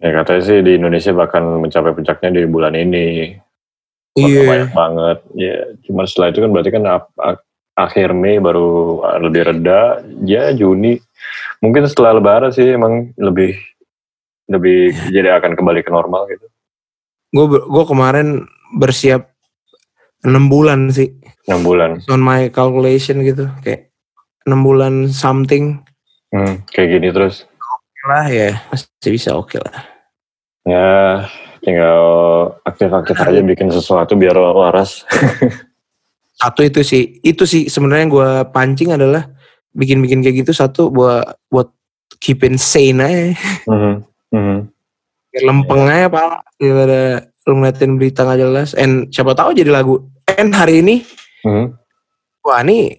Ya 0.00 0.16
katanya 0.16 0.40
sih 0.40 0.64
di 0.64 0.80
Indonesia 0.80 1.12
bahkan 1.12 1.44
mencapai 1.60 1.92
puncaknya 1.92 2.32
di 2.32 2.48
bulan 2.48 2.72
ini. 2.72 3.36
Iya. 4.16 4.40
Banyak 4.48 4.72
banget. 4.72 5.18
Ya, 5.36 5.54
cuma 5.84 6.08
setelah 6.08 6.32
itu 6.32 6.40
kan 6.40 6.48
berarti 6.48 6.70
kan 6.72 6.82
akhir 7.76 8.08
Mei 8.16 8.40
baru 8.40 8.68
lebih 9.20 9.42
reda. 9.44 10.00
Ya 10.24 10.48
Juni. 10.50 10.96
Mungkin 11.58 11.84
setelah 11.84 12.14
Lebaran 12.14 12.50
sih 12.50 12.70
emang 12.70 13.12
lebih 13.14 13.56
lebih 14.46 14.92
jadi 15.08 15.36
akan 15.36 15.54
kembali 15.54 15.80
ke 15.80 15.90
normal 15.90 16.26
gitu. 16.26 16.46
Gue 17.30 17.46
gue 17.58 17.84
kemarin 17.84 18.44
bersiap 18.72 19.30
enam 20.20 20.46
bulan 20.46 20.88
sih. 20.88 21.10
6 21.42 21.60
bulan. 21.60 21.98
on 22.06 22.20
my 22.20 22.46
calculation 22.46 23.20
gitu 23.20 23.50
kayak 23.60 23.90
enam 24.44 24.62
bulan 24.62 24.94
something 25.08 25.82
Hmm, 26.30 26.62
kayak 26.68 26.94
gini 26.94 27.10
terus. 27.10 27.42
lah 28.00 28.22
ya 28.24 28.54
masih 28.66 28.86
bisa 29.10 29.34
oke 29.34 29.58
lah 29.58 29.82
Ya 30.62 31.26
tinggal 31.58 31.98
aktif-aktif 32.62 33.18
aja 33.18 33.42
bikin 33.42 33.66
sesuatu 33.68 34.14
biar 34.14 34.32
waras. 34.36 35.02
satu 36.40 36.62
itu 36.62 36.80
sih 36.80 37.18
itu 37.20 37.42
sih 37.42 37.66
sebenarnya 37.66 38.06
gue 38.06 38.28
pancing 38.48 38.94
adalah 38.94 39.26
bikin-bikin 39.72 40.20
kayak 40.20 40.42
gitu 40.42 40.52
satu 40.52 40.90
buat 40.90 41.38
buat 41.48 41.70
keep 42.18 42.42
insane 42.42 42.98
aja. 43.00 43.34
Mhm. 43.66 44.68
biar 45.30 45.44
lempeng 45.46 45.86
aja 45.86 46.10
pak. 46.10 46.42
Daripada 46.58 47.00
lu 47.46 47.54
ngeliatin 47.56 47.94
berita 47.96 48.26
nggak 48.26 48.40
jelas. 48.40 48.74
And 48.74 49.10
siapa 49.10 49.32
tahu 49.32 49.54
jadi 49.54 49.70
lagu. 49.70 50.02
And 50.26 50.50
hari 50.50 50.82
ini 50.82 51.06
Mhm. 51.46 51.70
wah 52.42 52.60
ini 52.60 52.98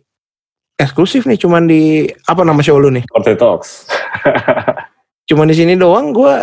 eksklusif 0.76 1.28
nih 1.28 1.38
cuman 1.38 1.67
di 1.67 2.07
apa 2.26 2.41
nama 2.41 2.63
show 2.63 2.80
lu 2.80 2.89
nih? 2.89 3.03
Party 3.05 3.36
Talks. 3.36 3.86
cuman 5.30 5.47
di 5.47 5.55
sini 5.55 5.76
doang 5.76 6.11
gue 6.11 6.34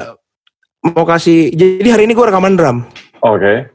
mau 0.87 1.05
kasih 1.05 1.51
jadi 1.53 1.89
hari 1.91 2.05
ini 2.07 2.15
gue 2.15 2.27
rekaman 2.27 2.55
drum. 2.55 2.85
Oke. 3.25 3.67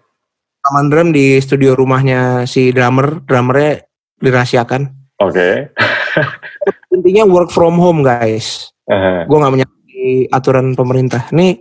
rekaman 0.63 0.87
drum 0.87 1.07
di 1.11 1.43
studio 1.43 1.75
rumahnya 1.75 2.47
si 2.47 2.71
drummer. 2.71 3.19
Drummernya 3.27 3.83
dirahasiakan 4.23 5.02
Oke. 5.23 5.71
intinya 6.95 7.23
work 7.25 7.49
from 7.49 7.79
home 7.79 8.05
guys 8.05 8.73
Eh, 8.83 9.23
gue 9.23 9.37
nggak 9.39 9.53
menyalahi 9.55 10.27
aturan 10.27 10.75
pemerintah 10.75 11.31
nih 11.31 11.55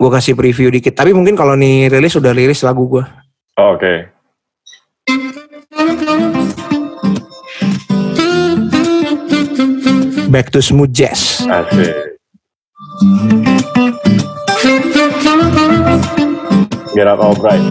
gue 0.00 0.08
kasih 0.08 0.32
preview 0.32 0.72
dikit 0.72 0.96
tapi 0.96 1.12
mungkin 1.12 1.36
kalau 1.36 1.52
nih 1.52 1.92
rilis 1.92 2.16
udah 2.16 2.32
rilis 2.32 2.64
lagu 2.64 2.88
gue 2.88 3.04
Oke. 3.60 4.08
back 10.32 10.48
to 10.48 10.64
smooth 10.64 10.92
jazz 10.96 11.44
Asik. 11.44 11.92
Get 16.96 17.06
out 17.06 17.20
all 17.20 17.36
bright. 17.36 17.70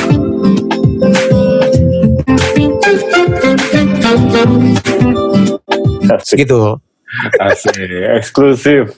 Asik 6.11 6.43
gitu 6.43 6.75
Asik. 7.39 7.71
Eksklusif. 8.13 8.91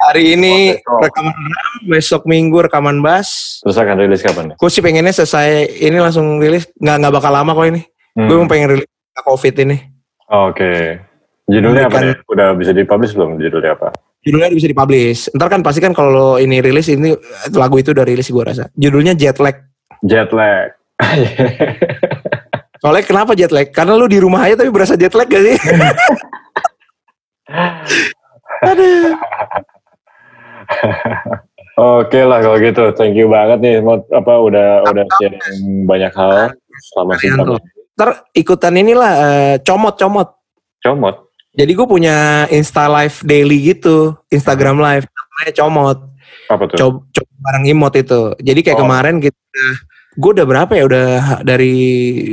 hari 0.00 0.34
ini 0.34 0.82
Oh, 0.82 0.98
rekaman 0.98 1.30
drum 1.30 1.54
besok 1.88 2.22
minggu 2.24 2.58
rekaman 2.60 2.98
bass 2.98 3.62
Terus 3.62 3.78
akan 3.78 3.96
rilis 3.96 4.18
kapan? 4.18 4.50
gue 4.50 4.66
sih 4.66 4.82
pengennya 4.82 5.14
selesai 5.14 5.46
ini 5.78 5.94
langsung 5.96 6.36
rilis 6.36 6.66
nggak 6.74 6.96
nggak 6.98 7.14
bakal 7.14 7.30
lama 7.30 7.52
kok 7.52 7.68
ini 7.68 7.82
Hmm. 8.12 8.26
gue 8.26 8.36
pengen 8.44 8.68
rilis 8.72 8.88
covid 9.16 9.54
ini 9.60 9.78
Oke. 10.26 10.98
Judulnya 11.44 11.86
apa 11.86 11.96
Memberikan- 11.96 12.18
nih? 12.18 12.28
Udah 12.28 12.48
bisa 12.52 12.70
dipublish 12.72 13.12
belum? 13.12 13.36
Judulnya 13.36 13.72
apa? 13.72 13.88
judulnya 14.20 14.50
bisa 14.50 14.66
dipublish 14.66 15.30
ntar 15.30 15.48
kan 15.48 15.60
pasti 15.60 15.78
kan 15.78 15.90
kalau 15.92 16.34
ini 16.36 16.58
rilis 16.58 16.86
ini 16.88 17.14
lagu 17.52 17.74
itu 17.76 17.90
udah 17.90 18.02
rilis 18.02 18.26
gue 18.26 18.42
rasa 18.44 18.66
judulnya 18.72 19.14
jet 19.14 19.38
lag 19.38 19.54
Jet 20.00 20.30
lag. 20.30 20.74
soalnya 22.82 23.04
kenapa 23.04 23.32
jet 23.32 23.48
lag 23.48 23.70
karena 23.70 23.94
lu 23.94 24.04
di 24.04 24.18
rumah 24.18 24.42
aja 24.42 24.58
tapi 24.58 24.68
berasa 24.68 24.98
jet 24.98 25.14
lag 25.14 25.24
gak 25.24 25.38
sih 25.40 25.56
aduh 28.64 29.14
Oke 31.74 32.20
lah 32.20 32.40
kalau 32.40 32.60
gitu. 32.60 32.92
Thank 32.92 33.16
you 33.16 33.26
banget 33.26 33.58
nih. 33.58 33.80
Mau 33.80 33.96
apa 34.06 34.32
udah 34.38 34.84
udah 34.84 35.04
sharing 35.16 35.40
banyak 35.84 36.12
hal 36.12 36.52
selama 36.92 37.16
tuh. 37.16 37.58
ntar 37.92 38.08
ikutan 38.32 38.72
inilah 38.74 39.12
eh, 39.14 39.54
comot 39.60 39.92
comot 39.94 40.28
Comot. 40.80 41.28
jadi 41.52 41.68
gue 41.68 41.84
punya 41.84 42.16
insta 42.48 42.88
live 42.88 43.20
daily 43.22 43.60
gitu 43.62 44.16
instagram 44.28 44.80
live 44.80 45.04
namanya 45.04 45.52
comot 45.54 45.98
Apa 46.48 46.64
tuh? 46.66 46.76
coba 46.76 46.98
coba 47.06 47.32
bareng 47.42 47.64
imot 47.68 47.92
itu 47.94 48.20
jadi 48.38 48.60
kayak 48.62 48.76
Oh. 48.76 48.82
kemarin 48.82 49.16
kita 49.18 49.36
gue 50.16 50.30
udah 50.36 50.46
berapa 50.46 50.72
ya? 50.76 50.84
Udah 50.88 51.10
dari 51.44 51.74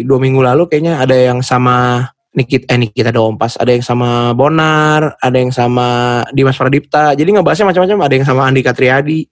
dua 0.04 0.20
minggu 0.20 0.42
lalu 0.44 0.68
kayaknya 0.68 1.00
ada 1.00 1.16
yang 1.16 1.40
sama 1.40 2.08
Nikit 2.30 2.70
eh 2.70 2.78
Nikita 2.78 3.10
Dompas 3.10 3.58
ada 3.58 3.74
yang 3.74 3.82
sama 3.82 4.38
Bonar 4.38 5.18
ada 5.18 5.38
yang 5.38 5.50
sama 5.50 6.22
Dimas 6.32 6.56
Pradipta. 6.56 7.18
Jadi 7.18 7.30
ngebahasnya 7.34 7.68
macam-macam. 7.68 7.98
Ada 8.06 8.14
yang 8.16 8.28
sama 8.28 8.42
Andika 8.46 8.72
Triadi 8.72 9.26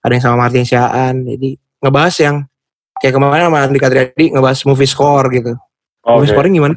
ada 0.00 0.12
yang 0.16 0.24
sama 0.24 0.36
Martin 0.40 0.64
Siaan. 0.64 1.24
Jadi 1.28 1.56
ngebahas 1.80 2.14
yang 2.20 2.36
kayak 3.00 3.14
kemarin 3.16 3.44
sama 3.52 3.58
Andika 3.64 3.88
Triadi 3.92 4.24
ngebahas 4.32 4.60
movie 4.64 4.88
score 4.88 5.26
gitu. 5.32 5.52
Movie 6.04 6.28
Oke. 6.28 6.32
scoring 6.32 6.54
gimana? 6.56 6.76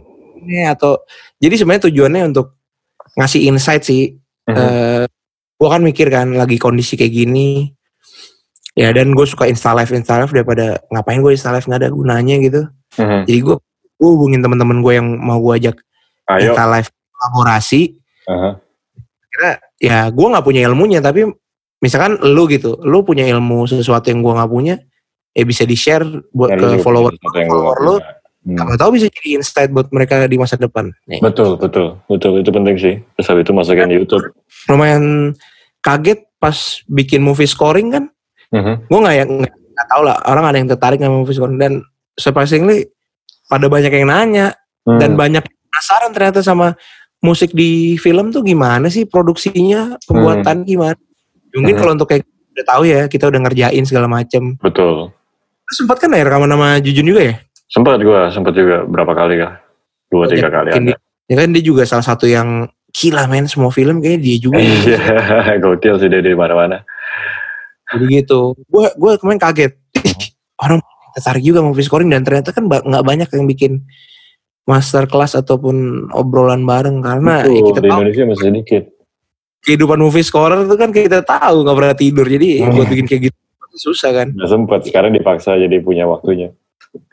Atau 0.70 1.08
jadi 1.40 1.56
sebenarnya 1.56 1.88
tujuannya 1.88 2.22
untuk 2.36 2.60
ngasih 3.16 3.48
insight 3.48 3.84
sih. 3.88 4.16
Mhm. 4.44 4.56
eh 4.60 5.04
gue 5.56 5.70
kan 5.72 5.80
mikir 5.80 6.12
kan 6.12 6.28
lagi 6.36 6.60
kondisi 6.60 7.00
kayak 7.00 7.16
gini 7.16 7.72
ya 8.74 8.90
dan 8.90 9.14
gue 9.14 9.26
suka 9.26 9.46
insta 9.46 9.72
live 9.72 9.94
insta 9.94 10.18
live 10.18 10.34
daripada 10.34 10.82
ngapain 10.90 11.20
gue 11.20 11.32
insta 11.32 11.50
live 11.50 11.64
nggak 11.64 11.80
ada 11.80 11.90
gunanya 11.90 12.36
gitu 12.40 12.62
Mhm. 12.94 13.26
jadi 13.26 13.40
gue 13.42 13.56
gue 13.94 14.10
hubungin 14.10 14.42
teman-teman 14.42 14.82
gue 14.82 14.94
yang 14.94 15.08
mau 15.18 15.38
gue 15.40 15.54
ajak 15.58 15.78
Ayo. 16.28 16.52
insta 16.52 16.66
live 16.68 16.90
kolaborasi 17.12 17.82
Aha. 18.26 18.52
kira 19.28 19.52
ya 19.78 20.10
gue 20.10 20.28
nggak 20.28 20.44
punya 20.44 20.62
ilmunya 20.66 21.00
tapi 21.00 21.26
misalkan 21.80 22.16
lu 22.24 22.46
gitu 22.46 22.78
lu 22.82 23.02
punya 23.02 23.26
ilmu 23.26 23.66
sesuatu 23.66 24.08
yang 24.08 24.22
gue 24.22 24.34
nggak 24.34 24.52
punya 24.52 24.76
ya 25.32 25.44
bisa 25.44 25.66
di 25.66 25.74
share 25.74 26.06
buat 26.30 26.54
Ya, 26.54 26.58
ke 26.58 26.66
lu 26.68 26.78
follower 26.80 27.12
follower 27.24 27.78
lu. 27.80 27.96
Hmm. 28.44 28.60
Siapa 28.60 28.76
tahu 28.76 28.90
bisa 28.94 29.08
jadi 29.08 29.40
insight 29.40 29.72
buat 29.72 29.88
mereka 29.90 30.28
di 30.28 30.36
masa 30.36 30.54
depan 30.54 30.92
Nih. 31.08 31.24
Betul, 31.24 31.56
betul, 31.56 31.96
betul. 32.06 32.44
Itu 32.44 32.52
penting 32.52 32.76
sih. 32.76 33.00
Terus 33.16 33.28
habis 33.32 33.42
itu 33.42 33.56
masukin 33.56 33.88
di 33.88 33.96
YouTube. 33.98 34.36
lumayan 34.68 35.32
kaget 35.80 36.28
pas 36.38 36.54
bikin 36.86 37.20
movie 37.20 37.48
scoring 37.48 37.90
kan 37.90 38.13
Mhm. 38.54 38.74
gue 38.86 39.00
nggak 39.00 39.16
yang 39.18 39.30
nggak 39.42 39.88
tahu 39.90 40.02
lah 40.04 40.18
orang 40.24 40.46
ada 40.46 40.58
yang 40.58 40.70
tertarik 40.70 41.00
sama 41.00 41.26
scoring 41.26 41.58
dan 41.58 41.74
surprisingly 42.14 42.86
pada 43.46 43.66
banyak 43.66 43.90
yang 43.92 44.08
nanya 44.08 44.54
Hmm. 44.84 45.00
dan 45.00 45.16
banyak 45.16 45.42
penasaran 45.42 46.12
ternyata 46.12 46.40
sama 46.40 46.76
musik 47.20 47.50
di 47.52 47.96
film 47.96 48.30
tuh 48.30 48.44
gimana 48.44 48.88
sih 48.88 49.04
produksinya 49.04 49.96
pembuatan 50.04 50.62
gimana 50.62 51.00
mungkin 51.52 51.72
Hmm. 51.72 51.80
kalau 51.80 51.92
untuk 51.96 52.06
kayak 52.06 52.24
udah 52.52 52.66
tahu 52.68 52.84
ya 52.84 53.02
kita 53.08 53.26
udah 53.26 53.40
ngerjain 53.42 53.82
segala 53.82 54.06
macem 54.06 54.60
betul. 54.60 55.10
Terus 55.64 55.78
sempat 55.80 55.98
kan 55.98 56.12
ya 56.12 56.22
rekaman 56.22 56.46
sama 56.48 56.78
Jujun 56.78 57.08
juga 57.08 57.22
ya 57.24 57.36
Sempat 57.66 57.98
gua, 58.00 58.30
sempat 58.30 58.54
juga 58.54 58.84
berapa 58.84 59.10
kali 59.10 59.40
kah? 59.40 59.58
Dua 60.06 60.28
tiga 60.28 60.46
kali 60.46 60.70
Mungkin 60.70 60.84
ada. 60.84 60.94
dia- 60.94 61.02
ya 61.26 61.36
kan 61.36 61.50
dia 61.50 61.64
juga 61.64 61.84
salah 61.84 62.04
satu 62.04 62.28
yang 62.28 62.68
gila 62.92 63.26
men 63.26 63.48
semua 63.48 63.72
film 63.72 63.98
kayaknya 63.98 64.20
dia 64.22 64.36
juga 64.38 64.60
Iya, 64.60 65.02
gokil 65.64 65.98
sih 65.98 66.06
dia 66.06 66.20
di 66.20 66.36
mana-mana. 66.36 66.84
Jadi 67.94 68.06
gitu 68.20 68.58
gue 68.58 68.86
gue 68.92 69.12
kemarin 69.18 69.40
kaget 69.40 69.74
orang 70.56 70.80
tertarik 71.14 71.42
juga 71.42 71.62
movie 71.62 71.82
scoring 71.82 72.08
dan 72.08 72.22
ternyata 72.22 72.50
kan 72.50 72.66
ba- 72.66 72.82
nggak 72.82 73.02
banyak 73.02 73.30
yang 73.30 73.46
bikin 73.46 73.72
master 74.64 75.06
class 75.06 75.34
ataupun 75.34 75.76
obrolan 76.10 76.64
bareng 76.64 77.00
karena 77.00 77.44
ya 77.44 77.52
Betul, 77.54 77.68
kita 77.70 77.80
di 77.80 77.88
tahu 77.88 78.00
Indonesia 78.00 78.24
masih 78.26 78.46
sedikit. 78.46 78.84
kehidupan 79.60 79.96
movie 79.98 80.22
scorer 80.22 80.60
itu 80.62 80.76
kan 80.76 80.90
kita 80.90 81.20
tahu 81.22 81.56
nggak 81.62 81.78
pernah 81.78 81.96
tidur 81.96 82.26
jadi 82.26 82.48
Hmm. 82.62 82.74
buat 82.74 82.88
bikin 82.88 83.06
kayak 83.06 83.22
gitu 83.24 83.38
susah 83.74 84.12
kan 84.14 84.28
Nggak 84.30 84.50
sempat, 84.50 84.80
sekarang 84.84 85.12
dipaksa 85.12 85.56
jadi 85.56 85.78
punya 85.80 86.06
waktunya. 86.06 86.54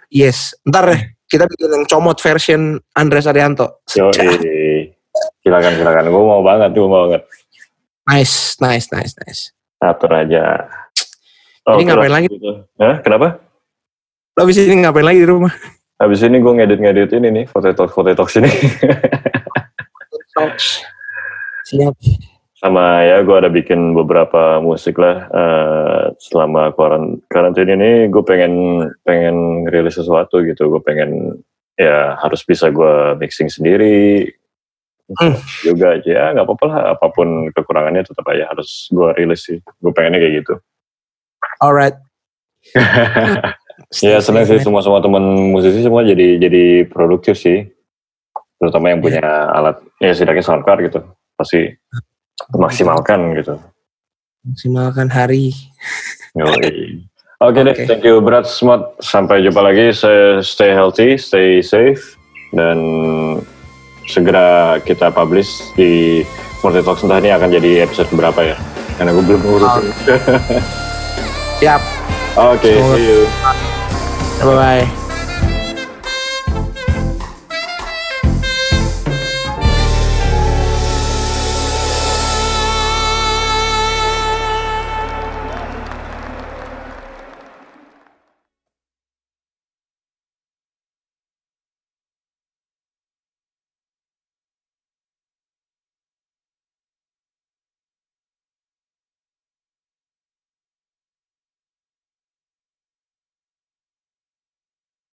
yes 0.09 0.53
ntar 0.63 0.85
deh 0.87 1.01
kita 1.25 1.47
bikin 1.47 1.71
yang 1.71 1.85
comot 1.85 2.17
version 2.17 2.61
Andres 2.93 3.25
Arianto 3.25 3.81
Yo, 3.91 4.11
silakan 5.41 5.73
silakan. 5.73 6.05
Gue 6.07 6.23
mau 6.23 6.41
banget, 6.41 6.71
gue 6.71 6.85
mau 6.85 7.07
banget. 7.07 7.23
Nice, 8.05 8.59
nice, 8.59 8.87
nice, 8.91 9.15
nice. 9.17 9.43
Atur 9.81 10.13
aja. 10.13 10.69
Ini 11.65 11.83
ngapain 11.89 12.13
lagi? 12.13 12.29
gitu. 12.29 12.69
Hah? 12.77 13.01
Kenapa? 13.01 13.41
Lo 14.37 14.41
abis 14.45 14.61
ini 14.61 14.85
ngapain 14.85 15.05
lagi 15.05 15.25
di 15.25 15.29
rumah? 15.29 15.53
Habis 16.01 16.25
ini 16.25 16.41
gue 16.41 16.53
ngedit-ngedit 16.57 17.13
ini 17.13 17.29
nih, 17.29 17.45
foto 17.45 17.69
talk 17.77 17.93
foto 17.93 18.09
talk 18.17 18.33
sini. 18.33 18.49
Siap. 21.69 21.93
Sama 22.57 23.05
ya 23.05 23.21
gue 23.25 23.37
ada 23.37 23.49
bikin 23.53 23.93
beberapa 23.97 24.61
musik 24.61 25.01
lah 25.01 25.29
eh, 25.29 26.03
selama 26.21 26.73
kuaran 26.77 27.21
karantina 27.29 27.73
ini 27.77 28.09
gue 28.13 28.25
pengen 28.25 28.85
pengen 29.05 29.69
rilis 29.69 29.97
sesuatu 29.97 30.41
gitu. 30.45 30.73
Gue 30.73 30.81
pengen 30.81 31.41
ya 31.77 32.17
harus 32.21 32.45
bisa 32.49 32.73
gue 32.73 33.17
mixing 33.21 33.53
sendiri. 33.53 34.29
Juga 35.67 35.99
aja 35.99 36.11
ya 36.11 36.25
nggak 36.39 36.47
apa-apa 36.47 36.65
lah 36.71 36.81
apa 36.95 37.07
pun 37.11 37.51
kekurangannya 37.51 38.07
tetap 38.07 38.23
aja 38.31 38.47
harus 38.51 38.87
gue 38.91 39.09
rilis 39.19 39.43
sih. 39.43 39.59
Gue 39.83 39.91
pengennya 39.91 40.23
kayak 40.23 40.35
gitu. 40.45 40.55
Alright. 41.59 41.99
Ya 44.05 44.23
senang 44.23 44.47
sih 44.47 44.61
semua 44.63 44.85
semua 44.85 45.03
teman 45.03 45.23
musisi 45.51 45.83
semua 45.83 46.07
jadi 46.07 46.39
jadi 46.39 46.87
produktif 46.87 47.35
sih, 47.41 47.67
terutama 48.61 48.93
yang 48.93 49.01
punya 49.03 49.25
alat 49.51 49.83
ya 49.99 50.15
setidaknya 50.15 50.45
soundcard 50.45 50.85
gitu 50.85 51.01
pasti 51.35 51.73
maksimalkan 52.55 53.35
gitu. 53.41 53.57
Maksimalkan 54.45 55.09
hari. 55.09 55.53
Oke 57.41 57.65
deh, 57.65 57.73
Oke. 57.73 57.89
thank 57.89 58.05
you 58.05 58.21
berat 58.21 58.45
smart. 58.45 58.93
Sampai 59.01 59.41
jumpa 59.41 59.65
lagi. 59.65 59.97
Saya 59.97 60.45
stay 60.45 60.77
healthy, 60.77 61.17
stay 61.17 61.65
safe, 61.65 62.17
dan 62.53 62.77
segera 64.11 64.47
kita 64.83 65.15
publish 65.15 65.71
di 65.73 66.21
Multi 66.61 66.83
Talks 66.83 67.07
entah 67.07 67.23
ini 67.23 67.31
akan 67.31 67.49
jadi 67.49 67.87
episode 67.87 68.11
berapa 68.13 68.41
ya? 68.43 68.57
Karena 68.99 69.17
gue 69.17 69.25
belum 69.25 69.41
ngurusin. 69.41 69.85
Siap. 71.63 71.81
Oke, 72.37 72.73
Semoga- 72.75 72.97
see 72.97 73.07
you. 73.07 73.21
Bye-bye. 74.41 75.00